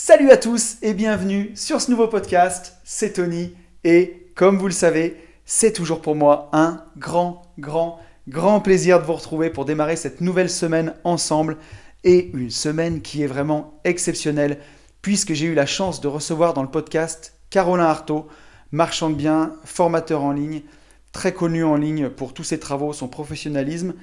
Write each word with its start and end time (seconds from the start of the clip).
Salut 0.00 0.30
à 0.30 0.36
tous 0.36 0.76
et 0.80 0.94
bienvenue 0.94 1.50
sur 1.56 1.80
ce 1.80 1.90
nouveau 1.90 2.06
podcast. 2.06 2.76
C'est 2.84 3.14
Tony 3.14 3.52
et 3.82 4.30
comme 4.36 4.56
vous 4.56 4.68
le 4.68 4.72
savez, 4.72 5.16
c'est 5.44 5.72
toujours 5.72 6.00
pour 6.00 6.14
moi 6.14 6.50
un 6.52 6.84
grand, 6.96 7.42
grand, 7.58 7.98
grand 8.28 8.60
plaisir 8.60 9.00
de 9.00 9.04
vous 9.04 9.14
retrouver 9.14 9.50
pour 9.50 9.64
démarrer 9.64 9.96
cette 9.96 10.20
nouvelle 10.20 10.50
semaine 10.50 10.94
ensemble 11.02 11.56
et 12.04 12.30
une 12.32 12.48
semaine 12.48 13.02
qui 13.02 13.24
est 13.24 13.26
vraiment 13.26 13.80
exceptionnelle 13.82 14.60
puisque 15.02 15.32
j'ai 15.32 15.46
eu 15.46 15.54
la 15.54 15.66
chance 15.66 16.00
de 16.00 16.06
recevoir 16.06 16.54
dans 16.54 16.62
le 16.62 16.70
podcast 16.70 17.34
Carolin 17.50 17.86
Artaud, 17.86 18.28
marchand 18.70 19.10
de 19.10 19.16
biens, 19.16 19.54
formateur 19.64 20.22
en 20.22 20.30
ligne, 20.30 20.62
très 21.10 21.34
connu 21.34 21.64
en 21.64 21.74
ligne 21.74 22.08
pour 22.08 22.34
tous 22.34 22.44
ses 22.44 22.60
travaux, 22.60 22.92
son 22.92 23.08
professionnalisme. 23.08 23.94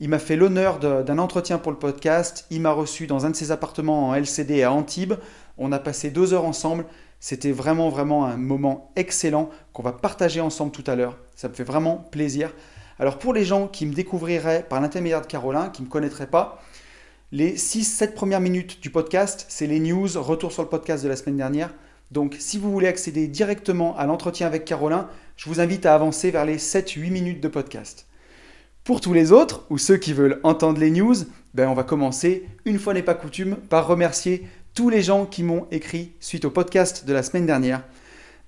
Il 0.00 0.08
m'a 0.08 0.18
fait 0.18 0.36
l'honneur 0.36 0.80
d'un 0.80 1.18
entretien 1.18 1.58
pour 1.58 1.70
le 1.70 1.78
podcast. 1.78 2.46
Il 2.50 2.60
m'a 2.60 2.72
reçu 2.72 3.06
dans 3.06 3.26
un 3.26 3.30
de 3.30 3.36
ses 3.36 3.52
appartements 3.52 4.08
en 4.08 4.14
LCD 4.14 4.62
à 4.62 4.72
Antibes. 4.72 5.14
On 5.56 5.70
a 5.70 5.78
passé 5.78 6.10
deux 6.10 6.34
heures 6.34 6.44
ensemble. 6.44 6.84
C'était 7.20 7.52
vraiment, 7.52 7.88
vraiment 7.88 8.26
un 8.26 8.36
moment 8.36 8.90
excellent 8.96 9.48
qu'on 9.72 9.82
va 9.82 9.92
partager 9.92 10.40
ensemble 10.40 10.72
tout 10.72 10.84
à 10.88 10.96
l'heure. 10.96 11.16
Ça 11.36 11.48
me 11.48 11.54
fait 11.54 11.64
vraiment 11.64 11.96
plaisir. 12.10 12.52
Alors 12.98 13.18
pour 13.18 13.32
les 13.32 13.44
gens 13.44 13.68
qui 13.68 13.86
me 13.86 13.94
découvriraient 13.94 14.66
par 14.68 14.80
l'intermédiaire 14.80 15.22
de 15.22 15.26
Caroline, 15.26 15.70
qui 15.72 15.82
ne 15.82 15.86
me 15.86 15.90
connaîtraient 15.92 16.26
pas, 16.26 16.62
les 17.32 17.56
6-7 17.56 18.14
premières 18.14 18.40
minutes 18.40 18.82
du 18.82 18.90
podcast, 18.90 19.46
c'est 19.48 19.66
les 19.66 19.80
news, 19.80 20.08
retour 20.16 20.52
sur 20.52 20.62
le 20.62 20.68
podcast 20.68 21.02
de 21.02 21.08
la 21.08 21.16
semaine 21.16 21.36
dernière. 21.36 21.72
Donc 22.10 22.36
si 22.38 22.58
vous 22.58 22.70
voulez 22.70 22.88
accéder 22.88 23.26
directement 23.26 23.96
à 23.96 24.06
l'entretien 24.06 24.46
avec 24.46 24.64
Caroline, 24.64 25.06
je 25.36 25.48
vous 25.48 25.60
invite 25.60 25.86
à 25.86 25.94
avancer 25.94 26.30
vers 26.30 26.44
les 26.44 26.58
7-8 26.58 27.10
minutes 27.10 27.40
de 27.40 27.48
podcast. 27.48 28.06
Pour 28.84 29.00
tous 29.00 29.14
les 29.14 29.32
autres, 29.32 29.64
ou 29.70 29.78
ceux 29.78 29.96
qui 29.96 30.12
veulent 30.12 30.40
entendre 30.42 30.78
les 30.78 30.90
news, 30.90 31.14
ben 31.54 31.70
on 31.70 31.74
va 31.74 31.84
commencer, 31.84 32.46
une 32.66 32.78
fois 32.78 32.92
n'est 32.92 33.02
pas 33.02 33.14
coutume, 33.14 33.56
par 33.56 33.86
remercier 33.86 34.46
tous 34.74 34.90
les 34.90 35.00
gens 35.00 35.24
qui 35.24 35.42
m'ont 35.42 35.66
écrit 35.70 36.12
suite 36.20 36.44
au 36.44 36.50
podcast 36.50 37.06
de 37.06 37.14
la 37.14 37.22
semaine 37.22 37.46
dernière. 37.46 37.82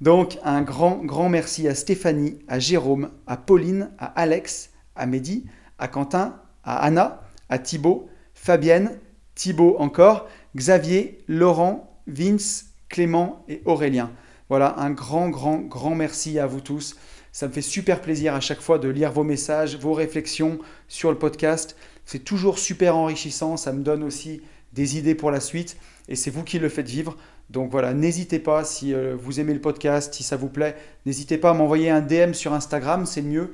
Donc 0.03 0.37
un 0.45 0.61
grand, 0.61 1.03
grand 1.03 1.31
merci 1.31 1.67
à 1.69 1.75
Stéphanie, 1.75 2.39
à 2.49 2.59
Jérôme, 2.59 3.13
à 3.27 3.39
Pauline, 3.39 3.89
à 3.99 4.05
Alex, 4.09 4.73
à 4.95 5.07
Mehdi, 5.07 5.47
à 5.79 5.89
Quentin, 5.89 6.35
à 6.65 6.85
Anna, 6.85 7.23
à 7.49 7.59
Thibaut, 7.59 8.11
Fabienne, 8.35 8.99
Thibaut 9.35 9.77
encore, 9.79 10.29
Xavier, 10.55 11.25
Laurent, 11.29 11.99
Vince, 12.07 12.67
Clément 12.91 13.43
et 13.49 13.63
Aurélien. 13.65 14.11
Voilà, 14.51 14.79
un 14.81 14.91
grand, 14.91 15.31
grand, 15.31 15.61
grand 15.61 15.95
merci 15.95 16.39
à 16.39 16.47
vous 16.47 16.61
tous. 16.61 16.95
Ça 17.37 17.47
me 17.49 17.53
fait 17.53 17.61
super 17.61 18.01
plaisir 18.01 18.35
à 18.35 18.41
chaque 18.41 18.63
fois 18.63 18.79
de 18.79 18.89
lire 18.89 19.13
vos 19.13 19.23
messages, 19.23 19.77
vos 19.77 19.93
réflexions 19.93 20.59
sur 20.89 21.11
le 21.11 21.19
podcast. 21.19 21.77
C'est 22.07 22.25
toujours 22.25 22.59
super 22.59 22.97
enrichissant. 22.97 23.59
Ça 23.59 23.75
me 23.75 23.83
donne 23.83 24.05
aussi 24.05 24.41
des 24.73 24.97
idées 24.97 25.15
pour 25.15 25.31
la 25.31 25.41
suite. 25.41 25.77
Et 26.09 26.17
c'est 26.17 26.31
vous 26.31 26.45
qui 26.45 26.59
le 26.59 26.71
faites 26.71 26.89
vivre. 26.89 27.15
Donc 27.51 27.71
voilà, 27.71 27.93
n'hésitez 27.93 28.39
pas 28.39 28.65
si 28.65 28.95
euh, 28.95 29.15
vous 29.21 29.39
aimez 29.39 29.53
le 29.53 29.61
podcast, 29.61 30.15
si 30.15 30.23
ça 30.23 30.39
vous 30.39 30.49
plaît, 30.49 30.77
n'hésitez 31.05 31.37
pas 31.37 31.51
à 31.51 31.53
m'envoyer 31.53 31.91
un 31.91 32.01
DM 32.01 32.33
sur 32.33 32.55
Instagram, 32.55 33.05
c'est 33.05 33.21
mieux. 33.21 33.53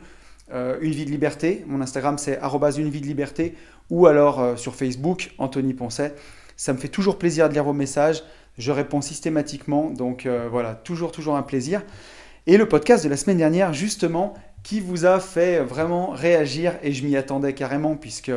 Euh, 0.53 0.79
une 0.81 0.93
vie 0.93 1.05
de 1.05 1.11
liberté. 1.11 1.65
Mon 1.67 1.81
Instagram 1.81 2.19
c'est 2.19 2.39
une 2.79 2.89
vie 2.89 3.01
de 3.01 3.07
liberté 3.07 3.57
ou 3.91 4.07
alors 4.07 4.39
euh, 4.39 4.55
sur 4.55 4.77
Facebook, 4.77 5.35
Anthony 5.39 5.75
Poncet. 5.75 6.15
Ça 6.57 6.73
me 6.73 6.79
fait 6.79 6.87
toujours 6.87 7.19
plaisir 7.19 7.49
de 7.49 7.55
lire 7.55 7.65
vos 7.65 7.73
messages. 7.73 8.23
Je 8.59 8.71
réponds 8.71 9.01
systématiquement. 9.01 9.91
Donc 9.91 10.29
voilà, 10.51 10.75
toujours, 10.75 11.11
toujours 11.11 11.37
un 11.37 11.43
plaisir 11.43 11.83
et 12.47 12.57
le 12.57 12.67
podcast 12.67 13.05
de 13.05 13.09
la 13.09 13.17
semaine 13.17 13.39
dernière, 13.39 13.73
justement, 13.73 14.35
qui 14.63 14.81
vous 14.81 15.05
a 15.05 15.21
fait 15.21 15.61
vraiment 15.61 16.11
réagir, 16.11 16.75
et 16.83 16.93
je 16.93 17.05
m'y 17.05 17.17
attendais 17.17 17.53
carrément, 17.53 17.97
puisque 17.97 18.33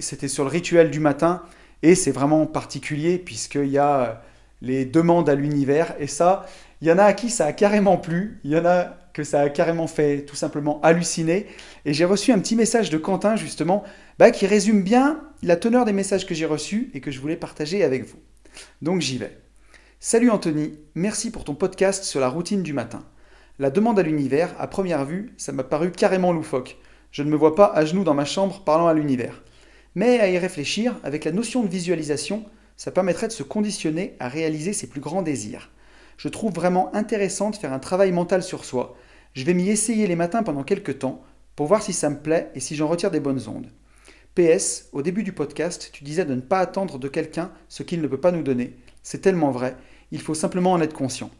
c'était 0.00 0.28
sur 0.28 0.44
le 0.44 0.50
rituel 0.50 0.90
du 0.90 1.00
matin, 1.00 1.42
et 1.82 1.94
c'est 1.94 2.10
vraiment 2.10 2.46
particulier, 2.46 3.18
puisqu'il 3.18 3.68
y 3.68 3.78
a 3.78 4.22
les 4.60 4.84
demandes 4.84 5.28
à 5.28 5.34
l'univers, 5.34 5.94
et 5.98 6.06
ça, 6.06 6.46
il 6.80 6.88
y 6.88 6.92
en 6.92 6.98
a 6.98 7.04
à 7.04 7.12
qui 7.12 7.30
ça 7.30 7.46
a 7.46 7.52
carrément 7.52 7.96
plu, 7.96 8.40
il 8.44 8.50
y 8.50 8.56
en 8.56 8.64
a 8.64 8.96
que 9.12 9.24
ça 9.24 9.42
a 9.42 9.48
carrément 9.50 9.86
fait 9.86 10.22
tout 10.22 10.36
simplement 10.36 10.80
halluciner, 10.82 11.46
et 11.84 11.92
j'ai 11.92 12.04
reçu 12.04 12.32
un 12.32 12.38
petit 12.38 12.56
message 12.56 12.88
de 12.88 12.96
Quentin, 12.96 13.36
justement, 13.36 13.84
bah, 14.18 14.30
qui 14.30 14.46
résume 14.46 14.82
bien 14.82 15.20
la 15.42 15.56
teneur 15.56 15.84
des 15.84 15.92
messages 15.92 16.26
que 16.26 16.34
j'ai 16.34 16.46
reçus 16.46 16.90
et 16.94 17.00
que 17.00 17.10
je 17.10 17.20
voulais 17.20 17.36
partager 17.36 17.84
avec 17.84 18.06
vous. 18.06 18.18
Donc 18.80 19.00
j'y 19.00 19.18
vais. 19.18 19.36
Salut 20.04 20.30
Anthony, 20.30 20.74
merci 20.96 21.30
pour 21.30 21.44
ton 21.44 21.54
podcast 21.54 22.02
sur 22.02 22.18
la 22.18 22.28
routine 22.28 22.64
du 22.64 22.72
matin. 22.72 23.04
La 23.60 23.70
demande 23.70 24.00
à 24.00 24.02
l'univers, 24.02 24.52
à 24.58 24.66
première 24.66 25.04
vue, 25.04 25.32
ça 25.36 25.52
m'a 25.52 25.62
paru 25.62 25.92
carrément 25.92 26.32
loufoque. 26.32 26.76
Je 27.12 27.22
ne 27.22 27.30
me 27.30 27.36
vois 27.36 27.54
pas 27.54 27.66
à 27.66 27.84
genoux 27.84 28.02
dans 28.02 28.12
ma 28.12 28.24
chambre 28.24 28.64
parlant 28.64 28.88
à 28.88 28.94
l'univers. 28.94 29.44
Mais 29.94 30.18
à 30.18 30.28
y 30.28 30.38
réfléchir, 30.38 30.98
avec 31.04 31.24
la 31.24 31.30
notion 31.30 31.62
de 31.62 31.68
visualisation, 31.68 32.44
ça 32.76 32.90
permettrait 32.90 33.28
de 33.28 33.32
se 33.32 33.44
conditionner 33.44 34.16
à 34.18 34.26
réaliser 34.26 34.72
ses 34.72 34.88
plus 34.88 35.00
grands 35.00 35.22
désirs. 35.22 35.70
Je 36.16 36.28
trouve 36.28 36.52
vraiment 36.52 36.92
intéressant 36.96 37.50
de 37.50 37.56
faire 37.56 37.72
un 37.72 37.78
travail 37.78 38.10
mental 38.10 38.42
sur 38.42 38.64
soi. 38.64 38.96
Je 39.34 39.44
vais 39.44 39.54
m'y 39.54 39.68
essayer 39.68 40.08
les 40.08 40.16
matins 40.16 40.42
pendant 40.42 40.64
quelques 40.64 40.98
temps 40.98 41.22
pour 41.54 41.68
voir 41.68 41.80
si 41.80 41.92
ça 41.92 42.10
me 42.10 42.18
plaît 42.18 42.50
et 42.56 42.60
si 42.60 42.74
j'en 42.74 42.88
retire 42.88 43.12
des 43.12 43.20
bonnes 43.20 43.46
ondes. 43.46 43.70
PS, 44.34 44.88
au 44.90 45.02
début 45.02 45.22
du 45.22 45.32
podcast, 45.32 45.90
tu 45.92 46.02
disais 46.02 46.24
de 46.24 46.34
ne 46.34 46.40
pas 46.40 46.58
attendre 46.58 46.98
de 46.98 47.06
quelqu'un 47.06 47.52
ce 47.68 47.84
qu'il 47.84 48.02
ne 48.02 48.08
peut 48.08 48.20
pas 48.20 48.32
nous 48.32 48.42
donner. 48.42 48.76
C'est 49.04 49.20
tellement 49.20 49.52
vrai 49.52 49.76
il 50.12 50.20
faut 50.20 50.34
simplement 50.34 50.72
en 50.72 50.80
être 50.80 50.94
conscient. 50.94 51.30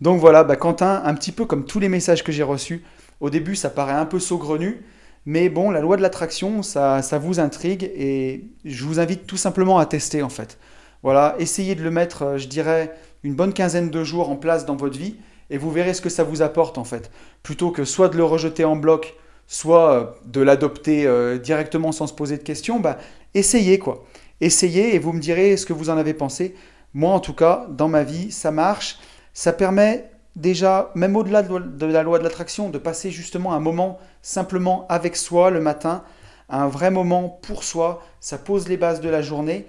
Donc 0.00 0.20
voilà, 0.20 0.44
bah 0.44 0.56
Quentin, 0.56 1.02
un 1.04 1.14
petit 1.14 1.32
peu 1.32 1.44
comme 1.44 1.64
tous 1.64 1.80
les 1.80 1.88
messages 1.88 2.22
que 2.22 2.30
j'ai 2.30 2.42
reçus, 2.42 2.84
au 3.20 3.30
début 3.30 3.56
ça 3.56 3.70
paraît 3.70 3.92
un 3.92 4.06
peu 4.06 4.20
saugrenu, 4.20 4.84
mais 5.26 5.48
bon, 5.48 5.70
la 5.70 5.80
loi 5.80 5.96
de 5.96 6.02
l'attraction, 6.02 6.62
ça, 6.62 7.02
ça 7.02 7.18
vous 7.18 7.40
intrigue 7.40 7.90
et 7.94 8.44
je 8.64 8.84
vous 8.84 8.98
invite 9.00 9.26
tout 9.26 9.36
simplement 9.36 9.78
à 9.78 9.86
tester 9.86 10.22
en 10.22 10.28
fait. 10.28 10.58
Voilà, 11.02 11.36
essayez 11.38 11.74
de 11.74 11.82
le 11.82 11.90
mettre, 11.90 12.22
euh, 12.22 12.38
je 12.38 12.46
dirais, 12.48 12.92
une 13.24 13.34
bonne 13.34 13.52
quinzaine 13.52 13.90
de 13.90 14.04
jours 14.04 14.30
en 14.30 14.36
place 14.36 14.66
dans 14.66 14.76
votre 14.76 14.98
vie 14.98 15.16
et 15.50 15.58
vous 15.58 15.70
verrez 15.70 15.94
ce 15.94 16.00
que 16.00 16.08
ça 16.08 16.24
vous 16.24 16.42
apporte 16.42 16.78
en 16.78 16.84
fait. 16.84 17.10
Plutôt 17.42 17.70
que 17.70 17.84
soit 17.84 18.08
de 18.08 18.16
le 18.16 18.24
rejeter 18.24 18.64
en 18.64 18.76
bloc, 18.76 19.14
soit 19.46 19.92
euh, 19.92 20.06
de 20.26 20.40
l'adopter 20.40 21.06
euh, 21.06 21.38
directement 21.38 21.92
sans 21.92 22.06
se 22.06 22.14
poser 22.14 22.36
de 22.36 22.42
questions, 22.42 22.80
bah, 22.80 22.98
essayez 23.34 23.78
quoi. 23.78 24.04
Essayez 24.40 24.94
et 24.94 24.98
vous 24.98 25.12
me 25.12 25.20
direz 25.20 25.56
ce 25.56 25.66
que 25.66 25.72
vous 25.72 25.90
en 25.90 25.96
avez 25.96 26.14
pensé. 26.14 26.54
Moi, 26.94 27.12
en 27.12 27.20
tout 27.20 27.34
cas, 27.34 27.66
dans 27.70 27.88
ma 27.88 28.04
vie, 28.04 28.30
ça 28.30 28.50
marche. 28.50 28.98
Ça 29.32 29.52
permet 29.52 30.10
déjà, 30.36 30.90
même 30.94 31.16
au-delà 31.16 31.42
de 31.42 31.86
la 31.86 32.02
loi 32.02 32.18
de 32.18 32.24
l'attraction, 32.24 32.68
de 32.68 32.78
passer 32.78 33.10
justement 33.10 33.54
un 33.54 33.60
moment 33.60 33.98
simplement 34.20 34.86
avec 34.88 35.16
soi 35.16 35.50
le 35.50 35.60
matin, 35.60 36.04
un 36.48 36.68
vrai 36.68 36.90
moment 36.90 37.28
pour 37.28 37.64
soi. 37.64 38.02
Ça 38.20 38.38
pose 38.38 38.68
les 38.68 38.76
bases 38.76 39.00
de 39.00 39.08
la 39.08 39.22
journée. 39.22 39.66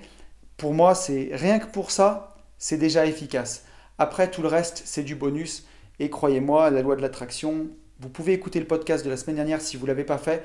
Pour 0.58 0.74
moi, 0.74 0.96
c'est 0.96 1.30
rien 1.34 1.60
que 1.60 1.68
pour 1.68 1.92
ça, 1.92 2.36
c'est 2.58 2.78
déjà 2.78 3.06
efficace. 3.06 3.66
Après, 3.98 4.30
tout 4.30 4.42
le 4.42 4.48
reste, 4.48 4.84
c'est 4.86 5.04
du 5.04 5.16
bonus. 5.16 5.66
Et 6.00 6.10
croyez-moi, 6.10 6.70
la 6.72 6.82
loi 6.82 6.96
de 6.96 7.02
l'attraction, 7.02 7.68
vous 8.00 8.10
pouvez 8.10 8.34
écouter 8.34 8.60
le 8.60 8.68
podcast 8.68 9.06
de 9.06 9.10
la 9.10 9.18
semaine 9.18 9.38
dernière 9.38 9.62
si 9.62 9.78
vous 9.78 9.84
ne 9.84 9.90
l'avez 9.90 10.04
pas 10.04 10.18
fait. 10.18 10.44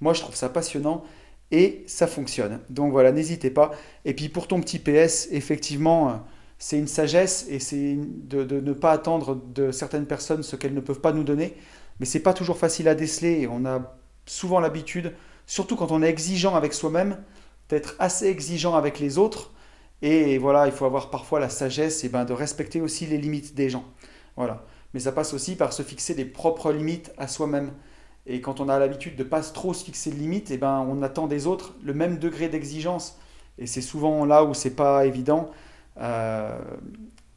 Moi, 0.00 0.12
je 0.12 0.20
trouve 0.20 0.34
ça 0.34 0.48
passionnant 0.48 1.04
et 1.50 1.84
ça 1.86 2.06
fonctionne. 2.06 2.60
Donc 2.70 2.92
voilà, 2.92 3.12
n'hésitez 3.12 3.50
pas. 3.50 3.72
Et 4.04 4.14
puis 4.14 4.28
pour 4.28 4.48
ton 4.48 4.60
petit 4.60 4.78
PS, 4.78 5.28
effectivement, 5.30 6.10
euh, 6.10 6.12
c'est 6.58 6.78
une 6.78 6.88
sagesse 6.88 7.46
et 7.48 7.58
c'est 7.58 7.96
de, 7.96 8.60
ne 8.60 8.72
pas 8.72 8.92
attendre 8.92 9.40
de 9.54 9.70
certaines 9.70 10.06
personnes 10.06 10.42
ce 10.42 10.56
qu'elles 10.56 10.74
ne 10.74 10.80
peuvent 10.80 11.00
pas 11.00 11.12
nous 11.12 11.24
donner. 11.24 11.54
Mais 12.00 12.06
c'est 12.06 12.20
pas 12.20 12.34
toujours 12.34 12.58
facile 12.58 12.88
à 12.88 12.94
déceler 12.94 13.40
et 13.40 13.46
on 13.46 13.64
a 13.64 13.96
souvent 14.26 14.60
l'habitude, 14.60 15.14
surtout 15.46 15.76
quand 15.76 15.92
on 15.92 16.02
est 16.02 16.08
exigeant 16.08 16.54
avec 16.54 16.74
soi-même, 16.74 17.22
d'être 17.68 17.94
assez 17.98 18.26
exigeant 18.26 18.74
avec 18.74 18.98
les 18.98 19.18
autres. 19.18 19.52
Et 20.02 20.38
voilà, 20.38 20.66
il 20.66 20.72
faut 20.72 20.84
avoir 20.84 21.10
parfois 21.10 21.40
la 21.40 21.48
sagesse 21.48 22.04
et 22.04 22.08
ben, 22.08 22.24
de 22.24 22.32
respecter 22.32 22.80
aussi 22.80 23.06
les 23.06 23.18
limites 23.18 23.54
des 23.54 23.70
gens. 23.70 23.84
Voilà. 24.36 24.64
Mais 24.92 25.00
ça 25.00 25.12
passe 25.12 25.32
aussi 25.32 25.56
par 25.56 25.72
se 25.72 25.82
fixer 25.82 26.14
des 26.14 26.24
propres 26.24 26.72
limites 26.72 27.12
à 27.18 27.28
soi-même. 27.28 27.72
Et 28.26 28.40
quand 28.40 28.60
on 28.60 28.68
a 28.68 28.78
l'habitude 28.78 29.16
de 29.16 29.22
pas 29.22 29.40
trop 29.40 29.72
se 29.72 29.84
fixer 29.84 30.10
de 30.10 30.16
limites, 30.16 30.50
et 30.50 30.54
eh 30.54 30.58
ben 30.58 30.84
on 30.88 31.02
attend 31.02 31.26
des 31.28 31.46
autres 31.46 31.74
le 31.82 31.94
même 31.94 32.18
degré 32.18 32.48
d'exigence. 32.48 33.18
Et 33.58 33.66
c'est 33.66 33.80
souvent 33.80 34.24
là 34.24 34.44
où 34.44 34.52
c'est 34.52 34.74
pas 34.74 35.06
évident. 35.06 35.50
Euh, 35.98 36.58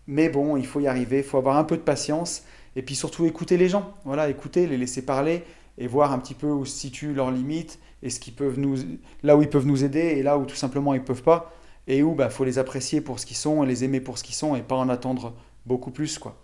mais 0.08 0.30
bon, 0.30 0.58
il 0.58 0.66
faut 0.66 0.80
y 0.80 0.88
arriver, 0.88 1.20
il 1.20 1.24
faut 1.24 1.38
avoir 1.38 1.58
un 1.58 1.64
peu 1.64 1.78
de 1.78 1.82
patience. 1.82 2.44
Et 2.76 2.82
puis 2.82 2.96
surtout 2.96 3.26
écouter 3.26 3.58
les 3.58 3.70
gens. 3.70 3.94
Voilà, 4.06 4.30
écouter, 4.30 4.68
les 4.68 4.78
laisser 4.78 5.04
parler 5.06 5.44
et 5.78 5.88
voir 5.88 6.12
un 6.12 6.20
petit 6.20 6.34
peu 6.34 6.48
où 6.48 6.66
se 6.66 6.78
situent 6.78 7.14
leurs 7.14 7.32
limites 7.32 7.80
et 8.04 8.10
ce 8.10 8.20
peuvent 8.32 8.60
nous, 8.60 8.78
là 9.24 9.38
où 9.38 9.42
ils 9.42 9.50
peuvent 9.50 9.66
nous 9.66 9.84
aider 9.84 10.00
et 10.00 10.24
là 10.24 10.38
où 10.38 10.46
tout 10.46 10.56
simplement 10.56 10.94
ils 10.94 11.04
peuvent 11.04 11.24
pas. 11.24 11.54
Et 11.88 12.04
où 12.04 12.14
bah, 12.14 12.30
faut 12.30 12.44
les 12.44 12.60
apprécier 12.60 13.02
pour 13.02 13.20
ce 13.20 13.26
qu'ils 13.26 13.38
sont, 13.38 13.64
les 13.64 13.84
aimer 13.84 14.00
pour 14.00 14.18
ce 14.18 14.24
qu'ils 14.24 14.36
sont 14.36 14.56
et 14.56 14.62
pas 14.62 14.76
en 14.76 14.90
attendre 14.90 15.34
beaucoup 15.66 15.92
plus. 15.92 16.20
quoi. 16.20 16.36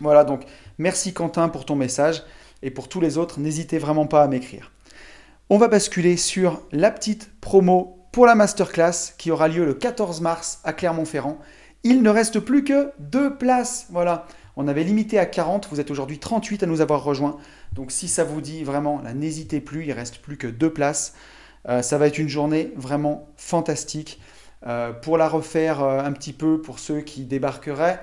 Voilà, 0.00 0.24
donc 0.24 0.44
merci 0.78 1.12
Quentin 1.12 1.48
pour 1.48 1.66
ton 1.66 1.76
message. 1.76 2.22
Et 2.62 2.70
pour 2.70 2.88
tous 2.88 3.00
les 3.00 3.18
autres, 3.18 3.40
n'hésitez 3.40 3.78
vraiment 3.78 4.06
pas 4.06 4.22
à 4.22 4.28
m'écrire. 4.28 4.72
On 5.50 5.58
va 5.58 5.68
basculer 5.68 6.16
sur 6.16 6.62
la 6.72 6.90
petite 6.90 7.30
promo 7.40 7.98
pour 8.12 8.26
la 8.26 8.34
masterclass 8.34 9.14
qui 9.18 9.30
aura 9.30 9.48
lieu 9.48 9.64
le 9.64 9.74
14 9.74 10.20
mars 10.20 10.60
à 10.64 10.72
Clermont-Ferrand. 10.72 11.38
Il 11.84 12.02
ne 12.02 12.10
reste 12.10 12.40
plus 12.40 12.64
que 12.64 12.92
deux 12.98 13.36
places. 13.36 13.86
Voilà. 13.90 14.26
On 14.56 14.68
avait 14.68 14.84
limité 14.84 15.18
à 15.18 15.26
40, 15.26 15.68
vous 15.70 15.80
êtes 15.80 15.90
aujourd'hui 15.90 16.18
38 16.18 16.62
à 16.62 16.66
nous 16.66 16.80
avoir 16.82 17.02
rejoints. 17.02 17.38
Donc 17.72 17.90
si 17.90 18.06
ça 18.06 18.22
vous 18.22 18.40
dit 18.40 18.64
vraiment, 18.64 19.02
n'hésitez 19.14 19.60
plus, 19.60 19.86
il 19.86 19.92
reste 19.92 20.18
plus 20.18 20.36
que 20.36 20.46
deux 20.46 20.72
places. 20.72 21.14
Euh, 21.68 21.80
ça 21.80 21.96
va 21.96 22.06
être 22.06 22.18
une 22.18 22.28
journée 22.28 22.72
vraiment 22.76 23.28
fantastique. 23.36 24.20
Euh, 24.66 24.92
pour 24.92 25.18
la 25.18 25.28
refaire 25.28 25.82
euh, 25.82 26.04
un 26.04 26.12
petit 26.12 26.32
peu 26.32 26.60
pour 26.60 26.78
ceux 26.78 27.00
qui 27.00 27.24
débarqueraient, 27.24 28.00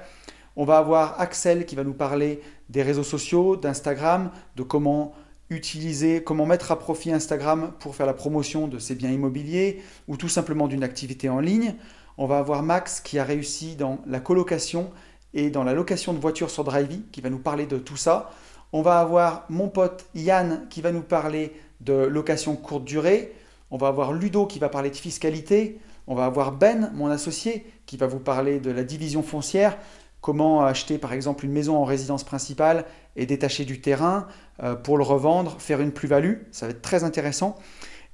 on 0.56 0.66
va 0.66 0.78
avoir 0.78 1.22
Axel 1.22 1.66
qui 1.66 1.76
va 1.76 1.84
nous 1.84 1.94
parler 1.94 2.42
des 2.70 2.84
réseaux 2.84 3.04
sociaux, 3.04 3.56
d'Instagram, 3.56 4.32
de 4.56 4.64
comment 4.64 5.14
utiliser, 5.50 6.24
comment 6.24 6.46
mettre 6.46 6.72
à 6.72 6.78
profit 6.78 7.12
Instagram 7.12 7.72
pour 7.80 7.96
faire 7.96 8.06
la 8.06 8.14
promotion 8.14 8.68
de 8.68 8.78
ses 8.78 8.96
biens 8.96 9.12
immobiliers 9.12 9.82
ou 10.08 10.16
tout 10.16 10.30
simplement 10.30 10.68
d'une 10.68 10.84
activité 10.84 11.28
en 11.30 11.40
ligne. 11.40 11.76
On 12.18 12.28
va 12.28 12.38
avoir 12.38 12.62
Max 12.62 13.00
qui 13.00 13.18
a 13.18 13.24
réussi 13.24 13.76
dans 13.76 14.00
la 14.06 14.20
colocation 14.20 14.92
et 15.34 15.50
dans 15.50 15.64
la 15.64 15.74
location 15.74 16.14
de 16.14 16.20
voitures 16.20 16.50
sur 16.52 16.64
Drivey 16.64 17.00
qui 17.12 17.22
va 17.22 17.30
nous 17.30 17.40
parler 17.40 17.66
de 17.66 17.78
tout 17.78 17.98
ça. 17.98 18.32
On 18.72 18.82
va 18.82 19.00
avoir 19.00 19.46
mon 19.50 19.70
pote 19.70 20.06
Yann 20.14 20.68
qui 20.70 20.82
va 20.82 20.92
nous 20.92 21.02
parler 21.02 21.54
de 21.82 21.94
location 21.94 22.56
courte 22.56 22.84
durée. 22.84 23.34
On 23.72 23.78
va 23.78 23.88
avoir 23.88 24.14
Ludo 24.14 24.46
qui 24.46 24.60
va 24.60 24.70
parler 24.70 24.92
de 24.92 24.96
fiscalité. 24.96 25.80
On 26.06 26.16
va 26.16 26.26
avoir 26.26 26.52
Ben, 26.52 26.92
mon 26.96 27.08
associé, 27.08 27.66
qui 27.86 27.96
va 27.96 28.08
vous 28.08 28.20
parler 28.20 28.60
de 28.60 28.72
la 28.72 28.84
division 28.84 29.22
foncière, 29.22 29.78
comment 30.22 30.64
acheter 30.64 30.98
par 30.98 31.14
exemple 31.14 31.46
une 31.46 31.52
maison 31.52 31.78
en 31.78 31.84
résidence 31.84 32.24
principale 32.24 32.86
et 33.16 33.26
détacher 33.26 33.66
du 33.66 33.82
terrain 33.82 34.28
euh, 34.64 34.76
pour 34.76 34.98
le 34.98 35.04
revendre, 35.04 35.60
faire 35.60 35.82
une 35.82 35.92
plus-value. 35.92 36.36
Ça 36.52 36.66
va 36.66 36.72
être 36.72 36.82
très 36.82 37.04
intéressant. 37.04 37.56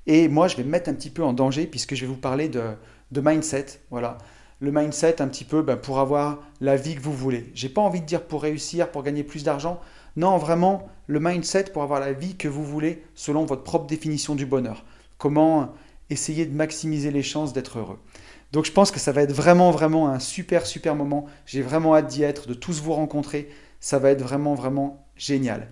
Et 0.08 0.28
moi, 0.28 0.48
je 0.48 0.58
vais 0.58 0.64
me 0.64 0.70
mettre 0.70 0.90
un 0.90 0.94
petit 0.94 1.10
peu 1.10 1.24
en 1.24 1.34
danger 1.34 1.66
puisque 1.66 1.96
je 1.96 2.02
vais 2.02 2.08
vous 2.08 2.18
parler 2.18 2.50
de, 2.50 2.76
mindset. 3.12 3.82
Voilà. 3.90 4.18
Le 4.60 4.72
mindset 4.72 5.22
un 5.22 5.28
petit 5.28 5.44
peu 5.44 5.62
ben, 5.62 5.76
pour 5.76 6.00
avoir 6.00 6.40
la 6.62 6.76
vie 6.76 6.96
que 6.96 7.02
vous 7.02 7.14
voulez. 7.14 7.52
J'ai 7.54 7.70
pas 7.70 7.82
envie 7.82 8.02
de 8.02 8.06
dire 8.06 8.24
pour 8.24 8.44
réussir, 8.44 8.92
pour 8.92 9.04
gagner 9.04 9.24
plus 9.24 9.44
d'argent. 9.44 9.80
Non, 10.16 10.38
vraiment, 10.38 10.88
le 11.08 11.20
mindset 11.20 11.66
pour 11.66 11.84
avoir 11.84 12.00
la 12.00 12.14
vie 12.14 12.36
que 12.36 12.48
vous 12.48 12.64
voulez 12.64 13.04
selon 13.16 13.46
votre 13.46 13.64
propre 13.64 13.88
définition 13.88 14.36
du 14.36 14.46
bonheur. 14.46 14.86
Comment 15.18 15.74
essayer 16.10 16.46
de 16.46 16.56
maximiser 16.56 17.12
les 17.12 17.24
chances 17.24 17.54
d'être 17.54 17.80
heureux. 17.80 18.00
Donc 18.56 18.64
je 18.64 18.72
pense 18.72 18.90
que 18.90 19.02
ça 19.02 19.12
va 19.12 19.22
être 19.22 19.34
vraiment, 19.34 19.70
vraiment 19.70 20.08
un 20.08 20.20
super, 20.20 20.66
super 20.66 20.96
moment. 20.96 21.26
J'ai 21.46 21.62
vraiment 21.62 21.94
hâte 21.94 22.08
d'y 22.08 22.24
être, 22.24 22.48
de 22.48 22.54
tous 22.54 22.82
vous 22.82 22.94
rencontrer. 22.94 23.50
Ça 23.82 24.00
va 24.00 24.12
être 24.12 24.22
vraiment, 24.22 24.56
vraiment 24.56 25.06
génial. 25.18 25.68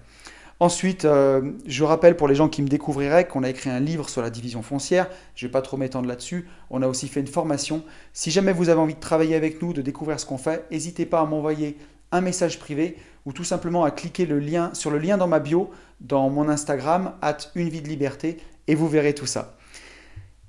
Ensuite, 0.59 1.06
euh, 1.06 1.53
je 1.65 1.85
rappelle 1.85 2.18
pour 2.18 2.27
les 2.27 2.35
gens 2.35 2.50
qui 2.50 2.62
me 2.62 2.68
découvriraient 2.68 3.25
qu'on 3.25 3.44
a 3.44 3.50
écrit 3.50 3.69
un 3.69 3.80
livre 3.80 4.09
sur 4.09 4.21
la 4.21 4.30
division 4.30 4.62
foncière. 4.62 5.07
Je 5.33 5.45
ne 5.45 5.47
vais 5.47 5.53
pas 5.53 5.62
trop 5.62 5.77
m'étendre 5.77 6.09
là-dessus. 6.09 6.45
On 6.69 6.81
a 6.81 6.88
aussi 6.89 7.07
fait 7.07 7.21
une 7.21 7.27
formation. 7.27 7.85
Si 8.12 8.31
jamais 8.31 8.51
vous 8.51 8.68
avez 8.68 8.81
envie 8.81 8.95
de 8.95 9.00
travailler 9.00 9.35
avec 9.35 9.62
nous, 9.62 9.71
de 9.71 9.81
découvrir 9.81 10.19
ce 10.19 10.25
qu'on 10.25 10.38
fait, 10.38 10.65
n'hésitez 10.69 11.06
pas 11.06 11.21
à 11.21 11.25
m'envoyer 11.25 11.77
un 12.12 12.19
message 12.19 12.59
privé 12.59 12.97
ou 13.25 13.31
tout 13.31 13.45
simplement 13.45 13.85
à 13.85 13.91
cliquer 13.91 14.27
sur 14.74 14.91
le 14.91 14.97
lien 15.00 15.18
dans 15.18 15.27
ma 15.30 15.39
bio, 15.39 15.71
dans 16.01 16.30
mon 16.30 16.50
Instagram, 16.50 17.13
at 17.21 17.38
une 17.56 17.69
vie 17.69 17.81
de 17.81 17.88
liberté, 17.88 18.39
et 18.68 18.75
vous 18.75 18.89
verrez 18.89 19.15
tout 19.15 19.25
ça. 19.25 19.56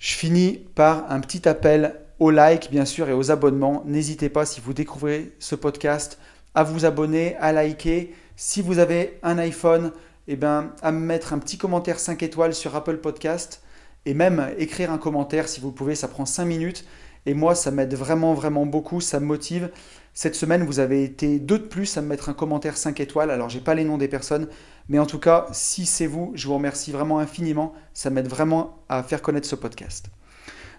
Je 0.00 0.14
finis 0.14 0.58
par 0.74 1.10
un 1.12 1.20
petit 1.20 1.48
appel 1.48 2.00
aux 2.18 2.30
likes, 2.30 2.70
bien 2.70 2.84
sûr, 2.84 3.08
et 3.08 3.12
aux 3.12 3.30
abonnements. 3.30 3.82
N'hésitez 3.86 4.28
pas, 4.28 4.46
si 4.46 4.60
vous 4.60 4.72
découvrez 4.72 5.32
ce 5.38 5.54
podcast, 5.54 6.18
à 6.54 6.62
vous 6.62 6.84
abonner, 6.84 7.36
à 7.36 7.52
liker. 7.52 8.14
Si 8.36 8.62
vous 8.62 8.78
avez 8.78 9.18
un 9.22 9.38
iPhone, 9.38 9.92
eh 10.28 10.36
ben, 10.36 10.72
à 10.82 10.92
me 10.92 11.00
mettre 11.00 11.32
un 11.32 11.38
petit 11.38 11.58
commentaire 11.58 11.98
5 11.98 12.22
étoiles 12.22 12.54
sur 12.54 12.74
Apple 12.76 12.98
Podcast 12.98 13.62
et 14.06 14.14
même 14.14 14.50
écrire 14.58 14.92
un 14.92 14.98
commentaire 14.98 15.48
si 15.48 15.60
vous 15.60 15.72
pouvez, 15.72 15.94
ça 15.94 16.08
prend 16.08 16.26
5 16.26 16.44
minutes. 16.44 16.84
Et 17.26 17.34
moi, 17.34 17.54
ça 17.54 17.70
m'aide 17.70 17.94
vraiment, 17.94 18.34
vraiment 18.34 18.66
beaucoup, 18.66 19.00
ça 19.00 19.18
me 19.18 19.26
motive. 19.26 19.70
Cette 20.12 20.34
semaine, 20.34 20.64
vous 20.64 20.78
avez 20.78 21.02
été 21.02 21.38
deux 21.38 21.58
de 21.58 21.64
plus 21.64 21.96
à 21.96 22.02
me 22.02 22.08
mettre 22.08 22.28
un 22.28 22.34
commentaire 22.34 22.76
5 22.76 23.00
étoiles. 23.00 23.30
Alors, 23.30 23.48
j'ai 23.48 23.60
pas 23.60 23.74
les 23.74 23.84
noms 23.84 23.98
des 23.98 24.08
personnes, 24.08 24.48
mais 24.88 24.98
en 24.98 25.06
tout 25.06 25.18
cas, 25.18 25.46
si 25.52 25.86
c'est 25.86 26.06
vous, 26.06 26.32
je 26.34 26.46
vous 26.46 26.54
remercie 26.54 26.92
vraiment 26.92 27.18
infiniment. 27.18 27.72
Ça 27.94 28.10
m'aide 28.10 28.28
vraiment 28.28 28.84
à 28.88 29.02
faire 29.02 29.22
connaître 29.22 29.48
ce 29.48 29.56
podcast. 29.56 30.06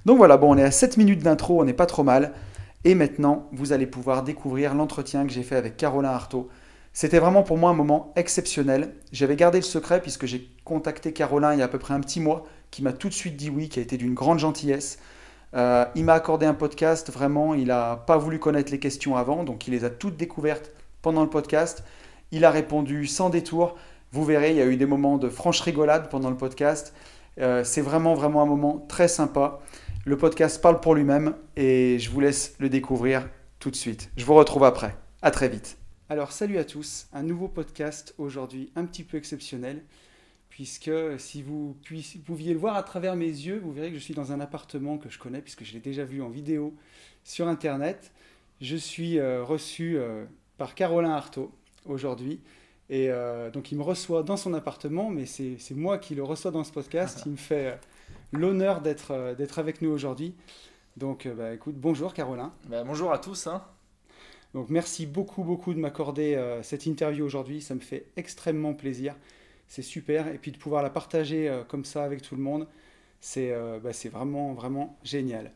Donc 0.06 0.18
voilà, 0.18 0.38
bon, 0.38 0.54
on 0.54 0.58
est 0.58 0.64
à 0.64 0.72
7 0.72 0.98
minutes 0.98 1.24
d'intro, 1.24 1.60
on 1.60 1.66
n'est 1.66 1.74
pas 1.74 1.88
trop 1.88 2.04
mal. 2.04 2.34
Et 2.84 2.94
maintenant, 2.94 3.50
vous 3.52 3.74
allez 3.74 3.88
pouvoir 3.88 4.22
découvrir 4.22 4.76
l'entretien 4.76 5.26
que 5.26 5.34
j'ai 5.34 5.42
fait 5.42 5.56
avec 5.56 5.78
Caroline 5.78 6.12
Artaud. 6.12 6.48
C'était 6.94 7.18
vraiment 7.18 7.42
pour 7.42 7.58
moi 7.58 7.72
un 7.72 7.74
moment 7.74 8.14
exceptionnel. 8.16 8.94
J'avais 9.12 9.36
gardé 9.36 9.58
le 9.58 9.64
secret 9.64 10.02
puisque 10.02 10.28
j'ai 10.28 10.48
contacté 10.64 11.12
Caroline 11.12 11.54
il 11.54 11.60
y 11.60 11.62
a 11.64 11.66
à 11.66 11.68
peu 11.68 11.80
près 11.80 11.96
un 11.96 12.00
petit 12.00 12.20
mois, 12.20 12.44
qui 12.70 12.84
m'a 12.84 12.94
tout 12.94 13.10
de 13.10 13.14
suite 13.14 13.36
dit 13.36 13.50
oui, 13.50 13.68
qui 13.68 13.80
a 13.80 13.82
été 13.82 13.98
d'une 13.98 14.14
grande 14.14 14.38
gentillesse. 14.38 15.00
Euh, 15.56 15.86
il 15.96 16.06
m'a 16.06 16.14
accordé 16.14 16.46
un 16.46 16.54
podcast, 16.54 17.12
vraiment, 17.12 17.56
il 17.56 17.68
n'a 17.68 17.96
pas 17.96 18.18
voulu 18.18 18.38
connaître 18.38 18.72
les 18.72 18.80
questions 18.80 19.16
avant, 19.16 19.44
donc 19.44 19.68
il 19.68 19.72
les 19.72 19.86
a 19.86 19.90
toutes 19.90 20.18
découvertes 20.18 20.72
pendant 21.02 21.24
le 21.24 21.30
podcast. 21.30 21.84
Il 22.32 22.46
a 22.46 22.52
répondu 22.52 23.08
sans 23.08 23.32
détour. 23.32 23.76
Vous 24.12 24.24
verrez, 24.24 24.52
il 24.52 24.58
y 24.58 24.62
a 24.62 24.66
eu 24.66 24.78
des 24.78 24.86
moments 24.86 25.18
de 25.18 25.30
franche 25.30 25.62
rigolade 25.62 26.10
pendant 26.10 26.30
le 26.30 26.38
podcast. 26.38 26.94
Euh, 27.40 27.64
c'est 27.64 27.82
vraiment, 27.82 28.14
vraiment 28.14 28.44
un 28.44 28.46
moment 28.46 28.86
très 28.88 29.08
sympa. 29.08 29.60
Le 30.08 30.18
podcast 30.18 30.62
parle 30.62 30.82
pour 30.82 30.94
lui-même 30.94 31.36
et 31.56 31.98
je 31.98 32.12
vous 32.12 32.20
laisse 32.20 32.56
le 32.60 32.70
découvrir 32.70 33.28
tout 33.58 33.72
de 33.72 33.76
suite. 33.76 34.12
Je 34.16 34.24
vous 34.24 34.36
retrouve 34.36 34.64
après. 34.64 34.96
À 35.24 35.32
très 35.32 35.50
vite. 35.50 35.80
Alors, 36.10 36.32
salut 36.32 36.60
à 36.60 36.64
tous. 36.64 37.08
Un 37.12 37.24
nouveau 37.24 37.48
podcast 37.48 38.14
aujourd'hui 38.20 38.72
un 38.76 38.86
petit 38.86 39.04
peu 39.04 39.18
exceptionnel 39.18 39.82
puisque 40.48 40.92
si 41.18 41.42
vous 41.42 41.76
pouviez 42.24 42.54
le 42.54 42.60
voir 42.60 42.76
à 42.76 42.84
travers 42.84 43.16
mes 43.16 43.26
yeux, 43.26 43.60
vous 43.64 43.72
verrez 43.72 43.90
que 43.90 43.96
je 43.98 44.04
suis 44.04 44.14
dans 44.14 44.32
un 44.32 44.40
appartement 44.40 45.00
que 45.00 45.10
je 45.10 45.18
connais, 45.18 45.42
puisque 45.42 45.64
je 45.64 45.74
l'ai 45.74 45.80
déjà 45.80 46.04
vu 46.04 46.22
en 46.22 46.30
vidéo 46.30 46.76
sur 47.24 47.48
Internet. 47.48 48.12
Je 48.62 48.76
suis 48.76 49.18
euh, 49.18 49.44
reçu 49.44 49.98
euh, 49.98 50.26
par 50.60 50.76
Caroline 50.76 51.10
Artaud 51.10 51.52
aujourd'hui. 51.84 52.42
Et 52.92 53.10
euh, 53.10 53.50
donc 53.50 53.72
il 53.72 53.78
me 53.80 53.84
reçoit 53.84 54.22
dans 54.22 54.38
son 54.38 54.54
appartement, 54.54 55.10
mais 55.10 55.26
c'est 55.26 55.58
moi 55.72 55.98
qui 55.98 56.14
le 56.14 56.22
reçois 56.22 56.52
dans 56.52 56.64
ce 56.64 56.72
podcast. 56.72 57.24
Il 57.26 57.32
me 57.32 57.38
fait 57.38 57.80
l'honneur 58.38 58.82
d'être 58.82 59.60
avec 59.60 59.82
nous 59.82 59.90
aujourd'hui. 59.90 60.36
Donc 60.98 61.28
bah, 61.28 61.54
écoute, 61.54 61.76
bonjour 61.78 62.14
Caroline. 62.14 62.52
Bah, 62.68 62.84
bonjour 62.84 63.12
à 63.12 63.18
tous. 63.18 63.48
Hein. 63.48 63.64
Donc 64.54 64.70
merci 64.70 65.06
beaucoup 65.06 65.44
beaucoup 65.44 65.74
de 65.74 65.80
m'accorder 65.80 66.42
cette 66.64 66.86
interview 66.86 67.26
aujourd'hui. 67.26 67.62
Ça 67.62 67.76
me 67.76 67.82
fait 67.82 68.06
extrêmement 68.16 68.74
plaisir 68.74 69.16
c'est 69.68 69.82
super. 69.82 70.28
Et 70.28 70.38
puis 70.38 70.52
de 70.52 70.58
pouvoir 70.58 70.84
la 70.84 70.90
partager 70.90 71.50
euh, 71.50 71.64
comme 71.64 71.86
ça 71.86 72.04
avec 72.04 72.22
tout 72.22 72.36
le 72.36 72.42
monde, 72.42 72.68
c'est 73.20 73.52
euh, 73.52 73.80
bah, 73.80 73.92
vraiment, 74.12 74.54
vraiment 74.54 74.98
génial. 75.04 75.52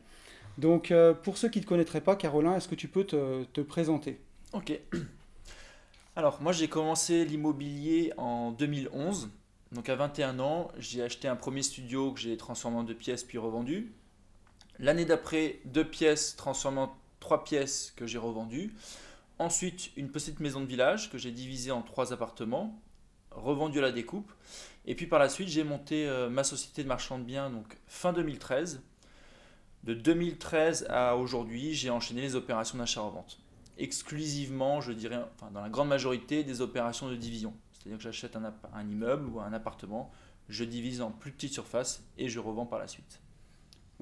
Donc 0.58 0.90
euh, 0.90 1.14
pour 1.14 1.38
ceux 1.38 1.48
qui 1.48 1.58
ne 1.58 1.64
te 1.64 1.68
connaîtraient 1.68 2.00
pas, 2.00 2.16
Caroline, 2.16 2.52
est-ce 2.52 2.68
que 2.68 2.74
tu 2.74 2.88
peux 2.88 3.04
te, 3.04 3.44
te 3.44 3.60
présenter? 3.60 4.20
Ok. 4.52 4.78
Alors 6.16 6.42
moi 6.42 6.52
j'ai 6.52 6.68
commencé 6.68 7.24
l'immobilier 7.24 8.12
en 8.16 8.50
2011. 8.52 9.30
Donc 9.72 9.88
à 9.88 9.94
21 9.94 10.40
ans, 10.40 10.68
j'ai 10.78 11.02
acheté 11.02 11.28
un 11.28 11.36
premier 11.36 11.62
studio 11.62 12.12
que 12.12 12.20
j'ai 12.20 12.36
transformé 12.36 12.78
en 12.78 12.82
deux 12.82 12.94
pièces 12.94 13.22
puis 13.22 13.38
revendu. 13.38 13.92
L'année 14.78 15.04
d'après, 15.04 15.60
deux 15.64 15.84
pièces 15.84 16.34
transformées 16.36 16.80
en 16.80 16.96
trois 17.20 17.44
pièces 17.44 17.92
que 17.94 18.06
j'ai 18.06 18.18
revendues. 18.18 18.74
Ensuite, 19.38 19.90
une 19.96 20.10
petite 20.10 20.40
maison 20.40 20.60
de 20.60 20.66
village 20.66 21.10
que 21.10 21.18
j'ai 21.18 21.30
divisée 21.30 21.70
en 21.70 21.82
trois 21.82 22.12
appartements 22.12 22.80
revendu 23.30 23.78
à 23.78 23.82
la 23.82 23.92
découpe. 23.92 24.32
Et 24.86 24.94
puis 24.94 25.06
par 25.06 25.18
la 25.18 25.28
suite, 25.28 25.48
j'ai 25.48 25.64
monté 25.64 26.06
euh, 26.08 26.28
ma 26.28 26.42
société 26.42 26.82
de 26.82 26.88
marchand 26.88 27.18
de 27.18 27.24
biens 27.24 27.50
donc 27.50 27.78
fin 27.86 28.12
2013. 28.12 28.82
De 29.84 29.94
2013 29.94 30.86
à 30.90 31.16
aujourd'hui, 31.16 31.74
j'ai 31.74 31.90
enchaîné 31.90 32.20
les 32.20 32.34
opérations 32.34 32.76
d'achat-revente. 32.76 33.38
Exclusivement, 33.78 34.80
je 34.80 34.92
dirais, 34.92 35.24
dans 35.52 35.60
la 35.60 35.70
grande 35.70 35.88
majorité, 35.88 36.44
des 36.44 36.60
opérations 36.60 37.08
de 37.08 37.16
division. 37.16 37.54
C'est-à-dire 37.80 37.98
que 37.98 38.04
j'achète 38.04 38.36
un, 38.36 38.54
un, 38.74 38.88
immeuble 38.88 39.28
ou 39.28 39.40
un 39.40 39.52
appartement, 39.52 40.10
je 40.48 40.64
divise 40.64 41.00
en 41.00 41.10
plus 41.10 41.32
petite 41.32 41.52
surface 41.52 42.04
et 42.18 42.28
je 42.28 42.38
revends 42.38 42.66
par 42.66 42.78
la 42.78 42.86
suite. 42.86 43.20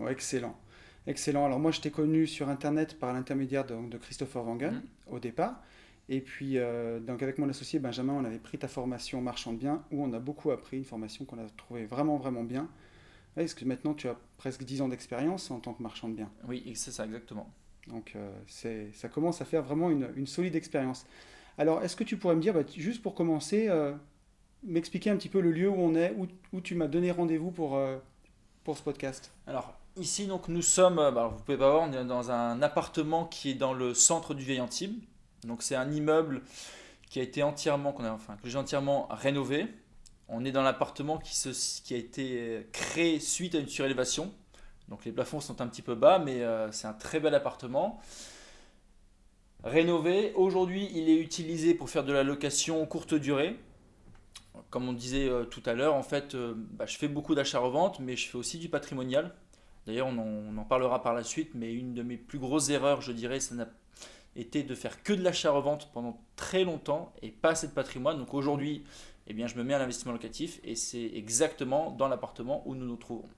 excellent. 0.09 0.59
Excellent. 1.07 1.47
Alors 1.47 1.59
moi, 1.59 1.71
je 1.71 1.81
t'ai 1.81 1.91
connu 1.91 2.27
sur 2.27 2.49
Internet 2.49 2.99
par 2.99 3.13
l'intermédiaire 3.13 3.65
de, 3.65 3.89
de, 3.89 3.97
Christopher 3.97 4.45
Wangen 4.45 4.75
mmh. 4.75 5.13
au 5.15 5.19
départ. 5.21 5.63
Et 6.09 6.21
puis, 6.21 6.59
euh, 6.59 7.01
donc 7.01 7.23
avec 7.23 7.39
mon 7.39 7.49
associé 7.49 7.79
Benjamin, 7.79 8.15
on 8.15 8.25
avait 8.25 8.39
pris 8.39 8.59
ta 8.59 8.69
formation 8.69 9.21
marchand 9.21 9.53
de 9.53 9.59
biens, 9.59 9.85
où 9.91 10.03
on 10.03 10.13
a 10.13 10.19
beaucoup 10.19 10.51
appris, 10.51 10.79
une 10.79 10.85
formation 10.85 11.25
qu'on 11.25 11.39
a 11.39 11.49
trouvée 11.57 11.87
vraiment, 11.87 12.17
vraiment 12.17 12.45
bien. 12.45 12.69
Est-ce 13.37 13.55
que 13.55 13.65
maintenant 13.65 13.95
tu 13.95 14.09
as 14.09 14.17
presque 14.39 14.65
10 14.65 14.83
ans 14.83 14.89
d'expérience 14.89 15.51
en 15.51 15.61
tant 15.61 15.75
que 15.75 15.83
marchand 15.83 16.09
de 16.09 16.15
biens 16.15 16.31
Oui, 16.49 16.73
c'est 16.75 16.91
ça, 16.91 17.05
exactement. 17.05 17.53
Donc, 17.87 18.15
euh, 18.17 18.91
ça 18.93 19.09
commence 19.09 19.41
à 19.41 19.45
faire 19.45 19.63
vraiment 19.63 19.91
une, 19.91 20.11
une 20.17 20.27
solide 20.27 20.57
expérience. 20.57 21.07
Alors, 21.59 21.83
est-ce 21.83 21.97
que 21.97 22.05
tu 22.05 22.17
pourrais 22.17 22.37
me 22.37 22.41
dire, 22.41 22.55
bah, 22.55 22.63
juste 22.77 23.03
pour 23.03 23.15
commencer, 23.15 23.69
euh, 23.69 23.93
m'expliquer 24.63 25.11
un 25.11 25.17
petit 25.17 25.29
peu 25.29 25.41
le 25.41 25.51
lieu 25.51 25.69
où 25.69 25.77
on 25.77 25.95
est, 25.95 26.15
où, 26.53 26.61
tu 26.61 26.75
m'as 26.75 26.87
donné 26.87 27.11
rendez-vous 27.11 27.51
pour, 27.51 27.79
pour 28.65 28.79
ce 28.79 28.83
podcast? 28.83 29.33
Alors, 29.47 29.75
ici, 29.97 30.27
donc, 30.27 30.49
nous 30.49 30.63
sommes, 30.63 30.97
bah, 30.97 31.31
vous 31.33 31.43
pouvez 31.43 31.59
pas 31.59 31.71
voir, 31.71 31.89
on 31.89 31.93
est 31.93 32.05
dans 32.05 32.31
un 32.31 32.63
appartement 32.63 33.25
qui 33.25 33.51
est 33.51 33.55
dans 33.55 33.75
le 33.75 33.93
centre 33.93 34.35
du 34.35 34.45
Vieil 34.45 34.61
Antibes. 34.61 34.99
Donc 35.45 35.63
c'est 35.63 35.77
un 35.77 35.91
immeuble 35.91 36.43
qui 37.11 37.21
a 37.21 37.23
été 37.23 37.43
entièrement, 37.43 37.93
qu'on 37.93 38.05
a, 38.05 38.11
enfin, 38.11 38.37
que 38.43 38.49
j'ai 38.49 38.59
entièrement 38.59 39.09
rénové. 39.11 39.67
On 40.29 40.45
est 40.45 40.53
dans 40.53 40.63
l'appartement 40.63 41.19
qui, 41.19 41.95
a 41.95 41.97
été 41.97 42.67
créé 42.73 43.19
suite 43.21 43.55
à 43.55 43.59
une 43.59 43.69
surélévation. 43.69 44.33
Donc 44.89 45.05
les 45.05 45.13
plafonds 45.13 45.41
sont 45.41 45.61
un 45.61 45.67
petit 45.67 45.83
peu 45.83 45.95
bas, 45.95 46.19
mais 46.19 46.43
euh, 46.43 46.71
c'est 46.73 46.87
un 46.87 46.93
très 46.93 47.21
bel 47.21 47.35
appartement. 47.35 48.01
Rénové. 49.65 50.33
Aujourd'hui, 50.35 50.89
il 50.95 51.09
est 51.09 51.17
utilisé 51.17 51.75
pour 51.75 51.91
faire 51.91 52.05
de 52.05 52.13
la 52.13 52.23
location 52.23 52.85
courte 52.87 53.15
durée. 53.15 53.57
Comme 54.71 54.89
on 54.89 54.93
disait 54.93 55.29
euh, 55.29 55.45
tout 55.45 55.63
à 55.67 55.75
l'heure, 55.75 55.95
en 55.95 56.03
fait, 56.03 56.35
euh, 56.35 56.55
bah, 56.57 56.87
je 56.87 56.97
fais 56.97 57.09
beaucoup 57.09 57.35
d'achats-reventes, 57.35 58.01
mais 58.01 58.17
je 58.17 58.29
fais 58.29 58.37
aussi 58.37 58.59
du 58.59 58.69
patrimonial. 58.69 59.35
D'ailleurs, 59.87 60.09
on, 60.09 60.57
en- 60.59 60.65
parlera 60.65 61.03
par 61.03 61.15
la 61.15 61.25
suite, 61.25 61.51
mais 61.55 61.73
une 61.73 61.95
de 61.95 62.03
mes 62.03 62.17
plus 62.17 62.39
grosses 62.39 62.69
erreurs, 62.69 63.01
je 63.01 63.13
dirais, 63.13 63.41
ça 63.41 63.55
n'a 63.55 63.69
été 64.37 64.63
de 64.63 64.75
faire 64.75 65.03
que 65.03 65.13
de 65.13 65.23
l'achat-revente 65.23 65.91
pendant 65.93 66.21
très 66.37 66.65
longtemps 66.65 67.13
et 67.23 67.31
pas 67.31 67.51
assez 67.51 67.67
de 67.69 67.73
patrimoine. 67.73 68.19
Donc 68.19 68.35
aujourd'hui, 68.35 68.85
eh 69.27 69.35
bien, 69.35 69.47
je 69.47 69.57
me 69.57 69.65
mets 69.65 69.75
à 69.75 69.79
l'investissement 69.79 70.13
locatif 70.13 70.61
et 70.63 70.75
c'est 70.75 71.11
exactement 71.15 71.91
dans 71.93 72.09
l'appartement 72.09 72.63
où 72.67 72.75
nous 72.75 72.87
nous 72.87 72.97
trouvons. 72.97 73.29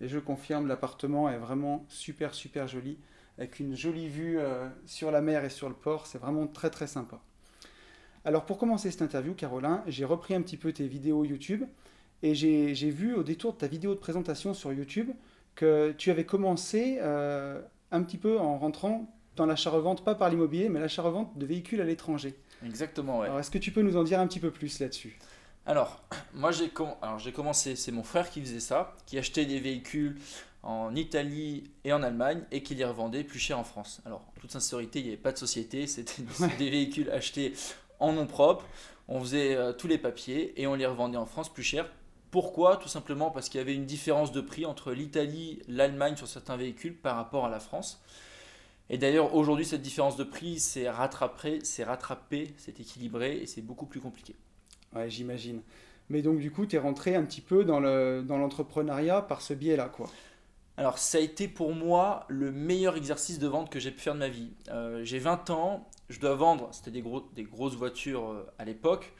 Et 0.00 0.08
je 0.08 0.18
confirme, 0.18 0.68
l'appartement 0.68 1.28
est 1.28 1.38
vraiment 1.38 1.84
super, 1.88 2.34
super 2.34 2.68
joli, 2.68 2.98
avec 3.38 3.60
une 3.60 3.76
jolie 3.76 4.08
vue 4.08 4.38
euh, 4.38 4.68
sur 4.84 5.10
la 5.10 5.20
mer 5.20 5.44
et 5.44 5.50
sur 5.50 5.68
le 5.68 5.74
port. 5.74 6.06
C'est 6.06 6.18
vraiment 6.18 6.46
très, 6.46 6.70
très 6.70 6.86
sympa. 6.86 7.20
Alors, 8.24 8.44
pour 8.44 8.58
commencer 8.58 8.90
cette 8.90 9.02
interview, 9.02 9.32
Caroline, 9.34 9.80
j'ai 9.86 10.04
repris 10.04 10.34
un 10.34 10.42
petit 10.42 10.56
peu 10.56 10.72
tes 10.72 10.86
vidéos 10.86 11.24
YouTube 11.24 11.64
et 12.22 12.34
j'ai 12.34 12.74
j'ai 12.74 12.90
vu 12.90 13.14
au 13.14 13.22
détour 13.22 13.52
de 13.52 13.58
ta 13.58 13.68
vidéo 13.68 13.94
de 13.94 14.00
présentation 14.00 14.52
sur 14.54 14.72
YouTube 14.72 15.10
que 15.54 15.92
tu 15.96 16.10
avais 16.10 16.24
commencé 16.24 16.98
euh, 17.00 17.62
un 17.90 18.02
petit 18.02 18.18
peu 18.18 18.38
en 18.38 18.58
rentrant 18.58 19.08
dans 19.36 19.46
l'achat-revente, 19.46 20.04
pas 20.04 20.16
par 20.16 20.28
l'immobilier, 20.28 20.68
mais 20.68 20.80
l'achat-revente 20.80 21.38
de 21.38 21.46
véhicules 21.46 21.80
à 21.80 21.84
l'étranger. 21.84 22.34
Exactement, 22.66 23.20
ouais. 23.20 23.26
Alors, 23.26 23.38
est-ce 23.38 23.52
que 23.52 23.58
tu 23.58 23.70
peux 23.70 23.82
nous 23.82 23.96
en 23.96 24.02
dire 24.02 24.18
un 24.18 24.26
petit 24.26 24.40
peu 24.40 24.50
plus 24.50 24.80
là-dessus? 24.80 25.16
Alors, 25.64 26.02
moi 26.34 26.50
j'ai 26.50 26.70
com- 26.70 26.94
alors, 27.02 27.18
j'ai 27.18 27.30
commencé, 27.30 27.76
c'est 27.76 27.92
mon 27.92 28.02
frère 28.02 28.30
qui 28.30 28.40
faisait 28.40 28.58
ça, 28.58 28.96
qui 29.06 29.16
achetait 29.18 29.44
des 29.44 29.60
véhicules 29.60 30.18
en 30.68 30.94
Italie 30.94 31.64
et 31.84 31.92
en 31.94 32.02
Allemagne 32.02 32.42
et 32.52 32.62
qui 32.62 32.74
les 32.74 32.84
revendait 32.84 33.24
plus 33.24 33.38
cher 33.38 33.58
en 33.58 33.64
France. 33.64 34.02
Alors, 34.04 34.20
en 34.36 34.40
toute 34.40 34.52
sincérité, 34.52 34.98
il 34.98 35.02
n'y 35.04 35.08
avait 35.08 35.16
pas 35.16 35.32
de 35.32 35.38
société, 35.38 35.86
c'était 35.86 36.22
des, 36.22 36.42
Ouais. 36.44 36.56
des 36.58 36.68
véhicules 36.70 37.10
achetés 37.10 37.54
en 38.00 38.12
nom 38.12 38.26
propre. 38.26 38.66
On 39.08 39.18
faisait 39.20 39.54
euh, 39.56 39.72
tous 39.72 39.88
les 39.88 39.96
papiers 39.96 40.52
et 40.60 40.66
on 40.66 40.74
les 40.74 40.84
revendait 40.84 41.16
en 41.16 41.24
France 41.24 41.48
plus 41.52 41.62
cher. 41.62 41.90
Pourquoi? 42.30 42.76
Tout 42.76 42.88
simplement 42.88 43.30
parce 43.30 43.48
qu'il 43.48 43.56
y 43.58 43.62
avait 43.62 43.74
une 43.74 43.86
différence 43.86 44.30
de 44.30 44.42
prix 44.42 44.66
entre 44.66 44.92
l'Italie, 44.92 45.60
l'Allemagne 45.68 46.16
sur 46.16 46.28
certains 46.28 46.58
véhicules 46.58 46.94
par 46.94 47.16
rapport 47.16 47.46
à 47.46 47.48
la 47.48 47.60
France. 47.60 48.02
Et 48.90 48.98
d'ailleurs, 48.98 49.34
aujourd'hui, 49.34 49.64
cette 49.64 49.80
différence 49.82 50.16
de 50.16 50.24
prix 50.24 50.58
s'est 50.60 50.90
rattrapée, 50.90 51.60
c'est 51.62 51.84
rattrapé, 51.84 52.52
c'est 52.58 52.78
équilibré 52.80 53.38
et 53.38 53.46
c'est 53.46 53.62
beaucoup 53.62 53.86
plus 53.86 54.00
compliqué. 54.00 54.34
Ouais, 54.94 55.08
j'imagine. 55.08 55.62
Mais 56.10 56.20
donc, 56.22 56.38
du 56.40 56.50
coup, 56.50 56.66
tu 56.66 56.76
es 56.76 56.78
rentré 56.78 57.14
un 57.14 57.24
petit 57.24 57.40
peu 57.42 57.64
dans 57.64 57.80
le- 57.80 58.22
dans 58.26 58.36
l'entrepreneuriat 58.38 59.22
par 59.22 59.40
ce 59.40 59.54
biais-là, 59.54 59.88
quoi. 59.88 60.10
Alors, 60.78 60.96
ça 60.96 61.18
a 61.18 61.20
été 61.20 61.48
pour 61.48 61.74
moi 61.74 62.24
le 62.28 62.52
meilleur 62.52 62.96
exercice 62.96 63.40
de 63.40 63.48
vente 63.48 63.68
que 63.68 63.80
j'ai 63.80 63.90
pu 63.90 63.98
faire 63.98 64.14
de 64.14 64.20
ma 64.20 64.28
vie. 64.28 64.52
Euh, 64.68 65.02
j'ai 65.02 65.18
20 65.18 65.50
ans, 65.50 65.88
je 66.08 66.20
dois 66.20 66.36
vendre, 66.36 66.68
c'était 66.70 66.92
des, 66.92 67.02
gros, 67.02 67.28
des 67.34 67.42
grosses 67.42 67.74
voitures 67.74 68.30
euh, 68.30 68.46
à 68.60 68.64
l'époque. 68.64 69.12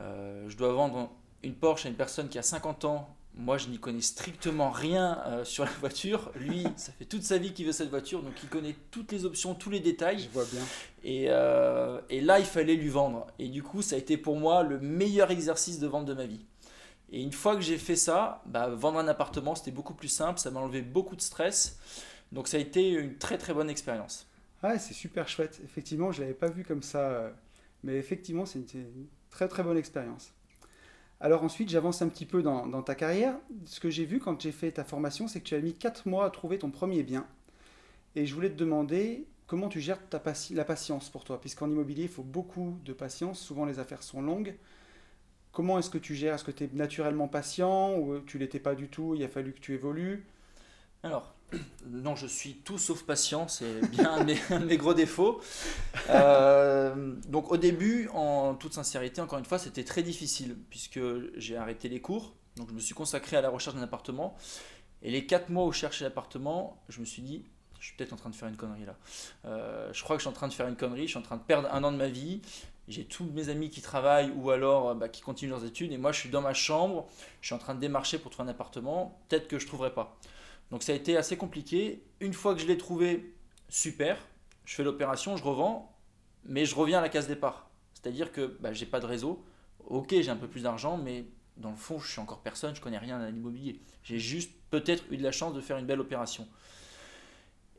Euh, 0.00 0.48
je 0.48 0.56
dois 0.56 0.72
vendre 0.72 1.12
une 1.44 1.54
Porsche 1.54 1.86
à 1.86 1.90
une 1.90 1.94
personne 1.94 2.28
qui 2.28 2.40
a 2.40 2.42
50 2.42 2.86
ans. 2.86 3.16
Moi, 3.36 3.56
je 3.56 3.68
n'y 3.68 3.78
connais 3.78 4.00
strictement 4.00 4.70
rien 4.70 5.22
euh, 5.26 5.44
sur 5.44 5.64
la 5.64 5.70
voiture. 5.70 6.32
Lui, 6.34 6.66
ça 6.76 6.90
fait 6.90 7.04
toute 7.04 7.22
sa 7.22 7.38
vie 7.38 7.52
qu'il 7.52 7.66
veut 7.66 7.72
cette 7.72 7.90
voiture, 7.90 8.20
donc 8.24 8.34
il 8.42 8.48
connaît 8.48 8.74
toutes 8.90 9.12
les 9.12 9.24
options, 9.24 9.54
tous 9.54 9.70
les 9.70 9.78
détails. 9.78 10.18
Je 10.18 10.28
vois 10.30 10.44
bien. 10.44 10.62
Et, 11.04 11.26
et 12.16 12.20
là, 12.20 12.40
il 12.40 12.44
fallait 12.44 12.74
lui 12.74 12.88
vendre. 12.88 13.28
Et 13.38 13.46
du 13.46 13.62
coup, 13.62 13.80
ça 13.80 13.94
a 13.94 13.98
été 14.00 14.16
pour 14.16 14.34
moi 14.34 14.64
le 14.64 14.80
meilleur 14.80 15.30
exercice 15.30 15.78
de 15.78 15.86
vente 15.86 16.06
de 16.06 16.14
ma 16.14 16.26
vie. 16.26 16.44
Et 17.12 17.22
une 17.22 17.32
fois 17.32 17.56
que 17.56 17.62
j'ai 17.62 17.78
fait 17.78 17.96
ça, 17.96 18.42
bah, 18.46 18.68
vendre 18.68 18.98
un 18.98 19.08
appartement, 19.08 19.54
c'était 19.54 19.72
beaucoup 19.72 19.94
plus 19.94 20.08
simple, 20.08 20.38
ça 20.38 20.50
m'a 20.50 20.60
enlevé 20.60 20.82
beaucoup 20.82 21.16
de 21.16 21.20
stress. 21.20 21.78
Donc 22.32 22.46
ça 22.46 22.56
a 22.56 22.60
été 22.60 22.90
une 22.90 23.18
très 23.18 23.36
très 23.36 23.52
bonne 23.52 23.68
expérience. 23.68 24.28
Ouais, 24.62 24.78
c'est 24.78 24.94
super 24.94 25.28
chouette. 25.28 25.60
Effectivement, 25.64 26.12
je 26.12 26.20
l'avais 26.20 26.34
pas 26.34 26.48
vu 26.48 26.64
comme 26.64 26.82
ça. 26.82 27.00
euh, 27.00 27.30
Mais 27.82 27.96
effectivement, 27.96 28.46
c'est 28.46 28.60
une, 28.74 29.06
très 29.30 29.48
très 29.48 29.62
bonne 29.62 29.76
expérience. 29.76 30.32
Alors 31.20 31.42
ensuite, 31.42 31.68
j'avance 31.68 32.00
un 32.02 32.08
petit 32.08 32.26
peu 32.26 32.42
dans, 32.42 32.82
ta 32.82 32.94
carrière. 32.94 33.36
Ce 33.66 33.80
que 33.80 33.90
j'ai 33.90 34.04
vu 34.04 34.20
quand 34.20 34.40
j'ai 34.40 34.52
fait 34.52 34.72
ta 34.72 34.84
formation, 34.84 35.28
c'est 35.28 35.40
que 35.40 35.46
tu 35.46 35.54
as 35.54 35.60
mis 35.60 35.74
4 35.74 36.08
mois 36.08 36.26
à 36.26 36.30
trouver 36.30 36.58
ton 36.58 36.70
premier 36.70 37.02
bien. 37.02 37.26
Et 38.16 38.26
je 38.26 38.34
voulais 38.34 38.50
te 38.50 38.56
demander 38.56 39.26
comment 39.46 39.68
tu 39.68 39.80
gères 39.80 40.00
ta 40.08 40.22
la 40.52 40.64
patience 40.64 41.10
pour 41.10 41.24
toi, 41.24 41.40
puisqu'en 41.40 41.68
immobilier, 41.68 42.04
il 42.04 42.08
faut 42.08 42.22
beaucoup 42.22 42.78
de 42.84 42.92
patience. 42.92 43.40
Souvent, 43.40 43.64
les 43.64 43.78
affaires 43.78 44.02
sont 44.02 44.22
longues. 44.22 44.54
Comment 45.52 45.78
est-ce 45.78 45.90
que 45.90 45.98
tu 45.98 46.14
gères? 46.14 46.34
Est-ce 46.34 46.44
que 46.44 46.50
tu 46.50 46.64
es 46.64 46.70
naturellement 46.72 47.28
patient 47.28 47.96
ou 47.96 48.20
tu 48.20 48.38
l'étais 48.38 48.60
pas 48.60 48.74
du 48.74 48.88
tout 48.88 49.14
Il 49.14 49.24
a 49.24 49.28
fallu 49.28 49.52
que 49.52 49.60
tu 49.60 49.74
évolues? 49.74 50.24
Alors, 51.02 51.34
non, 51.86 52.14
je 52.14 52.26
suis 52.26 52.54
tout 52.54 52.78
sauf 52.78 53.02
patient, 53.02 53.48
c'est 53.48 53.80
bien 53.88 54.12
un 54.12 54.20
de 54.24 54.24
mes, 54.24 54.38
un 54.50 54.60
de 54.60 54.66
mes 54.66 54.76
gros 54.76 54.94
défauts. 54.94 55.40
Euh, 56.10 57.14
donc 57.28 57.50
au 57.50 57.56
début, 57.56 58.08
en 58.12 58.54
toute 58.54 58.74
sincérité, 58.74 59.20
encore 59.20 59.38
une 59.38 59.44
fois, 59.44 59.58
c'était 59.58 59.84
très 59.84 60.02
difficile 60.02 60.56
puisque 60.68 61.00
j'ai 61.36 61.56
arrêté 61.56 61.88
les 61.88 62.00
cours, 62.00 62.34
donc 62.56 62.68
je 62.68 62.74
me 62.74 62.80
suis 62.80 62.94
consacré 62.94 63.36
à 63.36 63.40
la 63.40 63.50
recherche 63.50 63.76
d'un 63.76 63.82
appartement. 63.82 64.36
Et 65.02 65.10
les 65.10 65.26
4 65.26 65.48
mois 65.48 65.64
où 65.64 65.72
je 65.72 65.78
cherchais 65.78 66.04
l'appartement, 66.04 66.82
je 66.90 67.00
me 67.00 67.06
suis 67.06 67.22
dit, 67.22 67.44
je 67.80 67.86
suis 67.86 67.96
peut-être 67.96 68.12
en 68.12 68.16
train 68.16 68.30
de 68.30 68.36
faire 68.36 68.48
une 68.48 68.56
connerie 68.56 68.84
là. 68.84 68.96
Euh, 69.46 69.90
je 69.94 70.02
crois 70.02 70.16
que 70.16 70.20
je 70.20 70.24
suis 70.24 70.30
en 70.30 70.34
train 70.34 70.48
de 70.48 70.52
faire 70.52 70.68
une 70.68 70.76
connerie, 70.76 71.04
je 71.04 71.12
suis 71.12 71.18
en 71.18 71.22
train 71.22 71.36
de 71.36 71.42
perdre 71.42 71.72
un 71.72 71.82
an 71.82 71.92
de 71.92 71.96
ma 71.96 72.08
vie. 72.08 72.42
J'ai 72.90 73.04
tous 73.04 73.24
mes 73.24 73.50
amis 73.50 73.70
qui 73.70 73.80
travaillent 73.82 74.32
ou 74.32 74.50
alors 74.50 74.90
euh, 74.90 74.94
bah, 74.94 75.08
qui 75.08 75.22
continuent 75.22 75.50
leurs 75.50 75.64
études 75.64 75.92
et 75.92 75.96
moi 75.96 76.10
je 76.10 76.18
suis 76.18 76.28
dans 76.28 76.42
ma 76.42 76.54
chambre, 76.54 77.06
je 77.40 77.46
suis 77.46 77.54
en 77.54 77.58
train 77.58 77.76
de 77.76 77.80
démarcher 77.80 78.18
pour 78.18 78.32
trouver 78.32 78.48
un 78.48 78.50
appartement, 78.50 79.20
peut-être 79.28 79.46
que 79.46 79.58
je 79.60 79.64
ne 79.64 79.68
trouverai 79.68 79.94
pas. 79.94 80.18
Donc 80.72 80.82
ça 80.82 80.92
a 80.92 80.96
été 80.96 81.16
assez 81.16 81.36
compliqué. 81.36 82.02
Une 82.18 82.32
fois 82.32 82.54
que 82.54 82.60
je 82.60 82.66
l'ai 82.66 82.76
trouvé, 82.76 83.34
super, 83.68 84.18
je 84.64 84.74
fais 84.74 84.82
l'opération, 84.82 85.36
je 85.36 85.44
revends, 85.44 85.96
mais 86.44 86.64
je 86.64 86.74
reviens 86.74 86.98
à 86.98 87.02
la 87.02 87.08
case 87.08 87.28
départ. 87.28 87.70
C'est-à-dire 87.94 88.32
que 88.32 88.56
bah, 88.60 88.72
j'ai 88.72 88.86
pas 88.86 88.98
de 88.98 89.06
réseau. 89.06 89.44
Ok, 89.86 90.10
j'ai 90.10 90.30
un 90.30 90.36
peu 90.36 90.48
plus 90.48 90.62
d'argent, 90.62 90.96
mais 90.96 91.26
dans 91.56 91.70
le 91.70 91.76
fond, 91.76 92.00
je 92.00 92.10
suis 92.10 92.20
encore 92.20 92.40
personne, 92.40 92.74
je 92.74 92.80
connais 92.80 92.98
rien 92.98 93.20
à 93.20 93.30
l'immobilier. 93.30 93.80
J'ai 94.02 94.18
juste 94.18 94.52
peut-être 94.70 95.04
eu 95.12 95.16
de 95.16 95.22
la 95.22 95.32
chance 95.32 95.54
de 95.54 95.60
faire 95.60 95.76
une 95.76 95.86
belle 95.86 96.00
opération. 96.00 96.48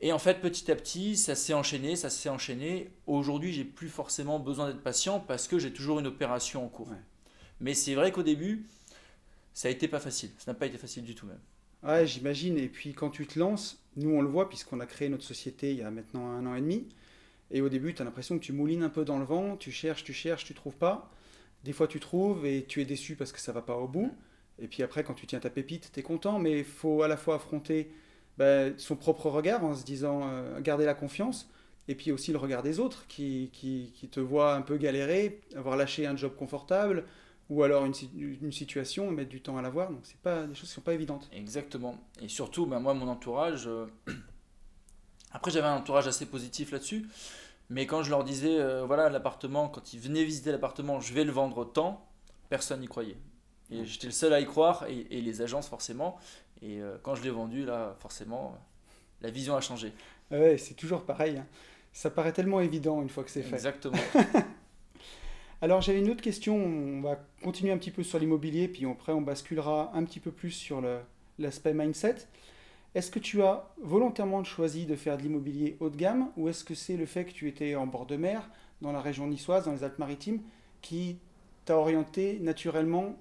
Et 0.04 0.12
en 0.12 0.18
fait, 0.18 0.40
petit 0.40 0.70
à 0.70 0.74
petit, 0.74 1.16
ça 1.16 1.36
s'est 1.36 1.54
enchaîné, 1.54 1.94
ça 1.94 2.10
s'est 2.10 2.28
enchaîné. 2.28 2.90
Aujourd'hui, 3.06 3.52
j'ai 3.52 3.64
plus 3.64 3.88
forcément 3.88 4.40
besoin 4.40 4.66
d'être 4.66 4.82
patient 4.82 5.20
parce 5.20 5.46
que 5.46 5.60
j'ai 5.60 5.72
toujours 5.72 6.00
une 6.00 6.08
opération 6.08 6.64
en 6.64 6.68
cours. 6.68 6.90
Ouais. 6.90 6.96
Mais 7.60 7.72
c'est 7.72 7.94
vrai 7.94 8.10
qu'au 8.10 8.24
début, 8.24 8.66
ça 9.54 9.68
a 9.68 9.70
été 9.70 9.86
pas 9.86 10.00
facile. 10.00 10.30
Ça 10.38 10.50
n'a 10.50 10.58
pas 10.58 10.66
été 10.66 10.76
facile 10.76 11.04
du 11.04 11.14
tout 11.14 11.26
même. 11.26 11.38
Ouais, 11.84 12.04
j'imagine. 12.04 12.58
Et 12.58 12.68
puis 12.68 12.94
quand 12.94 13.10
tu 13.10 13.28
te 13.28 13.38
lances, 13.38 13.80
nous 13.94 14.10
on 14.10 14.22
le 14.22 14.28
voit 14.28 14.48
puisqu'on 14.48 14.80
a 14.80 14.86
créé 14.86 15.08
notre 15.08 15.22
société 15.22 15.70
il 15.70 15.78
y 15.78 15.82
a 15.82 15.90
maintenant 15.92 16.26
un 16.26 16.46
an 16.46 16.56
et 16.56 16.60
demi. 16.60 16.88
Et 17.52 17.60
au 17.60 17.68
début, 17.68 17.94
tu 17.94 18.02
as 18.02 18.04
l'impression 18.04 18.36
que 18.38 18.44
tu 18.44 18.52
moulines 18.52 18.82
un 18.82 18.88
peu 18.88 19.04
dans 19.04 19.20
le 19.20 19.24
vent, 19.24 19.56
tu 19.56 19.70
cherches, 19.70 20.02
tu 20.02 20.12
cherches, 20.12 20.44
tu 20.44 20.54
trouves 20.54 20.76
pas. 20.76 21.12
Des 21.62 21.72
fois, 21.72 21.86
tu 21.86 22.00
trouves 22.00 22.44
et 22.44 22.64
tu 22.64 22.80
es 22.80 22.84
déçu 22.84 23.14
parce 23.14 23.30
que 23.30 23.38
ça 23.38 23.52
va 23.52 23.62
pas 23.62 23.76
au 23.76 23.86
bout. 23.86 24.12
Et 24.58 24.66
puis 24.66 24.82
après, 24.82 25.04
quand 25.04 25.14
tu 25.14 25.28
tiens 25.28 25.38
ta 25.38 25.50
pépite, 25.50 25.90
tu 25.92 26.00
es 26.00 26.02
content, 26.02 26.40
mais 26.40 26.58
il 26.58 26.64
faut 26.64 27.02
à 27.02 27.08
la 27.08 27.16
fois 27.16 27.36
affronter 27.36 27.92
ben, 28.38 28.74
son 28.78 28.96
propre 28.96 29.28
regard 29.28 29.64
en 29.64 29.74
se 29.74 29.84
disant 29.84 30.22
euh, 30.24 30.60
garder 30.60 30.84
la 30.84 30.94
confiance. 30.94 31.48
Et 31.88 31.96
puis 31.96 32.12
aussi 32.12 32.30
le 32.30 32.38
regard 32.38 32.62
des 32.62 32.78
autres 32.78 33.06
qui, 33.08 33.50
qui, 33.52 33.92
qui 33.96 34.08
te 34.08 34.20
voient 34.20 34.54
un 34.54 34.62
peu 34.62 34.76
galérer, 34.76 35.40
avoir 35.56 35.76
lâché 35.76 36.06
un 36.06 36.16
job 36.16 36.32
confortable 36.36 37.04
ou 37.50 37.64
alors 37.64 37.84
une, 37.84 37.92
une 38.40 38.52
situation, 38.52 39.10
mettre 39.10 39.28
du 39.28 39.42
temps 39.42 39.58
à 39.58 39.62
l'avoir. 39.62 39.90
Donc, 39.90 40.00
c'est 40.04 40.16
pas 40.18 40.44
des 40.44 40.54
choses 40.54 40.68
qui 40.68 40.74
sont 40.76 40.80
pas 40.80 40.94
évidentes. 40.94 41.28
Exactement. 41.32 41.98
Et 42.22 42.28
surtout, 42.28 42.66
ben, 42.66 42.78
moi, 42.78 42.94
mon 42.94 43.08
entourage. 43.08 43.66
euh, 43.66 43.86
Après, 45.32 45.50
j'avais 45.50 45.66
un 45.66 45.76
entourage 45.76 46.06
assez 46.06 46.26
positif 46.26 46.70
là-dessus. 46.72 47.06
Mais 47.68 47.86
quand 47.86 48.02
je 48.02 48.10
leur 48.10 48.22
disais, 48.24 48.58
euh, 48.58 48.84
voilà, 48.84 49.08
l'appartement, 49.08 49.68
quand 49.68 49.92
ils 49.92 50.00
venaient 50.00 50.24
visiter 50.24 50.52
l'appartement, 50.52 51.00
je 51.00 51.12
vais 51.12 51.24
le 51.24 51.32
vendre 51.32 51.64
tant, 51.64 52.06
personne 52.48 52.80
n'y 52.80 52.88
croyait. 52.88 53.16
Et 53.70 53.86
j'étais 53.86 54.06
le 54.06 54.12
seul 54.12 54.34
à 54.34 54.40
y 54.40 54.44
croire, 54.44 54.84
et, 54.88 55.06
et 55.10 55.22
les 55.22 55.40
agences 55.40 55.68
forcément. 55.68 56.18
Et 56.62 56.80
euh, 56.80 56.96
quand 57.02 57.14
je 57.14 57.22
l'ai 57.22 57.30
vendu, 57.30 57.64
là, 57.64 57.94
forcément, 57.98 58.56
la 59.20 59.30
vision 59.30 59.56
a 59.56 59.60
changé. 59.60 59.92
Ouais, 60.30 60.56
c'est 60.58 60.74
toujours 60.74 61.02
pareil. 61.02 61.36
hein. 61.38 61.46
Ça 61.92 62.08
paraît 62.10 62.32
tellement 62.32 62.60
évident 62.60 63.02
une 63.02 63.08
fois 63.10 63.24
que 63.24 63.30
c'est 63.30 63.42
fait. 63.42 63.54
Exactement. 63.54 63.98
Alors 65.60 65.80
j'avais 65.80 66.00
une 66.00 66.10
autre 66.10 66.22
question, 66.22 66.56
on 66.56 67.00
va 67.02 67.24
continuer 67.42 67.72
un 67.72 67.78
petit 67.78 67.92
peu 67.92 68.02
sur 68.02 68.18
l'immobilier, 68.18 68.66
puis 68.66 68.84
après 68.84 69.12
on 69.12 69.20
basculera 69.20 69.92
un 69.94 70.02
petit 70.04 70.18
peu 70.18 70.32
plus 70.32 70.50
sur 70.50 70.82
l'aspect 71.38 71.72
mindset. 71.72 72.16
Est-ce 72.96 73.10
que 73.12 73.20
tu 73.20 73.42
as 73.42 73.70
volontairement 73.80 74.42
choisi 74.42 74.86
de 74.86 74.96
faire 74.96 75.16
de 75.16 75.22
l'immobilier 75.22 75.76
haut 75.78 75.88
de 75.88 75.96
gamme, 75.96 76.30
ou 76.36 76.48
est-ce 76.48 76.64
que 76.64 76.74
c'est 76.74 76.96
le 76.96 77.06
fait 77.06 77.24
que 77.24 77.30
tu 77.32 77.46
étais 77.48 77.76
en 77.76 77.86
bord 77.86 78.06
de 78.06 78.16
mer, 78.16 78.50
dans 78.80 78.90
la 78.90 79.00
région 79.00 79.26
niçoise, 79.28 79.64
dans 79.64 79.72
les 79.72 79.84
Alpes-Maritimes, 79.84 80.42
qui 80.80 81.18
t'a 81.64 81.76
orienté 81.76 82.40
naturellement 82.40 83.14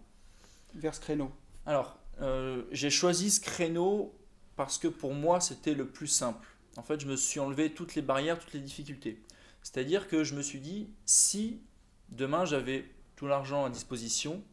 vers 0.74 0.96
ce 0.96 1.00
créneau? 1.00 1.30
Alors, 1.68 1.98
euh, 2.22 2.64
j'ai 2.72 2.90
choisi 2.90 3.32
ce 3.32 3.40
créneau 3.40 4.16
parce 4.56 4.78
que 4.78 4.88
pour 4.88 5.14
moi, 5.14 5.40
c'était 5.40 5.74
le 5.74 5.88
plus 5.88 6.08
simple. 6.08 6.48
En 6.78 6.84
fait, 6.84 7.00
je 7.00 7.08
me 7.08 7.16
suis 7.16 7.40
enlevé 7.40 7.74
toutes 7.74 7.96
les 7.96 8.02
barrières, 8.02 8.40
toutes 8.40 8.54
les 8.54 8.60
difficultés. 8.60 9.22
C'est-à-dire 9.64 10.08
que 10.08 10.24
je 10.24 10.36
me 10.36 10.42
suis 10.42 10.60
dit, 10.60 10.90
si 11.06 11.62
demain 12.10 12.46
j'avais 12.46 12.86
tout 13.16 13.28
l'argent 13.28 13.66
à 13.66 13.70
disposition, 13.70 14.44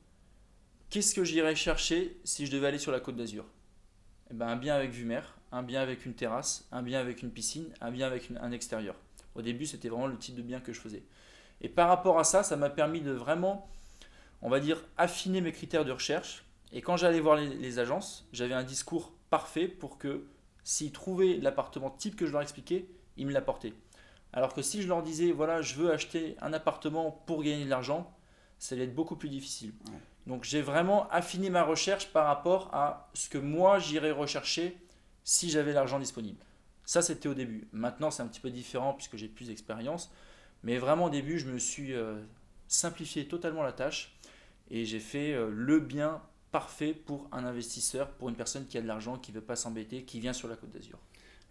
qu'est-ce 0.91 1.15
que 1.15 1.25
j'irais 1.25 1.55
chercher 1.55 2.19
si 2.25 2.47
je 2.47 2.53
devais 2.53 2.69
aller 2.69 2.79
sur 2.79 2.93
la 2.93 3.01
côte 3.01 3.17
d'Azur? 3.17 3.45
Eh 4.31 4.35
ben, 4.35 4.49
Un 4.49 4.57
bien 4.57 4.75
avec 4.75 4.91
vue 4.91 5.05
mer, 5.05 5.39
un 5.53 5.63
bien 5.63 5.81
avec 5.81 6.05
une 6.07 6.15
terrasse, 6.15 6.67
un 6.73 6.83
bien 6.83 7.01
avec 7.01 7.23
une 7.23 7.31
piscine, 7.31 7.73
un 7.81 7.91
bien 7.91 8.07
avec 8.07 8.31
un 8.41 8.53
extérieur. 8.53 8.97
Au 9.35 9.43
début, 9.43 9.67
c'était 9.67 9.89
vraiment 9.89 10.07
le 10.07 10.19
type 10.19 10.35
de 10.35 10.43
bien 10.43 10.61
que 10.61 10.73
je 10.73 10.81
faisais. 10.81 11.03
Et 11.61 11.69
par 11.69 11.89
rapport 11.89 12.19
à 12.19 12.25
ça, 12.25 12.43
ça 12.43 12.57
m'a 12.57 12.71
permis 12.71 13.01
de 13.01 13.13
vraiment, 13.13 13.71
on 14.43 14.49
va 14.49 14.61
dire, 14.61 14.83
affiner 14.97 15.41
mes 15.41 15.53
critères 15.53 15.85
de 15.85 15.93
recherche. 15.93 16.45
Et 16.73 16.83
quand 16.83 16.97
j'allais 16.97 17.21
voir 17.21 17.37
les, 17.37 17.49
les 17.49 17.79
agences, 17.79 18.29
j'avais 18.33 18.55
un 18.55 18.65
discours 18.65 19.13
parfait 19.31 19.69
pour 19.69 19.99
que 19.99 20.27
s'ils 20.65 20.93
trouvaient 20.93 21.39
l'appartement 21.39 21.91
type 21.91 22.17
que 22.17 22.27
je 22.27 22.33
leur 22.33 22.43
expliquais, 22.43 22.87
ils 23.17 23.27
me 23.27 23.33
l'apportaient. 23.33 23.73
Alors 24.33 24.55
que 24.55 24.63
si 24.63 24.83
je 24.83 24.89
leur 24.89 25.03
disais, 25.03 25.33
voilà, 25.33 25.63
je 25.63 25.75
veux 25.75 25.91
acheter 25.91 26.37
un 26.41 26.53
appartement 26.53 27.11
pour 27.27 27.43
gagner 27.43 27.65
de 27.65 27.71
l'argent, 27.71 28.13
ça 28.59 28.75
allait 28.75 28.85
être 28.85 28.95
beaucoup 28.95 29.17
plus 29.17 29.29
difficile. 29.29 29.73
Donc 30.27 30.45
j'ai 30.45 30.61
vraiment 30.61 31.09
affiné 31.09 31.49
ma 31.49 31.63
recherche 31.63 32.09
par 32.09 32.27
rapport 32.27 32.69
à 32.75 33.11
ce 33.15 33.29
que 33.29 33.39
moi 33.39 33.79
j'irais 33.79 34.11
rechercher 34.11 34.77
si 35.25 35.49
j'avais 35.49 35.73
l'argent 35.73 35.99
disponible. 35.99 36.39
Ça, 36.85 37.03
c'était 37.03 37.29
au 37.29 37.35
début. 37.35 37.69
Maintenant, 37.73 38.11
c'est 38.11 38.23
un 38.23 38.27
petit 38.27 38.41
peu 38.41 38.51
différent 38.51 38.95
puisque 38.95 39.17
j'ai 39.17 39.29
plus 39.29 39.49
d'expérience. 39.49 40.11
Mais 40.63 40.79
vraiment, 40.79 41.07
au 41.07 41.11
début, 41.11 41.39
je 41.39 41.47
me 41.47 41.59
suis 41.59 41.93
euh, 41.93 42.21
simplifié 42.67 43.29
totalement 43.29 43.63
la 43.63 43.73
tâche 43.73 44.19
et 44.71 44.85
j'ai 44.85 45.01
fait 45.01 45.35
euh, 45.35 45.51
le 45.53 45.81
bien 45.81 46.23
parfait 46.51 46.95
pour 46.95 47.29
un 47.33 47.45
investisseur, 47.45 48.11
pour 48.13 48.29
une 48.29 48.35
personne 48.35 48.67
qui 48.67 48.79
a 48.79 48.83
de 48.83 48.87
l'argent, 48.87 49.19
qui 49.19 49.33
ne 49.33 49.37
veut 49.37 49.45
pas 49.45 49.57
s'embêter, 49.57 50.03
qui 50.05 50.21
vient 50.21 50.33
sur 50.33 50.49
la 50.49 50.57
Côte 50.57 50.71
d'Azur. 50.71 50.99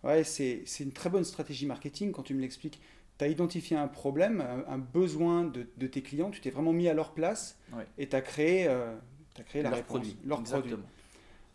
Ouais, 0.03 0.23
c'est 0.23 0.63
une 0.79 0.91
très 0.91 1.09
bonne 1.09 1.23
stratégie 1.23 1.65
marketing 1.65 2.11
quand 2.11 2.23
tu 2.23 2.33
me 2.33 2.41
l'expliques. 2.41 2.79
Tu 3.17 3.25
as 3.25 3.27
identifié 3.27 3.75
un 3.75 3.87
problème, 3.87 4.41
un, 4.67 4.77
besoin 4.77 5.43
de, 5.43 5.67
de, 5.77 5.87
tes 5.87 6.03
clients, 6.03 6.29
tu 6.29 6.39
t'es 6.39 6.51
vraiment 6.51 6.73
mis 6.73 6.87
à 6.87 6.93
leur 6.93 7.13
place 7.13 7.57
et 7.97 8.07
tu 8.07 8.15
as 8.15 8.21
créé, 8.21 8.67
euh, 8.67 8.95
as 9.39 9.43
créé 9.43 9.63
la 9.63 9.69
leur 9.69 9.77
réponse, 9.79 9.89
produit. 9.89 10.17
leur. 10.25 10.79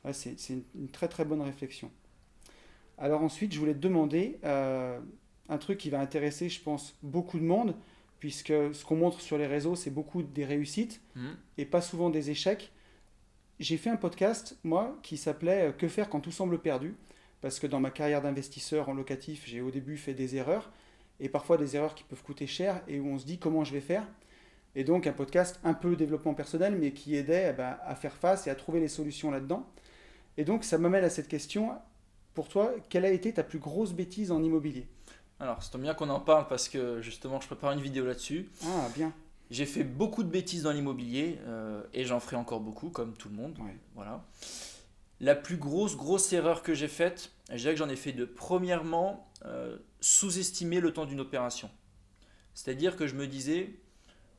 Ouais, 0.05 0.13
c'est 0.13 0.37
une, 0.51 0.65
une, 0.75 0.89
très 0.89 1.07
très 1.07 1.25
bonne 1.25 1.41
réflexion. 1.41 1.91
Alors 2.99 3.23
ensuite, 3.23 3.53
je 3.53 3.59
voulais 3.59 3.75
te 3.75 3.79
demander 3.79 4.39
euh, 4.45 4.99
un 5.49 5.59
truc 5.59 5.79
qui 5.79 5.91
va 5.91 6.01
intéresser, 6.01 6.49
je 6.49 6.61
pense, 6.61 6.97
beaucoup 7.03 7.39
de 7.39 7.45
monde, 7.45 7.75
puisque 8.19 8.53
ce 8.75 8.85
qu'on 8.85 8.97
montre 8.97 9.21
sur 9.21 9.39
les 9.39 9.47
réseaux, 9.47 9.77
c'est 9.77 9.91
beaucoup 9.91 10.23
des 10.23 10.45
réussites 10.45 11.01
mhm. 11.15 11.37
et 11.59 11.65
pas 11.65 11.81
souvent 11.81 12.11
des 12.11 12.31
échecs. 12.31 12.73
J'ai 13.63 13.77
fait 13.77 13.91
un 13.91 13.97
podcast, 13.97 14.57
moi, 14.65 14.99
qui 15.05 15.17
s'appelait 15.17 15.69
euh, 15.69 15.73
Que 15.73 15.87
faire 15.87 16.09
quand 16.09 16.19
tout 16.19 16.33
semble 16.33 16.59
perdu? 16.59 16.97
Parce 17.41 17.61
que 17.61 17.69
dans 17.69 17.79
ma 17.79 17.93
carrière 17.93 18.21
d'investisseur 18.21 18.89
en 18.89 18.93
locatif, 18.93 19.45
j'ai 19.47 19.61
au 19.61 19.71
début 19.71 19.97
fait 19.97 20.15
des 20.15 20.35
erreurs, 20.35 20.73
et 21.21 21.29
parfois 21.29 21.59
des 21.59 21.77
erreurs 21.77 21.95
qui 21.95 22.03
peuvent 22.03 22.25
coûter 22.25 22.49
cher, 22.49 22.83
et 22.89 22.99
où 22.99 23.07
on 23.07 23.21
se 23.21 23.25
dit 23.25 23.39
comment 23.39 23.63
je 23.63 23.73
vais 23.73 23.81
faire? 23.81 24.05
Et 24.75 24.83
donc 24.83 25.07
un 25.07 25.13
podcast 25.13 25.61
un 25.63 25.75
peu 25.75 25.95
développement 25.95 26.35
personnel, 26.35 26.77
mais 26.77 26.91
qui 26.91 27.15
aidait 27.15 27.51
eh 27.51 27.53
ben, 27.53 27.79
à 27.87 27.95
faire 27.95 28.17
face 28.17 28.49
et 28.49 28.51
à 28.51 28.57
trouver 28.57 28.81
les 28.81 28.89
solutions 28.89 29.31
là-dedans. 29.31 29.65
Et 30.39 30.45
donc 30.45 30.65
ça 30.65 30.77
m'amène 30.77 31.05
à 31.05 31.11
cette 31.11 31.29
question, 31.29 31.71
pour 32.35 32.49
toi, 32.49 32.75
quelle 32.89 33.05
a 33.05 33.13
été 33.13 33.33
ta 33.33 33.45
plus 33.45 33.61
grosse 33.61 33.93
bêtise 33.93 34.33
en 34.33 34.43
immobilier? 34.43 34.89
Alors 35.39 35.63
c'est 35.63 35.79
bien 35.79 35.95
qu'on 35.95 36.11
en 36.11 36.19
parle 36.19 36.49
parce 36.49 36.69
que 36.69 37.01
justement 37.01 37.41
je 37.41 37.47
prépare 37.47 37.71
une 37.71 37.81
vidéo 37.81 38.07
là-dessus. 38.07 38.51
Ah 38.67 38.89
bien. 38.97 39.13
J'ai 39.53 39.67
fait 39.67 39.85
beaucoup 39.85 40.23
de 40.23 40.31
bêtises 40.31 40.63
dans 40.63 40.73
l'immobilier 40.73 41.39
euh, 41.43 41.83
et 41.93 42.07
j'en 42.07 42.21
ferai 42.21 42.37
encore 42.37 42.61
beaucoup 42.61 42.89
comme 42.89 43.15
tout 43.15 43.29
le 43.29 43.35
monde. 43.35 43.55
Voilà. 43.95 44.25
La 45.21 45.35
plus 45.35 45.59
grosse, 45.59 45.95
grosse 45.95 46.33
erreur 46.33 46.63
que 46.63 46.73
j'ai 46.73 46.89
faite, 46.89 47.31
je 47.51 47.57
dirais 47.57 47.75
que 47.75 47.79
j'en 47.79 47.91
ai 47.91 47.97
fait 47.97 48.13
deux. 48.13 48.27
Premièrement, 48.27 49.31
euh, 49.45 49.77
sous-estimer 50.01 50.81
le 50.81 50.95
temps 50.95 51.05
d'une 51.05 51.21
opération. 51.21 51.71
C'est-à-dire 52.55 52.97
que 52.97 53.07
je 53.07 53.15
me 53.15 53.27
disais, 53.27 53.79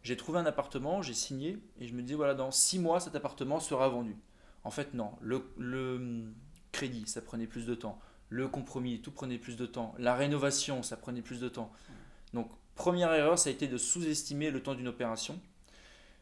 j'ai 0.01 0.17
trouvé 0.17 0.39
un 0.39 0.47
appartement, 0.47 1.03
j'ai 1.03 1.13
signé, 1.13 1.59
et 1.79 1.87
je 1.87 1.93
me 1.93 2.01
disais, 2.01 2.15
voilà, 2.15 2.33
dans 2.33 2.49
six 2.49 2.79
mois, 2.79 2.99
cet 2.99 3.15
appartement 3.15 3.59
sera 3.59 3.89
vendu. 3.89 4.17
En 4.63 4.71
fait, 4.71 4.95
non. 4.95 5.11
Le, 5.21 5.43
le 5.59 6.23
crédit, 6.71 7.05
ça 7.05 7.21
prenait 7.21 7.45
plus 7.45 7.67
de 7.67 7.75
temps. 7.75 7.99
Le 8.29 8.47
compromis, 8.47 8.99
tout 8.99 9.11
prenait 9.11 9.37
plus 9.37 9.57
de 9.57 9.67
temps. 9.67 9.93
La 9.99 10.15
rénovation, 10.15 10.81
ça 10.81 10.97
prenait 10.97 11.21
plus 11.21 11.39
de 11.39 11.49
temps. 11.49 11.71
Donc, 12.33 12.49
première 12.75 13.13
erreur, 13.13 13.37
ça 13.39 13.49
a 13.49 13.53
été 13.53 13.67
de 13.67 13.77
sous-estimer 13.77 14.51
le 14.51 14.61
temps 14.61 14.75
d'une 14.75 14.87
opération. 14.87 15.39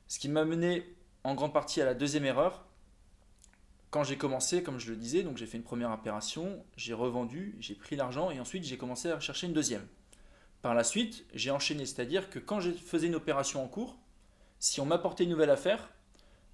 Ce 0.08 0.20
qui 0.20 0.30
m'a 0.30 0.46
mené 0.46 0.86
en 1.24 1.36
grande 1.36 1.54
partie 1.54 1.82
à 1.82 1.86
la 1.86 1.94
deuxième 1.94 2.26
erreur, 2.26 2.66
quand 3.92 4.04
j'ai 4.04 4.18
commencé, 4.18 4.64
comme 4.64 4.80
je 4.80 4.90
le 4.90 4.96
disais, 4.96 5.24
donc 5.24 5.38
j'ai 5.38 5.46
fait 5.46 5.58
une 5.58 5.64
première 5.64 5.92
opération, 5.92 6.64
j'ai 6.78 6.94
revendu, 6.94 7.56
j'ai 7.60 7.76
pris 7.76 7.96
l'argent 7.96 8.32
et 8.32 8.40
ensuite 8.40 8.64
j'ai 8.64 8.78
commencé 8.78 9.12
à 9.12 9.20
chercher 9.20 9.48
une 9.48 9.54
deuxième. 9.54 9.86
Par 10.62 10.74
la 10.74 10.84
suite, 10.84 11.26
j'ai 11.34 11.52
enchaîné, 11.52 11.86
c'est-à-dire 11.86 12.30
que 12.30 12.40
quand 12.40 12.60
je 12.60 12.72
faisais 12.72 13.08
une 13.08 13.16
opération 13.16 13.64
en 13.64 13.68
cours, 13.68 13.98
si 14.60 14.80
on 14.80 14.86
m'apportait 14.86 15.26
une 15.26 15.32
nouvelle 15.32 15.50
affaire, 15.50 15.90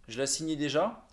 je 0.07 0.17
la 0.17 0.25
signais 0.25 0.55
déjà, 0.55 1.05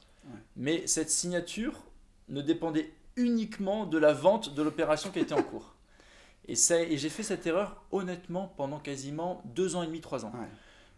mais 0.57 0.87
cette 0.87 1.11
signature 1.11 1.83
ne 2.29 2.41
dépendait 2.41 2.93
uniquement 3.17 3.85
de 3.85 3.99
la 3.99 4.13
vente 4.13 4.55
de 4.55 4.63
l'opération 4.63 5.11
qui 5.11 5.19
était 5.19 5.35
en 5.35 5.43
cours. 5.43 5.74
Et, 6.47 6.55
et 6.73 6.99
j'ai 6.99 7.09
fait 7.09 7.23
cette 7.23 7.47
erreur 7.47 7.83
honnêtement 7.91 8.53
pendant 8.57 8.79
quasiment 8.79 9.43
deux 9.47 9.77
ans 9.77 9.83
et 9.83 9.87
demi, 9.87 10.01
trois 10.01 10.25
ans. 10.25 10.33